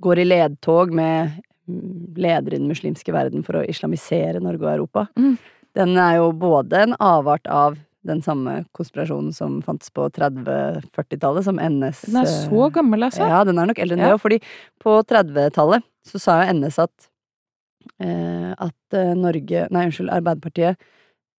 går 0.00 0.18
i 0.18 0.24
ledtog 0.24 0.92
med 0.92 1.32
mm, 1.68 2.14
ledere 2.16 2.54
i 2.54 2.58
den 2.58 2.68
muslimske 2.70 3.12
verden 3.12 3.44
for 3.44 3.54
å 3.60 3.66
islamisere 3.68 4.40
Norge 4.40 4.62
og 4.64 4.72
Europa. 4.78 5.08
Mm. 5.18 5.36
Den 5.74 5.96
er 5.98 6.16
jo 6.16 6.32
både 6.32 6.72
en 6.86 6.94
avart 7.00 7.46
av 7.46 7.76
den 8.06 8.22
samme 8.22 8.64
konspirasjonen 8.72 9.32
som 9.34 9.60
fantes 9.62 9.90
på 9.90 10.08
30-40-tallet, 10.14 11.44
som 11.44 11.58
NS 11.58 12.02
Den 12.06 12.20
er 12.22 12.24
så 12.30 12.62
eh, 12.68 12.72
gammel, 12.72 13.02
altså. 13.08 13.26
Ja, 13.28 13.42
den 13.44 13.58
er 13.58 13.66
nok 13.66 13.78
eldre 13.82 13.96
enn 13.98 14.04
Ja. 14.04 14.12
det 14.12 14.16
òg, 14.16 14.22
fordi 14.22 14.40
på 14.80 14.96
30-tallet 15.04 15.82
så 16.06 16.20
sa 16.22 16.38
jo 16.44 16.52
NS 16.54 16.78
at 16.78 17.08
at 18.00 18.94
eh, 18.96 19.14
Norge 19.14 19.66
Nei, 19.70 19.86
unnskyld, 19.88 20.10
Arbeiderpartiet 20.12 20.76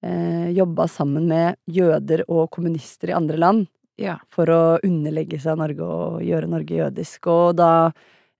eh, 0.03 0.49
jobba 0.55 0.87
sammen 0.91 1.27
med 1.29 1.57
jøder 1.67 2.23
og 2.27 2.49
kommunister 2.55 3.09
i 3.11 3.17
andre 3.17 3.37
land 3.37 3.67
Ja. 3.97 4.17
for 4.29 4.45
å 4.53 4.61
underlegge 4.85 5.39
seg 5.41 5.57
Norge 5.57 5.81
og 5.81 6.21
gjøre 6.21 6.49
Norge 6.51 6.75
jødisk. 6.77 7.27
Og 7.33 7.55
da 7.57 7.91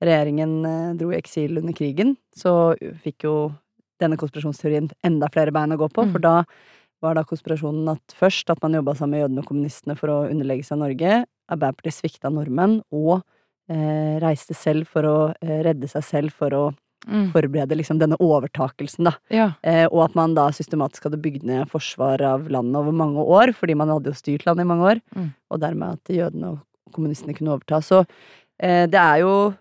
regjeringen 0.04 0.58
eh, 0.66 0.94
dro 1.00 1.12
i 1.12 1.18
eksil 1.18 1.58
under 1.58 1.74
krigen, 1.74 2.16
så 2.36 2.76
fikk 3.02 3.26
jo 3.26 3.36
denne 4.00 4.18
konspirasjonsteorien 4.22 4.92
enda 5.08 5.30
flere 5.34 5.52
bein 5.52 5.74
å 5.74 5.78
gå 5.82 5.88
på, 5.90 6.06
Mm. 6.06 6.12
for 6.14 6.20
da 6.22 6.36
var 7.02 7.14
da 7.16 7.24
konspirasjonen 7.24 7.90
at 7.92 8.14
først 8.14 8.50
at 8.50 8.62
man 8.62 8.74
jobba 8.74 8.94
sammen 8.96 9.12
med 9.18 9.22
jødene 9.26 9.42
og 9.42 9.46
kommunistene 9.50 9.96
for 9.98 10.10
å 10.10 10.30
underlegge 10.30 10.66
seg 10.66 10.78
Norge. 10.82 11.26
Arbeiderpartiet 11.50 11.94
svikta 11.94 12.30
nordmenn 12.34 12.82
og 12.92 13.24
eh, 13.70 14.18
reiste 14.22 14.54
selv 14.58 14.88
for 14.88 15.04
å 15.06 15.18
eh, 15.42 15.62
redde 15.66 15.88
seg 15.90 16.04
selv 16.04 16.32
for 16.34 16.54
å 16.58 16.64
Mm. 17.08 17.32
forberede 17.32 17.76
liksom 17.78 18.00
denne 18.00 18.18
overtakelsen, 18.20 19.06
da. 19.06 19.14
ja. 19.32 19.54
Eh, 19.64 19.88
og 19.92 20.04
at 20.10 20.16
man 20.16 20.34
da 20.36 20.50
systematisk 20.52 21.04
hadde 21.08 21.22
bygd 21.22 21.44
ned 21.44 21.70
forsvar 21.72 22.22
av 22.22 22.50
landet 22.50 22.76
over 22.76 22.92
mange 22.92 23.18
år, 23.24 23.54
fordi 23.56 23.76
man 23.76 23.88
hadde 23.90 24.12
jo 24.12 24.14
styrt 24.14 24.46
landet 24.46 24.66
i 24.66 24.68
mange 24.68 24.84
år, 24.92 25.02
Mm. 25.16 25.34
og 25.52 25.60
dermed 25.60 25.94
at 25.94 26.04
jødene 26.14 26.52
og 26.52 26.60
kommunistene 26.94 27.34
kunne 27.36 27.56
overta. 27.56 27.80
Så 27.82 28.06
eh, 28.60 28.86
det 28.88 28.96
er 29.00 29.20
jo 29.22 29.54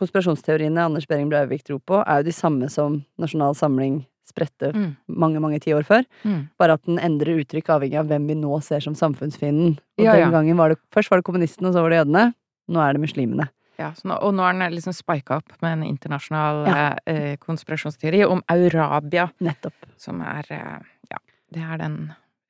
Konspirasjonsteoriene 0.00 0.80
Anders 0.84 1.06
Behring 1.06 1.28
Breivik 1.30 1.62
tror 1.66 1.78
på, 1.86 1.98
er 2.06 2.22
jo 2.22 2.30
de 2.30 2.32
samme 2.34 2.68
som 2.72 3.02
Nasjonal 3.20 3.54
Samling 3.54 4.04
spredte 4.26 4.72
Mm. 4.72 4.96
mange, 5.08 5.40
mange 5.40 5.58
tiår 5.60 5.84
før, 5.84 6.04
Mm. 6.24 6.48
bare 6.58 6.72
at 6.74 6.82
den 6.86 6.98
endrer 6.98 7.42
uttrykk 7.44 7.68
avhengig 7.68 7.98
av 7.98 8.06
hvem 8.06 8.26
vi 8.26 8.34
nå 8.34 8.62
ser 8.62 8.80
som 8.80 8.94
samfunnsfienden. 8.94 9.78
Og 9.98 10.04
Ja, 10.04 10.12
den 10.12 10.30
ja. 10.30 10.30
gangen 10.30 10.56
var 10.56 10.70
det 10.70 10.78
Først 10.92 11.10
var 11.10 11.18
det 11.18 11.24
kommunistene, 11.24 11.68
og 11.68 11.74
så 11.74 11.82
var 11.82 11.90
det 11.90 12.06
jødene. 12.06 12.34
Nå 12.70 12.78
er 12.80 12.92
det 12.94 13.02
muslimene. 13.02 13.48
Ja, 13.82 13.90
nå, 14.06 14.16
og 14.22 14.34
nå 14.38 14.44
er 14.46 14.54
den 14.56 14.76
liksom 14.76 14.94
spika 14.96 15.40
opp 15.42 15.52
med 15.62 15.78
en 15.80 15.84
internasjonal 15.90 16.62
Ja. 16.70 16.82
eh, 17.10 17.36
konspirasjonsteori 17.42 18.24
om 18.28 18.42
Eurabia, 18.52 19.28
Nettopp. 19.42 19.74
som 19.98 20.20
er 20.22 20.46
eh, 20.50 20.78
Ja, 21.10 21.18
det 21.52 21.62
er 21.66 21.78
den 21.82 21.96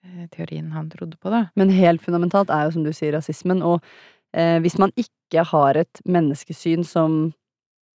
eh, 0.04 0.26
teorien 0.34 0.70
han 0.76 0.90
trodde 0.92 1.16
på, 1.18 1.30
da. 1.32 1.46
Men 1.56 1.70
helt 1.70 2.02
fundamentalt 2.04 2.50
er 2.50 2.66
jo, 2.68 2.72
som 2.76 2.84
du 2.84 2.92
sier, 2.92 3.12
rasismen. 3.16 3.62
Og 3.64 3.80
eh, 4.34 4.58
hvis 4.60 4.76
man 4.78 4.92
ikke 4.96 5.44
har 5.48 5.76
et 5.80 6.00
menneskesyn 6.06 6.84
som 6.84 7.32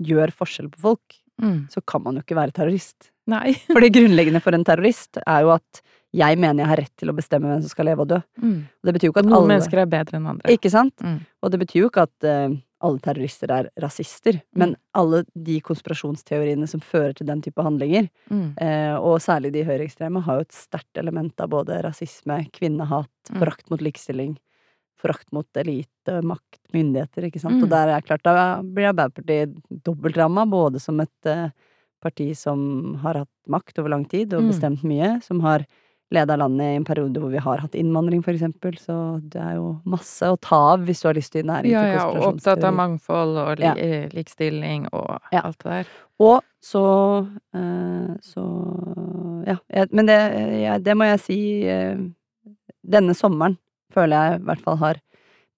gjør 0.03 0.33
forskjell 0.33 0.71
på 0.75 0.81
folk, 0.91 1.21
Mm. 1.37 1.67
så 1.69 1.83
kan 1.85 2.01
man 2.03 2.15
jo 2.17 2.23
ikke 2.23 2.35
være 2.39 2.53
terrorist. 2.57 3.11
Nei. 3.29 3.53
For 3.75 3.81
det 3.85 3.91
grunnleggende 3.93 4.41
for 4.41 4.55
en 4.57 4.63
terrorist 4.65 5.19
er 5.21 5.43
jo 5.45 5.51
at 5.53 5.83
jeg 6.17 6.39
mener 6.41 6.63
jeg 6.63 6.71
har 6.71 6.81
rett 6.81 6.95
til 6.97 7.11
å 7.13 7.15
bestemme 7.19 7.51
hvem 7.51 7.61
som 7.61 7.69
skal 7.75 7.85
leve 7.91 8.01
og 8.07 8.09
dø. 8.09 8.21
Mm. 8.41 8.55
Og 8.65 8.89
det 8.89 8.95
betyr 8.97 9.11
jo 9.11 9.13
ikke 9.13 9.21
at 9.21 9.29
Noen 9.29 9.37
alle 9.43 9.51
mennesker 9.51 9.83
er 9.83 9.91
bedre 9.93 10.17
enn 10.17 10.31
andre. 10.33 10.55
Ikke 10.57 10.71
sant? 10.73 10.97
Mm. 11.05 11.19
Og 11.45 11.53
det 11.53 11.61
betyr 11.61 11.83
jo 11.83 11.91
ikke 11.91 12.07
at 12.09 12.25
eh, 12.25 12.55
alle 12.85 12.99
terrorister 13.01 13.51
er 13.51 13.69
rasister, 13.81 14.43
men 14.55 14.75
alle 14.95 15.25
de 15.35 15.61
konspirasjonsteoriene 15.65 16.69
som 16.69 16.81
fører 16.85 17.15
til 17.17 17.27
den 17.27 17.41
type 17.43 17.63
handlinger, 17.63 18.09
Mm. 18.31 18.55
eh, 18.59 18.95
og 18.97 19.19
særlig 19.21 19.53
de 19.53 19.65
høyreekstreme, 19.65 20.23
har 20.23 20.35
jo 20.37 20.41
et 20.41 20.53
sterkt 20.53 20.97
element 20.99 21.33
av 21.41 21.49
både 21.51 21.83
rasisme, 21.83 22.51
kvinnehat, 22.53 23.09
Mm. 23.33 23.39
forakt 23.41 23.71
mot 23.71 23.81
likestilling, 23.81 24.37
forakt 24.99 25.33
mot 25.33 25.47
elite, 25.57 26.21
makt, 26.23 26.61
myndigheter, 26.73 27.25
ikke 27.31 27.41
sant. 27.41 27.57
Mm. 27.59 27.63
Og 27.65 27.69
der 27.71 27.89
er 27.97 28.01
klart, 28.03 28.23
da 28.23 28.61
blir 28.63 28.93
Arbeiderpartiet 28.93 29.57
dobbeltramma, 29.83 30.45
både 30.49 30.81
som 30.81 31.01
et 31.01 31.09
eh, 31.27 31.51
parti 32.03 32.35
som 32.37 32.95
har 33.03 33.15
hatt 33.15 33.29
makt 33.49 33.79
over 33.79 33.89
lang 33.91 34.05
tid 34.09 34.33
og 34.35 34.43
Mm. 34.43 34.51
bestemt 34.53 34.83
mye, 34.85 35.23
som 35.23 35.41
har 35.41 35.67
leda 36.15 36.37
landet 36.39 36.67
i 36.71 36.77
en 36.79 36.85
periode 36.87 37.19
hvor 37.19 37.31
vi 37.33 37.39
har 37.43 37.59
hatt 37.59 37.75
innvandring, 37.75 38.23
for 38.23 38.31
eksempel, 38.33 38.77
så 38.79 39.21
det 39.27 39.41
er 39.43 39.57
jo 39.57 39.81
masse 39.85 40.23
å 40.31 40.37
ta 40.41 40.75
av 40.75 40.85
hvis 40.87 41.01
du 41.03 41.09
har 41.09 41.15
lyst 41.19 41.33
til 41.33 41.45
næring 41.49 41.73
Ja, 41.73 41.83
ja, 41.83 42.05
og 42.07 42.29
opptatt 42.35 42.63
av 42.63 42.75
mangfold 42.75 43.37
og 43.43 43.59
li 43.59 43.65
Ja. 43.67 43.75
eh, 43.75 44.09
likestilling 44.15 44.87
og 44.93 45.19
Ja. 45.33 45.41
alt 45.43 45.59
det 45.59 45.71
der. 45.73 45.87
Og 46.21 46.43
så 46.63 47.29
eh, 47.55 48.15
Så 48.23 48.45
Ja. 49.47 49.57
Men 49.93 50.07
det, 50.07 50.83
det 50.85 50.95
må 50.97 51.05
jeg 51.11 51.21
si 51.21 51.65
eh, 51.67 51.97
Denne 52.87 53.15
sommeren 53.15 53.59
føler 53.93 54.15
jeg 54.31 54.41
i 54.41 54.45
hvert 54.45 54.61
fall 54.63 54.77
har 54.77 55.01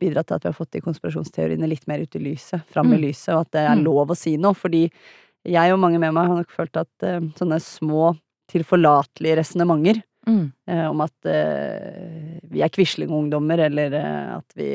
bidratt 0.01 0.29
til 0.29 0.35
at 0.37 0.43
vi 0.45 0.49
har 0.49 0.55
fått 0.57 0.71
de 0.73 0.81
konspirasjonsteoriene 0.81 1.69
litt 1.69 1.87
mer 1.89 1.99
ut 2.01 2.15
i 2.17 2.21
lyset. 2.23 2.63
Fram 2.71 2.93
i 2.93 2.97
Mm. 2.97 3.03
lyset, 3.03 3.35
og 3.35 3.41
at 3.41 3.51
det 3.51 3.61
er 3.69 3.75
Mm. 3.77 3.85
lov 3.85 4.09
å 4.09 4.17
si 4.17 4.37
noe. 4.37 4.55
Fordi 4.55 4.91
jeg 5.45 5.73
og 5.73 5.79
mange 5.81 5.99
med 5.99 6.15
meg 6.15 6.27
har 6.29 6.37
nok 6.37 6.51
følt 6.51 6.77
at 6.77 6.89
sånne 7.35 7.59
små, 7.61 8.17
tilforlatelige 8.49 9.37
resonnementer 9.39 10.03
Mm. 10.29 10.53
eh, 10.69 10.85
om 10.91 11.01
at 11.01 11.25
eh, 11.25 12.39
vi 12.53 12.61
er 12.63 12.69
quislingungdommer, 12.75 13.59
eller 13.67 13.95
eh, 13.97 14.37
at 14.37 14.53
vi, 14.59 14.69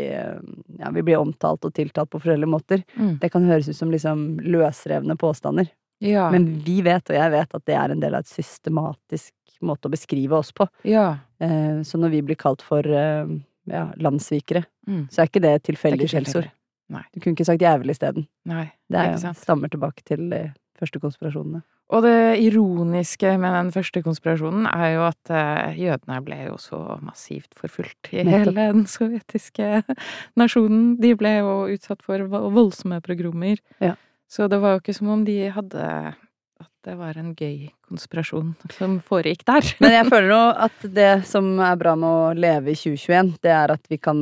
ja, 0.79 0.89
vi 0.91 1.03
blir 1.05 1.19
omtalt 1.21 1.63
og 1.67 1.73
tiltalt 1.77 2.09
på 2.09 2.19
forskjellige 2.23 2.49
måter, 2.49 2.83
Mm. 2.97 3.19
det 3.21 3.29
kan 3.31 3.45
høres 3.45 3.69
ut 3.69 3.75
som 3.77 3.91
liksom 3.93 4.39
løsrevne 4.41 5.15
påstander. 5.17 5.69
Ja. 6.01 6.29
Men 6.31 6.59
vi 6.65 6.81
vet, 6.81 7.07
og 7.09 7.15
jeg 7.15 7.31
vet, 7.31 7.53
at 7.55 7.65
det 7.65 7.75
er 7.75 7.91
en 7.93 7.99
del 8.01 8.15
av 8.17 8.25
et 8.25 8.33
systematisk 8.33 9.31
måte 9.61 9.87
å 9.87 9.93
beskrive 9.93 10.33
oss 10.41 10.51
på. 10.51 10.67
ja. 10.83 11.19
Eh, 11.39 11.81
så 11.83 11.97
når 11.99 12.09
vi 12.11 12.21
blir 12.21 12.35
kalt 12.39 12.61
for 12.61 12.81
ja, 12.83 13.85
landssvikere, 13.99 14.65
Mm. 14.87 15.07
så 15.09 15.21
er 15.21 15.27
ikke 15.29 15.41
det 15.41 15.49
et 15.55 15.63
tilfeldige 15.63 16.09
skjellsord. 16.11 16.49
Du 17.13 17.19
kunne 17.21 17.33
ikke 17.35 17.45
sagt 17.45 17.61
jævel 17.61 17.89
isteden. 17.89 18.27
Det 18.91 18.99
er, 18.99 19.33
stammer 19.33 19.69
tilbake 19.69 20.03
til 20.05 20.29
de 20.29 20.53
første 20.77 20.99
konspirasjonene. 20.99 21.63
Og 21.93 22.01
det 22.01 22.41
ironiske 22.41 23.35
med 23.37 23.53
den 23.53 23.69
første 23.75 24.01
konspirasjonen 24.05 24.65
er 24.71 24.87
jo 24.95 25.03
at 25.05 25.33
eh, 25.33 25.75
jødene 25.83 26.17
ble 26.25 26.39
jo 26.47 26.57
så 26.61 26.79
massivt 27.05 27.53
forfulgt 27.59 28.09
i 28.15 28.23
hele 28.25 28.53
den 28.55 28.87
sovjetiske 28.89 29.83
nasjonen. 30.41 30.95
De 31.01 31.13
ble 31.19 31.35
jo 31.37 31.53
utsatt 31.75 32.01
for 32.05 32.25
voldsomme 32.31 32.97
progromer. 33.05 33.61
Ja. 33.83 33.93
Så 34.31 34.49
det 34.49 34.57
var 34.63 34.73
jo 34.73 34.81
ikke 34.81 34.97
som 34.97 35.11
om 35.13 35.25
de 35.27 35.37
hadde 35.53 35.85
At 36.63 36.71
det 36.87 36.95
var 36.97 37.17
en 37.19 37.33
gøy 37.35 37.69
konspirasjon 37.85 38.53
som 38.73 38.97
foregikk 39.03 39.45
der. 39.45 39.67
Men 39.83 39.97
jeg 39.97 40.09
føler 40.09 40.29
nå 40.31 40.41
at 40.65 40.85
det 40.95 41.13
som 41.29 41.53
er 41.61 41.77
bra 41.77 41.93
med 41.99 42.09
å 42.09 42.33
leve 42.37 42.73
i 42.73 42.77
2021, 42.79 43.33
det 43.43 43.53
er 43.53 43.73
at 43.75 43.85
vi 43.91 43.99
kan 44.01 44.21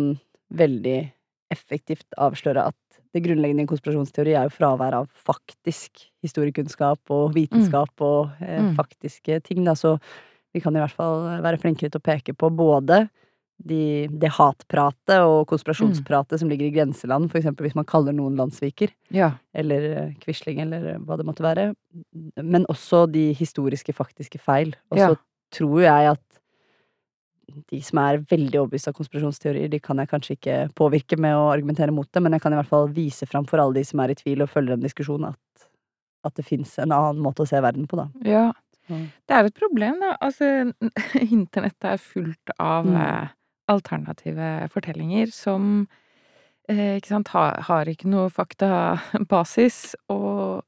veldig 0.51 0.99
effektivt 1.51 2.07
avsløre 2.19 2.67
at 2.71 2.77
det 3.13 3.23
grunnleggende 3.25 3.63
i 3.65 3.69
konspirasjonsteori 3.69 4.33
er 4.37 4.47
jo 4.47 4.53
fravær 4.55 4.93
av 5.01 5.07
faktisk 5.27 6.05
historiekunnskap 6.23 7.11
og 7.11 7.33
vitenskap 7.35 7.89
og 8.01 8.29
eh, 8.41 8.61
Mm. 8.61 8.75
faktiske 8.77 9.41
ting, 9.43 9.63
da, 9.65 9.73
så 9.75 9.97
vi 10.53 10.59
kan 10.61 10.75
i 10.75 10.79
hvert 10.79 10.95
fall 10.95 11.41
være 11.43 11.59
flinkere 11.59 11.89
til 11.91 11.99
å 11.99 12.03
peke 12.03 12.33
på 12.35 12.49
både 12.55 13.09
de, 13.63 14.07
det 14.09 14.31
hatpratet 14.33 15.19
og 15.21 15.45
konspirasjonspratet 15.47 16.39
som 16.41 16.49
ligger 16.49 16.65
i 16.65 16.73
grenseland, 16.73 17.29
for 17.29 17.37
eksempel 17.37 17.67
hvis 17.67 17.75
man 17.77 17.85
kaller 17.85 18.11
noen 18.15 18.35
landssviker, 18.39 18.89
Ja. 19.13 19.33
eller 19.53 19.81
eh, 19.91 20.13
quisling, 20.23 20.59
eller 20.63 20.97
hva 20.99 21.17
det 21.17 21.25
måtte 21.27 21.43
være, 21.45 21.75
men 22.41 22.65
også 22.65 23.05
de 23.11 23.33
historiske, 23.37 23.93
faktiske 23.93 24.39
feil. 24.39 24.73
Og 24.89 24.97
så 24.97 25.09
Ja. 25.11 25.15
tror 25.51 25.81
jeg 25.81 26.11
at 26.15 26.30
de 27.71 27.81
som 27.85 27.99
er 28.03 28.21
veldig 28.31 28.59
overbevist 28.61 28.89
av 28.91 28.95
konspirasjonsteorier, 28.97 29.69
de 29.71 29.79
kan 29.83 29.99
jeg 30.01 30.09
kanskje 30.11 30.35
ikke 30.37 30.57
påvirke 30.77 31.17
med 31.21 31.35
å 31.37 31.49
argumentere 31.51 31.93
mot 31.95 32.07
det, 32.11 32.21
men 32.23 32.33
jeg 32.37 32.41
kan 32.43 32.53
i 32.55 32.59
hvert 32.59 32.71
fall 32.71 32.89
vise 32.95 33.27
fram 33.29 33.45
for 33.49 33.61
alle 33.63 33.79
de 33.79 33.83
som 33.87 33.99
er 34.03 34.13
i 34.13 34.17
tvil 34.19 34.43
og 34.45 34.49
følger 34.53 34.77
en 34.77 34.83
diskusjon, 34.85 35.25
at, 35.31 35.67
at 36.27 36.35
det 36.37 36.45
fins 36.47 36.73
en 36.81 36.91
annen 36.95 37.21
måte 37.23 37.43
å 37.45 37.49
se 37.49 37.61
verden 37.63 37.87
på, 37.91 37.99
da. 38.01 38.09
ja. 38.27 38.49
Det 38.91 39.31
er 39.37 39.45
et 39.47 39.55
problem, 39.55 40.01
da. 40.01 40.15
Altså, 40.19 40.47
internettet 41.37 41.85
er 41.93 42.01
fullt 42.01 42.51
av 42.59 42.89
Mm. 42.89 42.97
eh, 42.99 43.27
alternative 43.71 44.47
fortellinger 44.73 45.29
som 45.31 45.87
eh, 46.67 46.97
ikke 46.97 47.07
sant, 47.13 47.29
har, 47.31 47.61
har 47.69 47.87
ikke 47.87 48.09
noe 48.11 48.27
faktabasis, 48.33 49.93
og 50.11 50.65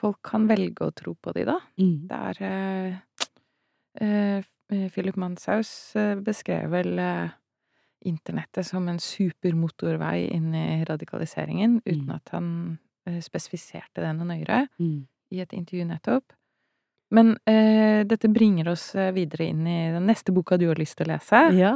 folk 0.00 0.22
kan 0.24 0.46
velge 0.48 0.86
å 0.88 0.94
tro 0.96 1.12
på 1.20 1.34
de, 1.36 1.44
da. 1.50 1.58
Mm. 1.76 2.08
Det 2.08 2.22
er 2.30 2.40
eh, 2.48 2.96
eh, 4.00 4.48
Philip 4.90 5.16
Manshaus 5.20 5.94
eh, 5.96 6.14
beskrev 6.16 6.70
vel 6.72 6.98
eh, 6.98 7.28
internettet 8.04 8.66
som 8.66 8.86
en 8.88 8.98
supermotorvei 9.00 10.26
inn 10.34 10.54
i 10.54 10.84
radikaliseringen, 10.88 11.80
uten 11.86 12.06
Mm. 12.08 12.14
at 12.16 12.28
han 12.32 12.48
eh, 13.06 13.20
spesifiserte 13.20 14.00
det 14.02 14.14
noe 14.16 14.26
nøyere 14.26 14.68
Mm. 14.80 15.06
i 15.32 15.40
et 15.40 15.52
intervju 15.52 15.84
nettopp. 15.88 16.32
Men 17.10 17.36
eh, 17.46 18.04
dette 18.04 18.28
bringer 18.32 18.68
oss 18.72 18.94
eh, 18.94 19.12
videre 19.12 19.46
inn 19.50 19.66
i 19.66 19.92
den 19.92 20.06
neste 20.06 20.32
boka 20.32 20.56
du 20.58 20.66
har 20.68 20.76
lyst 20.80 20.96
til 20.98 21.06
å 21.06 21.12
lese. 21.14 21.42
Ja. 21.58 21.74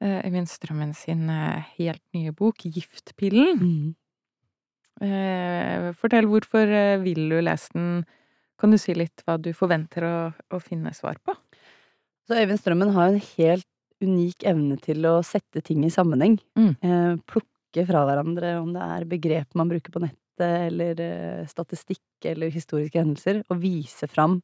Eh, 0.00 0.44
Strømmen 0.46 0.94
sin 0.94 1.28
eh, 1.30 1.64
helt 1.78 2.02
nye 2.14 2.32
bok, 2.32 2.58
Giftpillen. 2.64 3.58
Mm. 3.58 3.94
Eh, 5.00 5.92
fortell 5.98 6.26
hvorfor 6.26 6.66
eh, 6.70 6.98
vil 7.02 7.28
du 7.30 7.40
lese 7.42 7.70
den? 7.74 8.04
Kan 8.58 8.72
du 8.74 8.78
si 8.78 8.94
litt 8.94 9.22
hva 9.26 9.36
du 9.38 9.52
forventer 9.54 10.02
å, 10.02 10.14
å 10.54 10.58
finne 10.62 10.90
svar 10.94 11.18
på? 11.22 11.34
Så 12.28 12.36
Øyvind 12.36 12.60
Strømmen 12.60 12.92
har 12.92 13.08
en 13.08 13.22
helt 13.38 13.68
unik 14.04 14.44
evne 14.46 14.76
til 14.84 15.06
å 15.08 15.18
sette 15.24 15.62
ting 15.64 15.80
i 15.86 15.92
sammenheng. 15.92 16.36
Mm. 16.58 16.74
Eh, 16.84 17.14
plukke 17.24 17.84
fra 17.88 18.04
hverandre 18.04 18.52
om 18.60 18.74
det 18.74 18.84
er 18.84 19.06
begrep 19.08 19.56
man 19.58 19.70
bruker 19.70 19.94
på 19.94 20.02
nettet, 20.04 20.44
eller 20.68 21.00
eh, 21.02 21.46
statistikk 21.48 22.28
eller 22.28 22.52
historiske 22.52 23.00
hendelser, 23.00 23.40
og 23.48 23.62
vise 23.64 24.06
fram 24.12 24.38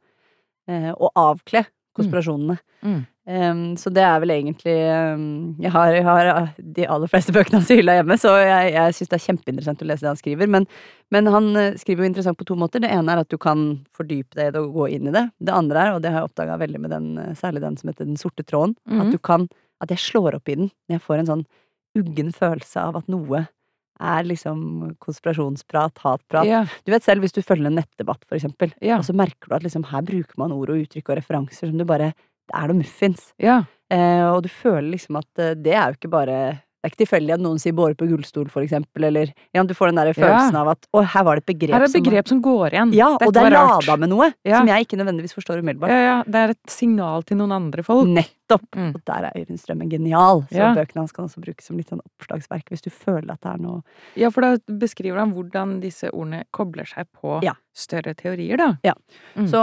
eh, 0.67 0.91
og 0.97 1.13
avkle 1.13 1.67
konspirasjonene. 1.97 2.57
Mm. 2.85 3.03
Um, 3.25 3.61
så 3.81 3.89
det 3.95 4.03
er 4.05 4.19
vel 4.21 4.35
egentlig 4.35 4.75
um, 5.17 5.55
jeg, 5.63 5.71
har, 5.73 5.95
jeg 5.97 6.05
har 6.05 6.29
eh, 6.29 6.59
de 6.77 6.85
aller 6.93 7.09
fleste 7.09 7.33
bøkene 7.33 7.57
hans 7.57 7.71
i 7.73 7.79
hylla 7.79 7.95
hjemme, 7.97 8.19
så 8.21 8.35
jeg, 8.37 8.75
jeg 8.75 8.97
syns 8.99 9.13
det 9.13 9.17
er 9.17 9.25
kjempeinteressant 9.25 9.85
å 9.85 9.89
lese 9.89 10.05
det 10.05 10.11
han 10.11 10.21
skriver. 10.21 10.51
Men, 10.53 10.69
men 11.15 11.31
han 11.33 11.49
eh, 11.57 11.79
skriver 11.81 12.05
jo 12.05 12.11
interessant 12.11 12.41
på 12.41 12.47
to 12.51 12.59
måter. 12.61 12.85
Det 12.85 12.93
ene 12.93 13.15
er 13.15 13.23
at 13.25 13.33
du 13.33 13.39
kan 13.41 13.65
fordype 13.97 14.37
deg 14.37 14.51
i 14.51 14.57
det 14.57 14.61
og 14.61 14.77
gå 14.77 14.91
inn 14.99 15.09
i 15.09 15.15
det. 15.15 15.25
Det 15.41 15.57
andre 15.57 15.87
er, 15.87 15.97
og 15.97 16.05
det 16.05 16.13
har 16.13 16.21
jeg 16.21 16.31
oppdaga 16.31 16.61
veldig 16.61 16.83
med 16.85 16.93
den, 16.93 17.11
eh, 17.23 17.33
særlig 17.39 17.65
den 17.65 17.81
som 17.81 17.93
heter 17.93 18.11
Den 18.11 18.21
sorte 18.21 18.45
tråden, 18.45 18.77
mm. 18.85 19.01
at 19.07 19.15
du 19.15 19.21
kan 19.23 19.49
At 19.83 19.91
jeg 19.91 20.01
slår 20.01 20.37
opp 20.37 20.49
i 20.49 20.55
den 20.57 20.69
når 20.87 20.99
jeg 20.99 21.05
får 21.05 21.19
en 21.21 21.31
sånn 21.31 21.47
uggen 21.99 22.31
følelse 22.35 22.81
av 22.81 22.97
at 23.01 23.09
noe 23.11 23.47
er 24.01 24.25
liksom 24.27 24.97
konspirasjonsprat, 25.03 25.99
hatprat. 26.05 26.47
Ja. 26.49 26.65
Du 26.85 26.93
vet 26.93 27.05
selv 27.07 27.23
hvis 27.25 27.33
du 27.35 27.43
følger 27.43 27.67
en 27.71 27.79
nettdebatt, 27.79 28.25
for 28.29 28.37
eksempel, 28.39 28.73
Ja. 28.83 28.99
og 28.99 29.05
så 29.05 29.15
merker 29.15 29.49
du 29.49 29.55
at 29.55 29.63
liksom 29.63 29.85
her 29.91 30.03
bruker 30.03 30.35
man 30.39 30.53
ord 30.53 30.71
og 30.71 30.83
uttrykk 30.83 31.11
og 31.11 31.19
referanser 31.23 31.69
som 31.71 31.79
du 31.79 31.85
bare 31.85 32.13
Det 32.45 32.53
er 32.63 32.69
noe 32.69 32.77
muffins. 32.83 33.33
ja. 33.41 33.63
Eh, 33.91 34.25
og 34.33 34.43
du 34.43 34.49
føler 34.49 34.91
liksom 34.97 35.17
at 35.21 35.39
eh, 35.39 35.55
det 35.55 35.73
er 35.77 35.93
jo 35.93 35.97
ikke 35.99 36.11
bare 36.11 36.61
Det 36.85 36.91
er 36.91 36.91
ikke 36.91 37.07
tilfeldig 37.07 37.33
at 37.35 37.41
noen 37.41 37.59
sier 37.61 37.73
båre 37.73 37.95
på 37.95 38.05
gullstol, 38.09 38.51
for 38.51 38.61
eksempel, 38.65 39.05
eller 39.05 39.31
ja, 39.55 39.63
Du 39.63 39.73
får 39.73 39.89
den 39.93 39.97
der 40.01 40.13
følelsen 40.13 40.57
av 40.57 40.69
at 40.69 40.87
å, 40.93 41.03
her 41.05 41.23
var 41.25 41.37
det 41.37 41.45
et 41.45 41.47
begrep 41.59 41.73
Her 41.73 41.81
er 41.81 41.89
et 41.89 41.93
begrep 42.03 42.29
som 42.29 42.41
går 42.43 42.73
igjen. 42.73 42.93
Ja, 42.95 43.11
Dette 43.17 43.29
og 43.29 43.33
det 43.35 43.43
er 43.45 43.51
lada 43.57 43.97
med 43.97 44.09
noe 44.11 44.33
som 44.45 44.67
jeg 44.69 44.85
ikke 44.85 44.99
nødvendigvis 45.01 45.33
forstår 45.37 45.61
umiddelbart. 45.63 45.89
Ja, 45.91 46.01
ja. 46.05 46.23
Det 46.27 46.35
er 46.35 46.49
et 46.57 46.67
signal 46.69 47.23
til 47.25 47.37
noen 47.39 47.53
andre 47.53 47.83
folk. 47.85 48.09
Nettopp! 48.09 48.33
Mm. 48.77 48.91
Og 48.95 49.01
der 49.07 49.27
er 49.29 49.37
Øyvind 49.39 49.59
Strømmen 49.61 49.91
genial. 49.91 50.43
Så 50.51 50.57
Ja. 50.59 50.75
bøkene 50.75 51.03
hans 51.03 51.13
kan 51.13 51.25
også 51.27 51.41
brukes 51.45 51.65
som 51.67 51.77
litt 51.77 51.89
sånn 51.91 52.01
oppslagsverk 52.05 52.69
hvis 52.71 52.83
du 52.85 52.91
føler 52.91 53.33
at 53.33 53.41
det 53.41 53.51
er 53.55 53.59
noe 53.63 53.83
Ja, 54.17 54.31
for 54.31 54.41
da 54.43 54.57
beskriver 54.69 55.19
han 55.19 55.33
hvordan 55.35 55.81
disse 55.83 56.11
ordene 56.13 56.45
kobler 56.53 56.85
seg 56.87 57.07
på 57.21 57.43
Ja. 57.43 57.55
større 57.75 58.15
teorier, 58.15 58.57
da. 58.57 58.79
Ja. 58.85 58.95
Mm. 59.37 59.49
Så 59.51 59.63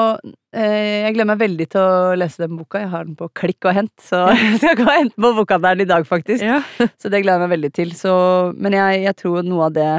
eh, 0.54 1.08
jeg 1.08 1.13
gleder 1.15 1.32
meg 1.36 1.39
veldig 1.39 1.69
til 1.69 1.82
å 1.82 2.15
lese 2.17 2.38
den 2.47 2.58
boka. 2.58 2.80
Jeg 2.80 2.89
har 2.89 3.06
den 3.06 3.15
på 3.15 3.30
klikk 3.34 3.65
og 3.65 3.73
hent, 3.73 3.93
så 3.99 4.27
jeg 4.36 4.58
skal 4.60 4.75
gå 4.75 4.88
og 4.88 4.97
hente 4.97 5.15
på 5.15 5.36
bokhandelen 5.41 5.82
i 5.82 5.86
dag, 5.86 6.06
faktisk. 6.08 6.43
Ja. 6.43 6.62
Så 7.01 7.10
det 7.10 7.23
gleder 7.23 7.39
jeg 7.39 7.47
meg 7.49 7.56
veldig 7.58 7.73
til. 7.73 7.91
Så, 7.95 8.12
men 8.58 8.73
jeg, 8.73 9.04
jeg 9.04 9.15
tror 9.15 9.43
noe 9.47 9.65
av 9.69 9.73
det 9.73 9.91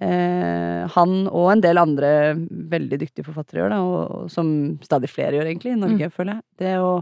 eh, 0.00 0.86
han 0.94 1.12
og 1.28 1.50
en 1.52 1.60
del 1.64 1.78
andre 1.80 2.12
veldig 2.72 2.98
dyktige 3.02 3.26
forfattere 3.26 3.60
gjør, 3.62 3.74
da, 3.74 3.80
og, 3.84 4.14
og 4.22 4.30
som 4.32 4.48
stadig 4.84 5.10
flere 5.12 5.36
gjør 5.38 5.50
egentlig 5.50 5.74
i 5.74 5.80
Norge, 5.82 6.08
føler 6.14 6.38
jeg, 6.38 6.44
det 6.62 6.72
å 6.80 6.94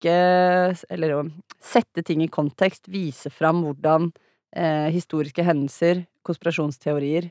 plukke 0.00 0.76
Eller 0.90 1.14
å 1.14 1.24
sette 1.60 2.02
ting 2.02 2.22
i 2.22 2.28
kontekst, 2.28 2.88
vise 2.88 3.30
fram 3.30 3.62
hvordan 3.64 4.10
eh, 4.56 4.88
historiske 4.94 5.42
hendelser, 5.44 6.06
konspirasjonsteorier, 6.24 7.30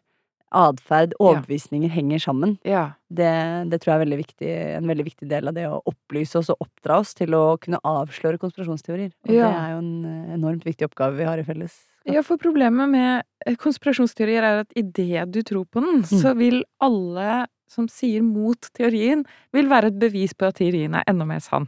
atferd, 0.51 1.13
overbevisninger 1.19 1.89
henger 1.89 2.19
sammen. 2.19 2.57
ja. 2.65 2.91
Det, 3.09 3.25
det 3.71 3.79
tror 3.81 3.89
jeg 3.91 3.97
er 3.97 4.03
veldig 4.05 4.17
viktig, 4.19 4.49
en 4.77 4.87
veldig 4.87 5.03
viktig 5.07 5.27
del 5.29 5.47
av 5.49 5.53
det 5.55 5.63
å 5.67 5.79
opplyse 5.89 6.37
oss 6.37 6.49
og 6.53 6.59
oppdra 6.61 6.99
oss 7.01 7.15
til 7.17 7.33
å 7.33 7.57
kunne 7.57 7.79
avsløre 7.83 8.37
konspirasjonsteorier. 8.37 9.11
Og 9.25 9.33
Ja. 9.33 9.47
det 9.49 9.57
er 9.63 9.71
jo 9.73 9.79
en 9.79 10.05
eh, 10.05 10.33
enormt 10.35 10.63
viktig 10.65 10.85
oppgave 10.85 11.17
vi 11.17 11.25
har 11.25 11.39
i 11.41 11.43
felles. 11.47 11.73
Ja, 12.05 12.21
for 12.21 12.37
problemet 12.37 12.89
med 12.89 13.23
eh, 13.47 13.55
konspirasjonsteorier 13.57 14.45
er 14.45 14.59
at 14.61 14.77
idet 14.77 15.25
du 15.33 15.41
tror 15.41 15.65
på 15.65 15.81
den, 15.81 16.03
Mm. 16.03 16.21
så 16.21 16.35
vil 16.37 16.61
alle 16.79 17.47
som 17.67 17.87
sier 17.89 18.21
mot 18.21 18.61
teorien, 18.77 19.25
vil 19.53 19.67
være 19.69 19.87
et 19.87 19.99
bevis 19.99 20.33
på 20.33 20.45
at 20.47 20.55
teorien 20.61 20.93
er 20.95 21.03
enda 21.09 21.25
mer 21.25 21.39
sann. 21.41 21.67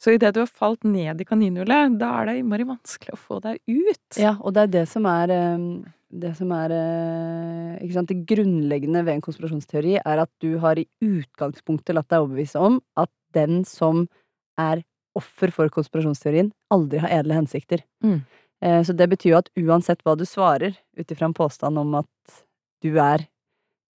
Så 0.00 0.14
idet 0.16 0.32
du 0.34 0.40
har 0.40 0.48
falt 0.48 0.84
ned 0.88 1.20
i 1.20 1.26
kaninhullet, 1.28 1.98
da 2.00 2.10
er 2.20 2.30
det 2.30 2.36
innmari 2.40 2.64
vanskelig 2.64 3.12
å 3.12 3.20
få 3.20 3.40
deg 3.44 3.60
ut. 3.68 4.16
Ja, 4.16 4.36
og 4.40 4.54
det 4.56 4.62
er 4.62 4.70
det 4.78 4.84
som 4.88 5.04
er 5.10 5.32
eh, 5.34 5.66
det 6.10 6.32
som 6.38 6.50
er 6.56 6.72
eh, 6.74 7.74
ikke 7.84 7.94
sant, 7.94 8.10
Det 8.10 8.26
grunnleggende 8.26 9.04
ved 9.06 9.18
en 9.18 9.24
konspirasjonsteori 9.24 9.98
er 10.00 10.22
at 10.24 10.30
du 10.42 10.56
har 10.62 10.80
i 10.80 10.88
utgangspunktet 11.04 11.94
latt 11.94 12.08
deg 12.10 12.24
overbevise 12.24 12.58
om 12.58 12.80
at 12.98 13.12
den 13.36 13.62
som 13.68 14.06
er 14.58 14.82
offer 15.18 15.52
for 15.54 15.70
konspirasjonsteorien, 15.74 16.52
aldri 16.70 17.00
har 17.02 17.12
edle 17.20 17.36
hensikter. 17.38 17.82
Mm. 18.02 18.20
Eh, 18.62 18.80
Så 18.86 18.96
det 18.96 19.08
betyr 19.10 19.34
jo 19.34 19.40
at 19.42 19.50
uansett 19.58 20.02
hva 20.06 20.16
du 20.18 20.24
svarer 20.26 20.76
ut 20.96 21.12
ifra 21.12 21.28
en 21.28 21.36
påstand 21.36 21.78
om 21.78 21.94
at 22.02 22.42
du 22.82 22.96
er 22.98 23.26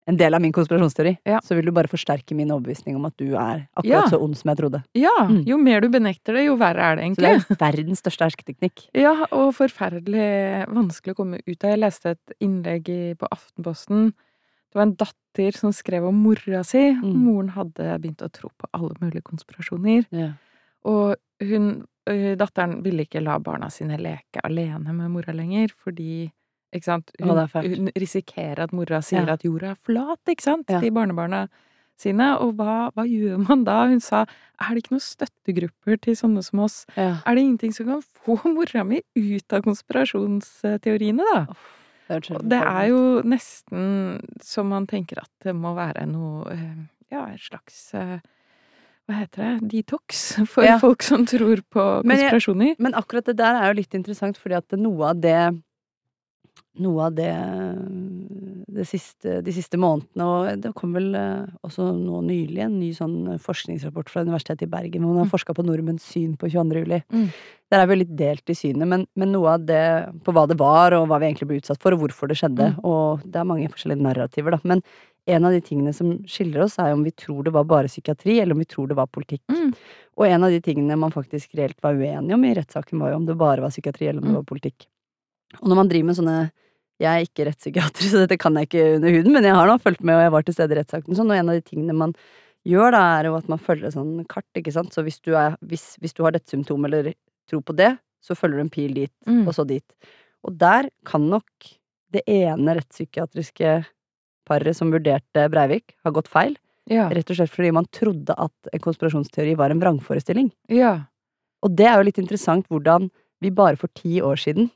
en 0.07 0.17
del 0.17 0.33
av 0.37 0.41
min 0.41 0.51
konspirasjonsteori, 0.53 1.17
Ja. 1.25 1.39
så 1.41 1.55
vil 1.55 1.65
du 1.65 1.71
bare 1.71 1.87
forsterke 1.89 2.35
min 2.35 2.51
overbevisning 2.51 2.95
om 2.95 3.05
at 3.05 3.15
du 3.17 3.33
er 3.35 3.67
akkurat 3.75 3.85
Ja. 3.85 4.01
så 4.09 4.19
ond 4.21 4.37
som 4.37 4.49
jeg 4.49 4.57
trodde. 4.57 4.83
Ja, 4.93 5.09
Mm. 5.27 5.45
jo 5.47 5.57
mer 5.57 5.81
du 5.81 5.89
benekter 5.89 6.33
det, 6.33 6.45
jo 6.45 6.55
verre 6.57 6.77
er 6.79 6.95
det 6.97 7.05
egentlig. 7.05 7.41
Så 7.41 7.47
det 7.47 7.61
er 7.61 7.71
verdens 7.71 8.01
største 8.01 8.25
hersketeknikk. 8.29 8.87
Ja, 8.93 9.25
og 9.31 9.53
forferdelig 9.55 10.67
vanskelig 10.69 11.13
å 11.13 11.15
komme 11.15 11.39
ut 11.47 11.63
av. 11.63 11.69
Jeg 11.71 11.79
leste 11.79 12.05
et 12.11 12.33
innlegg 12.41 13.17
på 13.17 13.27
Aftenposten. 13.31 14.13
Det 14.71 14.75
var 14.75 14.81
en 14.83 14.95
datter 14.95 15.57
som 15.57 15.71
skrev 15.71 16.03
om 16.07 16.15
mora 16.21 16.63
si. 16.63 16.91
Mm. 16.93 17.15
Moren 17.15 17.49
hadde 17.49 17.99
begynt 18.01 18.21
å 18.21 18.31
tro 18.31 18.49
på 18.59 18.67
alle 18.73 18.93
mulige 19.01 19.23
konspirasjoner. 19.23 20.05
Ja. 20.11 20.33
Og 20.85 21.15
hun, 21.41 21.85
datteren 22.05 22.83
ville 22.83 23.05
ikke 23.05 23.23
la 23.23 23.39
barna 23.39 23.69
sine 23.71 23.97
leke 23.97 24.39
alene 24.43 24.93
med 24.93 25.09
mora 25.09 25.33
lenger, 25.33 25.69
fordi 25.83 26.29
ikke 26.75 26.89
sant? 26.91 27.11
Hun, 27.21 27.29
hun 27.55 27.89
risikerer 27.95 28.59
at 28.67 28.73
mora 28.75 28.99
sier 29.01 29.25
Ja. 29.25 29.33
at 29.33 29.43
jorda 29.47 29.71
er 29.71 29.75
flat, 29.79 30.19
ikke 30.27 30.41
sant, 30.45 30.69
Ja. 30.69 30.79
til 30.83 30.91
barnebarna 30.91 31.47
sine. 31.97 32.33
Og 32.43 32.55
hva, 32.57 32.91
hva 32.93 33.05
gjør 33.07 33.47
man 33.47 33.63
da? 33.63 33.87
Hun 33.87 33.99
sa 34.03 34.25
er 34.59 34.75
det 34.75 34.83
ikke 34.83 34.95
noen 34.95 35.03
støttegrupper 35.05 36.01
til 36.01 36.13
sånne 36.15 36.43
som 36.43 36.59
oss? 36.59 36.85
Ja. 36.97 37.21
Er 37.25 37.35
det 37.35 37.43
ingenting 37.43 37.73
som 37.73 37.87
kan 37.87 38.01
få 38.03 38.35
mora 38.55 38.83
mi 38.83 39.01
ut 39.15 39.53
av 39.53 39.63
konspirasjonsteoriene, 39.63 41.23
da? 41.33 41.45
Det, 42.07 42.19
er 42.29 42.43
det 42.45 42.59
er 42.61 42.87
jo 42.91 42.99
nesten 43.25 44.19
som 44.45 44.67
man 44.69 44.85
tenker 44.85 45.17
at 45.23 45.31
det 45.41 45.55
må 45.57 45.71
være 45.73 46.05
noe 46.05 46.51
eh, 46.53 46.75
Ja, 47.11 47.23
en 47.31 47.37
slags 47.41 47.93
eh, 47.97 48.19
Hva 49.09 49.15
heter 49.23 49.41
det? 49.41 49.69
Detox 49.71 50.19
for 50.51 50.63
Ja. 50.67 50.77
folk 50.81 51.01
som 51.05 51.25
tror 51.25 51.61
på 51.73 52.03
Men 52.05 52.17
jeg- 52.17 52.29
konspirasjoner. 52.29 52.75
Men 52.79 52.93
akkurat 52.93 53.25
det 53.25 53.37
der 53.37 53.55
er 53.57 53.71
jo 53.73 53.79
litt 53.81 53.93
interessant, 53.97 54.37
fordi 54.37 54.55
at 54.57 54.71
noe 54.77 55.09
av 55.09 55.21
det 55.21 55.63
Noe 56.77 57.05
av 57.07 57.13
det 57.15 57.31
det 58.75 58.83
siste, 58.89 59.37
de 59.45 59.51
siste 59.55 59.77
månedene, 59.79 60.25
og 60.27 60.59
det 60.59 60.71
kom 60.75 60.91
vel 60.97 61.13
eh, 61.15 61.45
også 61.63 61.85
nå 61.95 62.17
nylig 62.25 62.59
en 62.65 62.73
ny 62.81 62.89
sånn 62.97 63.37
forskningsrapport 63.39 64.09
fra 64.11 64.23
Universitetet 64.25 64.65
i 64.67 64.71
Bergen, 64.71 65.01
hvor 65.05 65.13
man 65.13 65.21
har 65.23 65.29
Mm. 65.29 65.31
forska 65.31 65.53
på 65.55 65.63
nordmenns 65.63 66.03
syn 66.03 66.35
på 66.35 66.49
22. 66.51 66.81
juli. 66.83 66.99
Mm. 67.13 67.29
Der 67.71 67.79
er 67.79 67.87
vi 67.87 67.95
litt 67.95 68.15
delt 68.17 68.49
i 68.49 68.53
synet, 68.53 68.85
men, 68.87 69.05
men 69.15 69.31
noe 69.31 69.53
av 69.53 69.65
det 69.65 69.79
på 70.25 70.33
hva 70.35 70.43
det 70.47 70.57
var, 70.59 70.91
og 70.93 71.07
hva 71.07 71.19
vi 71.21 71.27
egentlig 71.31 71.47
ble 71.47 71.59
utsatt 71.61 71.79
for, 71.81 71.93
og 71.95 71.99
hvorfor 72.03 72.27
det 72.27 72.35
skjedde, 72.37 72.75
Mm. 72.75 72.83
og 72.83 73.21
det 73.23 73.39
er 73.39 73.45
mange 73.47 73.69
forskjellige 73.71 74.01
narrativer, 74.03 74.51
da. 74.51 74.59
Men 74.65 74.83
en 75.27 75.45
av 75.45 75.51
de 75.55 75.61
tingene 75.61 75.93
som 75.95 76.11
skiller 76.27 76.61
oss, 76.65 76.77
er 76.77 76.91
om 76.93 77.03
vi 77.03 77.11
tror 77.11 77.43
det 77.45 77.53
var 77.53 77.63
bare 77.63 77.87
psykiatri, 77.87 78.41
eller 78.41 78.51
om 78.53 78.59
vi 78.59 78.65
tror 78.65 78.87
det 78.89 78.97
var 78.97 79.07
politikk. 79.07 79.41
Mm. 79.49 79.73
Og 80.17 80.25
en 80.27 80.43
av 80.43 80.49
de 80.51 80.59
tingene 80.59 80.97
man 80.99 81.11
faktisk 81.11 81.55
reelt 81.55 81.79
var 81.81 81.93
uenig 81.95 82.33
om 82.33 82.43
i 82.43 82.53
rettssaken, 82.53 82.99
var 82.99 83.11
jo 83.11 83.15
om 83.23 83.25
det 83.25 83.37
bare 83.37 83.61
var 83.63 83.69
psykiatri, 83.71 84.09
eller 84.09 84.19
om 84.19 84.27
det 84.27 84.35
Mm. 84.35 84.43
var 84.43 84.51
politikk. 84.51 84.85
Og 85.61 85.67
når 85.69 85.75
man 85.75 85.87
driver 85.87 86.05
med 86.05 86.15
sånne 86.17 86.51
Jeg 87.01 87.11
er 87.11 87.25
ikke 87.27 87.45
rettspsykiater, 87.49 88.07
så 88.11 88.21
dette 88.23 88.37
kan 88.39 88.55
jeg 88.55 88.69
ikke 88.69 88.83
under 88.97 89.11
huden, 89.17 89.33
men 89.35 89.43
jeg 89.43 89.55
har 89.57 89.67
nå 89.67 89.77
fulgt 89.83 90.03
med, 90.03 90.15
og 90.15 90.21
jeg 90.25 90.31
var 90.37 90.43
til 90.47 90.55
stede 90.55 90.75
i 90.75 90.79
rettssaken 90.79 91.17
sånn, 91.17 91.31
og 91.33 91.37
en 91.37 91.49
av 91.51 91.57
de 91.59 91.65
tingene 91.67 91.95
man 91.97 92.13
gjør 92.65 92.95
da, 92.95 93.01
er 93.19 93.27
jo 93.29 93.35
at 93.37 93.49
man 93.51 93.59
følger 93.61 93.89
et 93.89 93.93
sånn 93.97 94.13
kart, 94.31 94.47
ikke 94.57 94.71
sant, 94.73 94.93
så 94.95 95.03
hvis 95.05 95.19
du 95.21 95.33
er 95.37 95.57
hvis, 95.61 95.95
hvis 96.01 96.15
du 96.17 96.23
har 96.25 96.31
dette 96.33 96.49
symptomet, 96.49 96.87
eller 96.93 97.13
tror 97.51 97.61
på 97.67 97.75
det, 97.77 97.91
så 98.25 98.33
følger 98.37 98.57
du 98.57 98.63
en 98.65 98.71
pil 98.73 98.93
dit, 98.95 99.11
Mm. 99.27 99.43
og 99.47 99.53
så 99.53 99.65
dit. 99.69 99.85
Og 100.45 100.55
der 100.57 100.87
kan 101.05 101.27
nok 101.29 101.45
det 102.15 102.23
ene 102.31 102.73
rettspsykiatriske 102.79 103.85
paret 104.47 104.77
som 104.77 104.91
vurderte 104.93 105.49
Breivik, 105.51 105.95
ha 106.05 106.11
gått 106.13 106.27
feil. 106.31 106.55
Ja. 106.89 107.07
Rett 107.09 107.29
og 107.33 107.37
slett 107.37 107.49
fordi 107.53 107.71
man 107.73 107.87
trodde 107.93 108.33
at 108.37 108.69
en 108.73 108.79
konspirasjonsteori 108.83 109.55
var 109.57 109.71
en 109.73 109.81
vrangforestilling. 109.81 110.51
ja. 110.69 110.95
Og 111.65 111.71
det 111.73 111.87
er 111.89 111.95
jo 111.97 112.03
litt 112.05 112.19
interessant 112.21 112.67
hvordan 112.69 113.07
vi 113.41 113.49
bare 113.49 113.75
for 113.79 113.89
ti 113.97 114.19
år 114.21 114.37
siden 114.37 114.67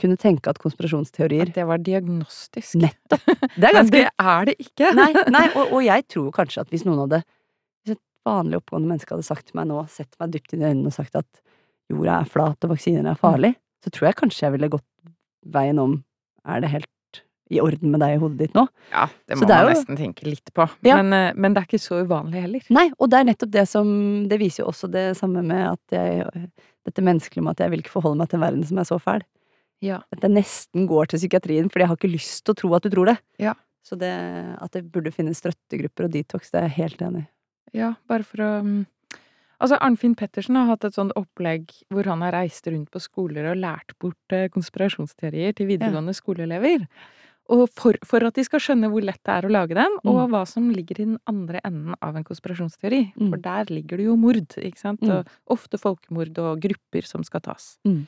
kunne 0.00 0.16
tenke 0.20 0.50
at 0.50 0.58
konspirasjonsteorier 0.62 1.50
At 1.50 1.54
det 1.58 1.66
var 1.68 1.78
diagnostisk. 1.84 2.74
Nettopp! 2.80 3.26
Det 3.60 3.68
er 3.68 3.76
ganske 3.76 4.00
Men 4.00 4.08
det 4.08 4.30
er 4.34 4.48
det 4.50 4.56
ikke. 4.64 4.92
Nei, 4.96 5.10
nei 5.36 5.46
og, 5.54 5.72
og 5.76 5.84
jeg 5.86 6.06
tror 6.10 6.30
kanskje 6.36 6.64
at 6.64 6.72
hvis 6.74 6.84
noen 6.88 7.02
hadde 7.04 7.22
Hvis 7.84 7.96
et 7.96 8.02
vanlig 8.28 8.60
oppegående 8.60 8.90
menneske 8.92 9.14
hadde 9.14 9.26
sagt 9.28 9.48
til 9.50 9.58
meg 9.60 9.68
nå, 9.70 9.82
sett 9.92 10.12
meg 10.20 10.32
dypt 10.34 10.54
inn 10.56 10.64
i 10.64 10.70
øynene 10.70 10.92
og 10.92 10.96
sagt 10.96 11.16
at 11.20 11.28
jorda 11.90 12.20
er 12.22 12.30
flat 12.30 12.66
og 12.66 12.72
vaksiner 12.76 13.08
er 13.10 13.18
farlig, 13.18 13.54
så 13.84 13.90
tror 13.90 14.10
jeg 14.10 14.18
kanskje 14.20 14.44
jeg 14.46 14.54
ville 14.56 14.68
gått 14.76 14.86
veien 15.50 15.78
om 15.82 15.98
Er 16.46 16.60
det 16.64 16.70
helt 16.76 16.86
i 17.50 17.58
orden 17.58 17.90
med 17.90 17.98
deg 17.98 18.12
i 18.14 18.18
hodet 18.22 18.38
ditt 18.44 18.52
nå? 18.54 18.62
Ja, 18.92 19.08
det 19.26 19.40
må 19.40 19.46
det 19.48 19.56
man 19.56 19.64
jo- 19.66 19.70
nesten 19.74 19.96
tenke 19.98 20.22
litt 20.28 20.52
på. 20.54 20.68
Ja. 20.86 21.00
Men, 21.00 21.12
eh, 21.16 21.32
men 21.34 21.56
det 21.56 21.64
er 21.64 21.66
ikke 21.66 21.80
så 21.82 21.98
uvanlig 22.06 22.44
heller. 22.44 22.62
Nei, 22.70 22.84
og 23.00 23.10
det 23.10 23.18
er 23.18 23.26
nettopp 23.26 23.50
det 23.56 23.64
som 23.66 23.88
Det 24.30 24.38
viser 24.38 24.62
jo 24.62 24.68
også 24.70 24.86
det 24.92 25.16
samme 25.18 25.42
med 25.42 25.64
at 25.72 25.96
jeg 25.96 26.28
Dette 26.86 27.02
menneskelige 27.02 27.42
med 27.42 27.56
at 27.58 27.64
jeg 27.64 27.72
vil 27.74 27.82
ikke 27.82 27.96
forholde 27.96 28.20
meg 28.22 28.30
til 28.30 28.38
en 28.38 28.44
verden 28.46 28.62
som 28.68 28.78
er 28.78 28.86
så 28.88 29.00
fæl. 29.02 29.24
Ja. 29.84 30.02
At 30.12 30.24
jeg 30.24 30.34
nesten 30.34 30.86
går 30.90 31.10
til 31.10 31.22
psykiatrien 31.22 31.68
fordi 31.72 31.86
jeg 31.86 31.92
har 31.92 31.98
ikke 32.00 32.12
lyst 32.12 32.44
til 32.44 32.54
å 32.54 32.60
tro 32.62 32.72
at 32.76 32.86
du 32.86 32.92
tror 32.92 33.12
det. 33.12 33.18
Ja. 33.40 33.56
Så 33.86 33.96
det 33.98 34.12
at 34.60 34.76
det 34.76 34.84
burde 34.92 35.12
finnes 35.14 35.40
støttegrupper 35.40 36.06
og 36.06 36.14
detox, 36.14 36.52
det 36.52 36.60
er 36.60 36.68
jeg 36.68 36.76
helt 36.78 37.04
enig 37.06 37.22
i. 37.24 37.28
Ja, 37.80 37.94
bare 38.10 38.26
for 38.26 38.42
å 38.44 38.50
mm, 38.66 38.80
Altså, 39.60 39.76
Arnfinn 39.84 40.14
Pettersen 40.16 40.56
har 40.56 40.70
hatt 40.70 40.86
et 40.88 40.96
sånt 40.96 41.12
opplegg 41.20 41.68
hvor 41.92 42.06
han 42.08 42.22
har 42.24 42.32
reist 42.32 42.64
rundt 42.70 42.88
på 42.88 43.02
skoler 43.04 43.50
og 43.50 43.58
lært 43.60 43.92
bort 44.00 44.32
eh, 44.32 44.48
konspirasjonsteorier 44.52 45.52
til 45.52 45.68
videregående 45.68 46.14
skoleelever. 46.16 46.86
Og 47.52 47.66
for, 47.76 47.98
for 48.06 48.24
at 48.24 48.38
de 48.38 48.44
skal 48.46 48.62
skjønne 48.62 48.88
hvor 48.92 49.04
lett 49.04 49.20
det 49.26 49.34
er 49.34 49.46
å 49.46 49.52
lage 49.52 49.76
dem, 49.76 49.96
og 50.08 50.20
hva 50.32 50.44
som 50.48 50.70
ligger 50.72 51.02
i 51.02 51.06
den 51.10 51.18
andre 51.28 51.60
enden 51.66 51.96
av 51.98 52.16
en 52.16 52.24
konspirasjonsteori. 52.24 53.02
Mm. 53.18 53.30
For 53.32 53.42
der 53.44 53.72
ligger 53.74 54.00
det 54.00 54.06
jo 54.06 54.16
mord, 54.20 54.54
ikke 54.54 54.80
sant? 54.80 55.02
Mm. 55.04 55.18
Og 55.18 55.58
ofte 55.58 55.80
folkemord 55.82 56.38
og 56.40 56.62
grupper 56.62 57.08
som 57.08 57.26
skal 57.26 57.42
tas. 57.50 57.74
Mm. 57.84 58.04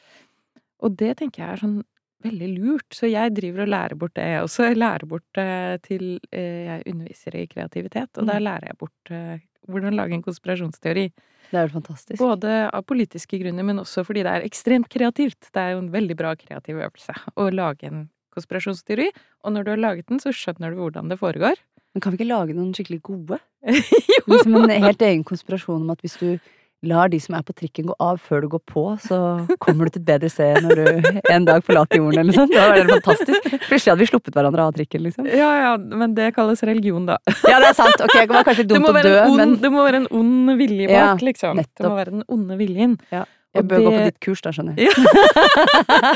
Og 0.83 0.97
det 0.99 1.17
tenker 1.21 1.45
jeg 1.45 1.53
er 1.57 1.63
sånn 1.63 1.81
veldig 2.23 2.49
lurt, 2.55 2.87
så 2.95 3.09
jeg 3.11 3.33
driver 3.35 3.65
og 3.65 3.71
lærer 3.73 3.99
bort 3.99 4.15
det, 4.15 4.27
jeg 4.31 4.43
også. 4.45 4.67
Jeg 4.69 4.79
lærer 4.79 5.09
bort 5.11 5.41
eh, 5.43 5.77
til 5.83 6.05
eh, 6.31 6.69
Jeg 6.69 6.85
underviser 6.93 7.37
i 7.41 7.47
kreativitet, 7.51 8.11
og 8.19 8.25
Mm. 8.25 8.31
der 8.31 8.41
lærer 8.47 8.67
jeg 8.71 8.79
bort 8.79 9.11
eh, 9.11 9.39
hvordan 9.69 9.95
lage 9.99 10.15
en 10.15 10.23
konspirasjonsteori. 10.23 11.07
Det 11.53 11.59
er 11.59 11.67
jo 11.67 11.73
fantastisk. 11.75 12.19
Både 12.19 12.71
av 12.73 12.83
politiske 12.87 13.39
grunner, 13.43 13.63
men 13.67 13.79
også 13.83 14.05
fordi 14.07 14.23
det 14.23 14.31
er 14.33 14.47
ekstremt 14.47 14.89
kreativt. 14.89 15.51
Det 15.53 15.61
er 15.61 15.75
jo 15.75 15.83
en 15.83 15.91
veldig 15.93 16.17
bra 16.17 16.35
kreativ 16.39 16.79
øvelse 16.79 17.15
å 17.37 17.51
lage 17.53 17.87
en 17.91 18.09
konspirasjonsteori, 18.35 19.11
og 19.45 19.53
når 19.53 19.65
du 19.65 19.71
har 19.75 19.83
laget 19.83 20.07
den, 20.09 20.19
så 20.23 20.33
skjønner 20.33 20.73
du 20.73 20.81
hvordan 20.81 21.11
det 21.11 21.19
foregår. 21.21 21.59
Men 21.93 22.01
kan 22.01 22.15
vi 22.15 22.23
ikke 22.23 22.31
lage 22.31 22.55
noen 22.57 22.73
skikkelig 22.73 23.03
gode? 23.05 23.39
jo! 23.69 24.23
Liksom 24.31 24.57
en 24.63 24.71
helt 24.87 25.03
egen 25.03 25.25
konspirasjon 25.29 25.83
om 25.85 25.91
at 25.93 26.01
hvis 26.01 26.17
du 26.23 26.39
lar 26.83 27.09
de 27.13 27.19
som 27.23 27.35
er 27.39 27.43
på 27.47 27.55
trikken 27.55 27.87
gå 27.87 27.95
av 28.03 28.17
før 28.19 28.41
du 28.43 28.49
går 28.57 28.63
på, 28.67 28.83
så 29.05 29.19
kommer 29.63 29.87
du 29.87 29.95
til 29.95 30.03
et 30.03 30.07
bedre 30.09 30.31
sted 30.33 30.59
når 30.65 30.81
du 30.81 31.21
en 31.31 31.45
dag 31.47 31.63
forlater 31.63 32.01
jorden 32.01 32.19
eller 32.19 32.33
noe 32.33 32.39
sånt. 32.41 32.55
Da 32.57 32.65
var 32.69 32.81
det 32.81 32.97
fantastisk. 32.97 33.45
Plutselig 33.69 33.93
hadde 33.93 34.03
vi 34.03 34.09
sluppet 34.11 34.35
hverandre 34.35 34.65
av 34.67 34.73
trikken, 34.75 35.05
liksom. 35.07 35.29
Ja, 35.31 35.51
ja, 35.63 35.77
men 35.79 36.17
det 36.19 36.33
kalles 36.35 36.63
religion, 36.67 37.07
da. 37.07 37.19
Ja, 37.47 37.61
det 37.63 37.69
er 37.71 37.77
sant. 37.79 38.03
Ok, 38.03 38.17
det 38.19 38.29
var 38.35 38.49
kanskje 38.49 38.67
dumt 38.73 38.89
å 38.91 38.97
dø, 38.99 39.13
en 39.15 39.31
ond, 39.31 39.39
men 39.43 39.55
det 39.63 39.71
må 39.71 39.85
være 39.87 40.03
en 40.03 40.09
ond 40.11 40.57
vilje 40.59 40.89
Ja, 40.91 41.13
bak, 41.13 41.23
liksom. 41.23 41.63
Det 41.63 41.87
må 41.87 41.95
være 42.01 42.17
den 42.19 42.25
onde 42.29 42.59
viljen. 42.59 42.99
jeg 43.13 43.65
bør 43.69 43.69
bør 43.69 43.87
gå 43.87 43.91
på 43.99 44.03
ditt 44.09 44.21
kurs, 44.25 44.43
da, 44.43 44.51
skjønner 44.57 44.75
jeg. 44.81 44.89
Ja. 44.91 46.13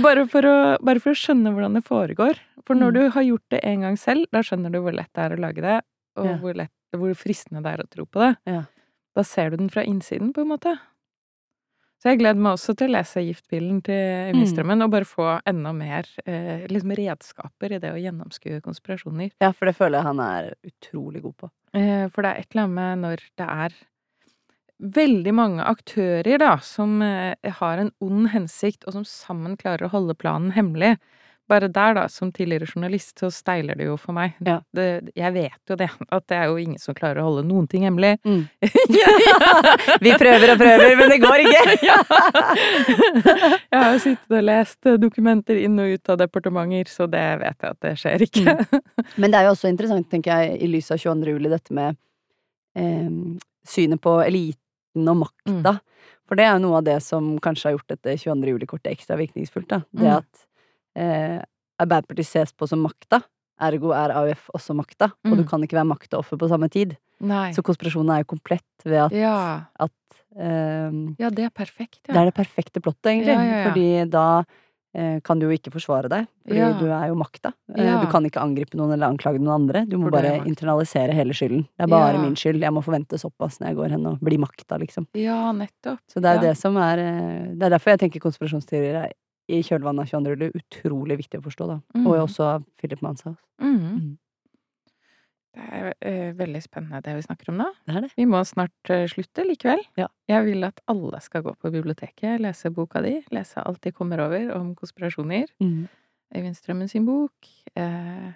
bare, 0.04 0.26
for 0.30 0.46
å, 0.48 0.56
bare 0.84 1.00
for 1.02 1.12
å 1.14 1.18
skjønne 1.18 1.52
hvordan 1.54 1.78
det 1.78 1.84
foregår. 1.86 2.38
For 2.66 2.74
når 2.78 2.90
Mm. 2.90 2.94
du 2.98 3.10
har 3.14 3.22
gjort 3.22 3.46
det 3.50 3.60
en 3.66 3.80
gang 3.86 3.96
selv, 3.98 4.26
da 4.32 4.42
skjønner 4.42 4.70
du 4.72 4.78
hvor 4.82 4.94
lett 4.94 5.10
det 5.14 5.22
er 5.24 5.36
å 5.36 5.40
lage 5.40 5.62
det, 5.64 5.78
og 6.18 6.26
Ja. 6.26 6.36
hvor, 6.42 6.54
lett, 6.54 6.70
hvor 6.96 7.14
fristende 7.14 7.62
det 7.62 7.72
er 7.78 7.82
å 7.84 7.88
tro 7.90 8.04
på 8.06 8.20
det. 8.20 8.36
Ja. 8.46 8.62
Da 9.20 9.26
ser 9.28 9.52
du 9.52 9.60
den 9.60 9.68
fra 9.72 9.84
innsiden, 9.84 10.32
på 10.32 10.46
en 10.46 10.54
måte. 10.54 10.78
Så 12.00 12.08
jeg 12.08 12.22
gleder 12.22 12.40
meg 12.40 12.54
også 12.56 12.72
til 12.80 12.88
å 12.88 12.94
lese 12.94 13.20
Giftbilen 13.26 13.82
til 13.84 14.32
Mm. 14.32 14.84
Og 14.86 14.90
bare 14.94 15.04
få 15.04 15.26
enda 15.44 15.72
mer 15.76 16.06
eh, 16.24 16.64
liksom 16.70 16.94
redskaper 16.96 17.74
i 17.76 17.80
det 17.82 17.90
å 17.92 18.00
gjennomskue 18.00 18.62
konspirasjoner. 18.64 19.34
Ja, 19.42 19.52
for 19.52 19.68
det 19.68 19.76
føler 19.76 19.98
jeg 19.98 20.06
han 20.06 20.20
er 20.24 20.54
utrolig 20.64 21.22
god 21.22 21.36
på. 21.36 21.50
Eh, 21.74 22.08
For 22.08 22.22
det 22.22 22.30
er 22.30 22.40
et 22.40 22.54
eller 22.54 22.64
annet 22.64 22.78
med 22.78 22.98
når 23.04 23.24
det 23.36 23.48
er 23.66 23.76
veldig 24.80 25.34
mange 25.36 25.62
aktører 25.68 26.40
da, 26.40 26.54
som 26.64 27.02
eh, 27.04 27.36
har 27.60 27.78
en 27.78 27.92
ond 28.00 28.30
hensikt, 28.32 28.86
og 28.86 28.96
som 28.96 29.04
sammen 29.04 29.58
klarer 29.60 29.84
å 29.84 29.92
holde 29.92 30.16
planen 30.16 30.54
hemmelig. 30.56 30.96
Bare 31.50 31.66
der, 31.66 31.96
da, 31.98 32.04
som 32.08 32.28
tidligere 32.30 32.68
journalist, 32.70 33.16
så 33.18 33.26
steiler 33.34 33.74
det 33.74 33.88
jo 33.88 33.96
for 33.98 34.14
meg. 34.14 34.36
Ja. 34.46 34.60
Det, 34.76 34.84
jeg 35.18 35.34
vet 35.34 35.72
jo 35.72 35.76
det, 35.80 35.88
at 36.14 36.24
det 36.30 36.36
er 36.38 36.46
jo 36.52 36.60
ingen 36.62 36.78
som 36.78 36.94
klarer 36.94 37.18
å 37.22 37.26
holde 37.26 37.42
noen 37.48 37.66
ting 37.70 37.82
hemmelig. 37.88 38.12
Mm. 38.22 38.44
Vi 40.06 40.12
prøver 40.20 40.52
og 40.54 40.60
prøver, 40.62 40.94
men 41.00 41.10
det 41.10 41.18
går 41.24 41.42
ikke! 41.42 41.64
Jeg 43.70 43.78
har 43.78 43.92
jo 43.94 44.00
sittet 44.02 44.36
og 44.38 44.44
lest 44.46 44.88
eh, 44.88 44.96
dokumenter 45.00 45.58
inn 45.60 45.78
og 45.82 45.94
ut 45.96 46.10
av 46.12 46.18
departementer, 46.20 46.90
så 46.90 47.06
det 47.10 47.22
vet 47.42 47.66
jeg 47.66 47.74
at 47.74 47.86
det 47.86 47.92
skjer 48.00 48.24
ikke. 48.26 48.54
Men 49.20 49.32
det 49.32 49.40
er 49.40 49.48
jo 49.48 49.54
også 49.54 49.70
interessant, 49.70 50.08
tenker 50.10 50.42
jeg, 50.42 50.58
i 50.64 50.70
lys 50.70 50.90
av 50.94 51.00
22. 51.02 51.34
juli, 51.34 51.50
dette 51.52 51.76
med 51.76 51.98
eh, 52.78 53.08
synet 53.68 54.02
på 54.02 54.16
eliten 54.24 55.10
og 55.10 55.22
makta. 55.24 55.76
For 56.30 56.38
det 56.38 56.44
er 56.46 56.54
jo 56.54 56.62
noe 56.68 56.78
av 56.78 56.86
det 56.86 56.98
som 57.02 57.32
kanskje 57.42 57.68
har 57.68 57.74
gjort 57.78 57.90
dette 57.96 58.14
22. 58.22 58.52
juli-kortet 58.54 58.92
ekstra 58.92 59.16
virkningsfullt. 59.18 59.68
Da. 59.70 59.80
Det 59.90 60.06
Mm. 60.06 60.16
at 60.20 60.46
eh, 60.96 61.40
Arbeiderpartiet 61.80 62.26
ses 62.26 62.52
på 62.52 62.68
som 62.68 62.82
makta, 62.84 63.22
ergo 63.60 63.92
er 63.96 64.10
AUF 64.12 64.50
også 64.54 64.74
makta. 64.76 65.12
Og 65.24 65.36
du 65.36 65.42
Mm. 65.44 65.48
kan 65.48 65.60
ikke 65.62 65.76
være 65.80 65.88
makta 65.88 66.16
og 66.18 66.24
offer 66.24 66.36
på 66.36 66.48
samme 66.48 66.68
tid. 66.70 66.96
Nei. 67.20 67.52
Så 67.52 67.62
konspirasjonen 67.62 68.10
er 68.14 68.24
jo 68.24 68.36
komplett 68.36 68.84
ved 68.84 68.98
at, 69.06 69.12
Ja. 69.12 69.64
at 69.78 69.90
eh, 70.36 70.90
ja, 71.18 71.30
det 71.30 71.44
er 71.46 71.50
perfekt, 71.50 72.00
Det 72.06 72.16
er 72.16 72.24
det 72.26 72.34
perfekte 72.34 72.80
plottet, 72.80 73.06
egentlig. 73.12 73.34
Ja, 73.34 73.42
ja, 73.42 73.56
ja. 73.64 73.70
Fordi 73.70 74.10
da 74.10 74.44
eh, 74.92 75.20
kan 75.20 75.38
du 75.38 75.46
jo 75.48 75.56
ikke 75.56 75.70
forsvare 75.70 76.08
deg, 76.10 76.26
fordi 76.46 76.56
Ja. 76.58 76.72
du 76.72 76.86
er 76.90 77.06
jo 77.08 77.14
makta. 77.14 77.52
Eh, 77.76 77.84
Ja. 77.84 78.00
Du 78.04 78.10
kan 78.10 78.24
ikke 78.24 78.40
angripe 78.42 78.74
noen 78.76 78.92
eller 78.92 79.06
anklage 79.08 79.38
noen 79.38 79.54
andre. 79.68 79.86
Du 79.88 79.96
må 79.96 80.10
For 80.10 80.20
bare 80.20 80.44
internalisere 80.44 81.12
hele 81.14 81.30
skylden. 81.32 81.62
Det 81.78 81.84
er 81.84 81.86
bare 81.86 82.14
Ja. 82.14 82.20
min 82.22 82.34
skyld. 82.34 82.60
Jeg 82.60 82.72
må 82.72 82.82
forvente 82.82 83.16
såpass 83.16 83.60
når 83.60 83.68
jeg 83.68 83.76
går 83.76 83.90
hen 83.90 84.06
og 84.06 84.18
blir 84.20 84.38
makta, 84.38 84.78
liksom. 84.80 85.06
Ja, 85.14 85.52
nettopp. 85.52 86.00
Så 86.08 86.20
det 86.20 86.24
er 86.24 86.34
jo 86.36 86.42
Ja. 86.42 86.48
det 86.52 86.56
som 86.58 86.76
er 86.76 86.98
eh, 86.98 87.54
Det 87.54 87.62
er 87.62 87.70
derfor 87.78 87.96
jeg 87.96 88.00
tenker 88.00 88.20
konspirasjonsteorier 88.20 89.04
er 89.04 89.12
i 89.50 89.60
kjølvannet 89.66 90.06
av 90.06 90.10
22. 90.22 90.34
juli 90.34 90.50
utrolig 90.58 91.20
viktig 91.20 91.40
å 91.40 91.44
forstå, 91.44 91.68
da. 91.70 91.78
Mm. 91.96 92.06
Og 92.06 92.16
også 92.24 92.48
av 92.56 92.66
Philip 92.80 93.02
Manshaus. 93.04 93.38
Mm. 93.62 93.78
Mm. 93.80 94.10
Det 95.50 95.64
er 95.66 95.88
uh, 95.90 96.28
veldig 96.38 96.60
spennende 96.62 97.00
det 97.02 97.16
vi 97.18 97.24
snakker 97.26 97.50
om 97.50 97.56
nå. 97.58 97.68
Det 97.88 97.96
er 97.98 98.04
det. 98.06 98.10
Vi 98.20 98.26
må 98.30 98.42
snart 98.46 98.92
uh, 98.92 99.02
slutte 99.10 99.44
likevel. 99.48 99.82
Ja. 99.98 100.06
Jeg 100.30 100.46
vil 100.46 100.66
at 100.68 100.78
alle 100.90 101.18
skal 101.24 101.42
gå 101.46 101.56
på 101.58 101.72
biblioteket, 101.74 102.38
lese 102.42 102.70
boka 102.74 103.02
di, 103.02 103.16
lese 103.34 103.64
alt 103.66 103.82
de 103.82 103.90
kommer 103.94 104.22
over 104.22 104.52
om 104.54 104.76
konspirasjoner. 104.78 105.50
Mm. 105.62 105.88
Øyvind 106.36 106.58
Strømmen 106.58 106.92
sin 106.92 107.08
bok. 107.08 107.50
Uh, 107.74 108.30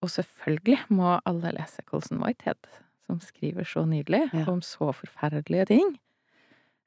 og 0.00 0.08
selvfølgelig 0.14 0.78
må 0.96 1.18
alle 1.28 1.52
lese 1.58 1.84
Colson 1.84 2.22
Whitehead, 2.24 2.70
som 3.04 3.20
skriver 3.20 3.68
så 3.68 3.84
nydelig 3.84 4.30
Ja. 4.32 4.46
om 4.48 4.62
så 4.64 4.94
forferdelige 4.96 5.66
ting. 5.74 5.98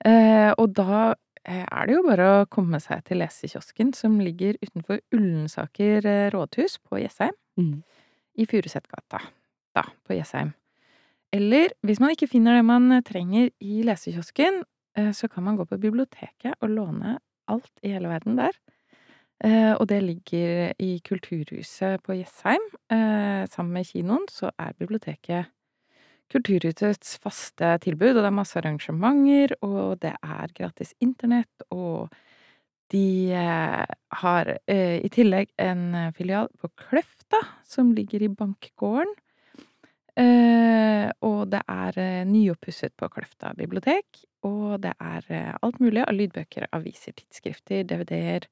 Eh, 0.06 0.52
og 0.58 0.74
da 0.76 1.14
er 1.46 1.86
det 1.90 1.96
jo 1.98 2.04
bare 2.08 2.28
å 2.42 2.46
komme 2.52 2.80
seg 2.80 3.04
til 3.08 3.20
lesekiosken 3.20 3.94
som 3.98 4.20
ligger 4.24 4.56
utenfor 4.64 5.02
Ullensaker 5.16 6.06
eh, 6.08 6.30
rådhus 6.34 6.78
på 6.88 7.02
Jessheim. 7.04 7.36
Mm. 7.60 7.84
i 8.36 8.46
Furusetgata, 8.50 9.20
da, 9.78 9.84
på 10.08 10.16
Jessheim. 10.18 10.54
Eller 11.34 11.70
hvis 11.86 12.00
man 12.02 12.14
ikke 12.16 12.26
finner 12.32 12.56
det 12.58 12.64
man 12.66 12.90
trenger 13.06 13.52
i 13.62 13.84
lesekiosken, 13.86 14.64
eh, 14.98 15.12
så 15.14 15.28
kan 15.30 15.44
man 15.46 15.58
gå 15.60 15.66
på 15.70 15.78
biblioteket 15.78 16.56
og 16.62 16.70
låne 16.74 17.20
alt 17.48 17.70
i 17.84 17.92
hele 17.94 18.10
verden 18.10 18.38
der. 18.40 18.58
Eh, 19.44 19.74
Og 19.78 19.88
det 19.90 20.02
ligger 20.04 20.74
i 20.80 21.00
Kulturhuset 21.06 22.02
på 22.04 22.14
Jessheim. 22.18 22.62
Eh, 22.90 23.46
Sammen 23.50 23.74
med 23.74 23.86
kinoen 23.86 24.26
så 24.32 24.50
er 24.58 24.74
biblioteket 24.80 25.46
Kulturhusets 26.32 27.18
faste 27.22 27.76
tilbud, 27.84 28.16
og 28.16 28.22
det 28.24 28.30
er 28.30 28.38
masse 28.38 28.60
arrangementer, 28.60 29.56
og 29.66 30.00
det 30.02 30.14
er 30.16 30.54
gratis 30.56 30.94
internett, 31.04 31.66
og 31.72 32.14
de 32.94 33.34
eh, 33.34 33.84
har 34.22 34.50
eh, 34.70 35.00
i 35.02 35.10
tillegg 35.14 35.50
en 35.62 35.84
eh, 35.98 36.12
filial 36.18 36.50
på 36.62 36.70
Kløfta, 36.78 37.40
som 37.66 37.92
ligger 37.98 38.26
i 38.26 38.32
Bankgården. 38.32 39.16
Og 40.14 41.40
det 41.50 41.60
er 41.74 41.96
nyoppusset 42.30 42.94
på 43.02 43.08
Kløfta 43.10 43.50
bibliotek, 43.58 44.20
og 44.46 44.84
det 44.84 44.92
er 45.02 45.56
alt 45.58 45.80
mulig 45.82 46.04
av 46.04 46.14
lydbøker, 46.14 46.68
aviser, 46.78 47.16
tidsskrifter, 47.18 47.82
DVD-er, 47.90 48.46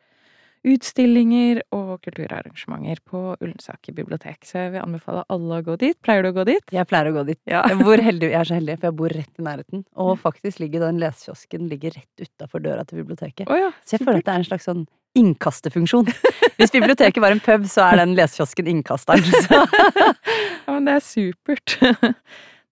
utstillinger 0.67 1.61
og 1.73 2.01
kulturarrangementer 2.05 3.01
på 3.07 3.21
Ullensaker 3.41 3.95
bibliotek. 3.97 4.43
Så 4.45 4.59
jeg 4.59 4.73
vil 4.75 4.83
anbefale 4.83 5.23
alle 5.33 5.59
å 5.59 5.65
gå 5.65 5.77
dit. 5.81 5.97
Pleier 6.05 6.25
du 6.25 6.31
å 6.31 6.35
gå 6.37 6.45
dit? 6.51 6.73
Jeg 6.75 6.89
pleier 6.89 7.09
å 7.09 7.15
gå 7.15 7.25
dit. 7.31 7.39
Ja. 7.49 7.63
Jeg, 7.69 7.79
bor 7.81 8.03
heldig, 8.05 8.29
jeg 8.29 8.39
er 8.39 8.49
så 8.49 8.57
heldig, 8.59 8.77
for 8.79 8.91
jeg 8.91 8.97
bor 9.01 9.15
rett 9.17 9.41
i 9.41 9.45
nærheten. 9.47 9.83
Og 10.05 10.13
faktisk 10.21 10.61
ligger 10.61 10.85
den 10.85 11.01
lesekiosken 11.01 11.69
ligger 11.71 11.97
rett 11.97 12.25
utafor 12.25 12.63
døra 12.63 12.85
til 12.85 13.01
biblioteket. 13.01 13.47
Oh, 13.49 13.57
ja, 13.57 13.71
Så 13.85 13.97
jeg 13.97 14.05
føler 14.05 14.21
at 14.21 14.29
det 14.29 14.35
er 14.35 14.43
en 14.43 14.49
slags 14.51 14.69
sånn 14.69 14.85
innkastefunksjon. 15.17 16.13
Hvis 16.61 16.73
biblioteket 16.73 17.23
var 17.23 17.33
en 17.35 17.43
pub, 17.43 17.65
så 17.71 17.89
er 17.89 18.03
den 18.03 18.15
lesekiosken 18.19 18.69
innkasteren. 18.75 19.25
Ja, 20.71 20.77
men 20.77 20.85
det 20.87 20.93
er 20.93 21.03
supert. 21.03 21.73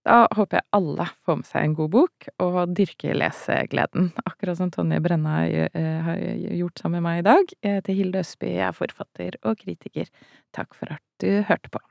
Da 0.10 0.24
håper 0.34 0.58
jeg 0.58 0.66
alle 0.74 1.06
får 1.28 1.36
med 1.38 1.46
seg 1.46 1.66
en 1.68 1.76
god 1.78 1.92
bok, 1.94 2.30
og 2.42 2.56
dyrker 2.78 3.18
lesegleden. 3.20 4.10
Akkurat 4.26 4.58
som 4.58 4.72
Tonje 4.74 4.98
Brenna 5.06 5.44
eh, 5.46 6.00
har 6.08 6.24
gjort 6.58 6.82
sammen 6.82 7.04
med 7.04 7.06
meg 7.06 7.22
i 7.22 7.28
dag. 7.28 7.54
Til 7.86 8.00
Hilde 8.00 8.24
Østby, 8.24 8.50
jeg 8.56 8.66
er 8.72 8.80
forfatter 8.80 9.38
og 9.44 9.62
kritiker. 9.62 10.10
Takk 10.58 10.74
for 10.74 10.98
at 10.98 11.06
du 11.22 11.44
hørte 11.46 11.70
på. 11.70 11.84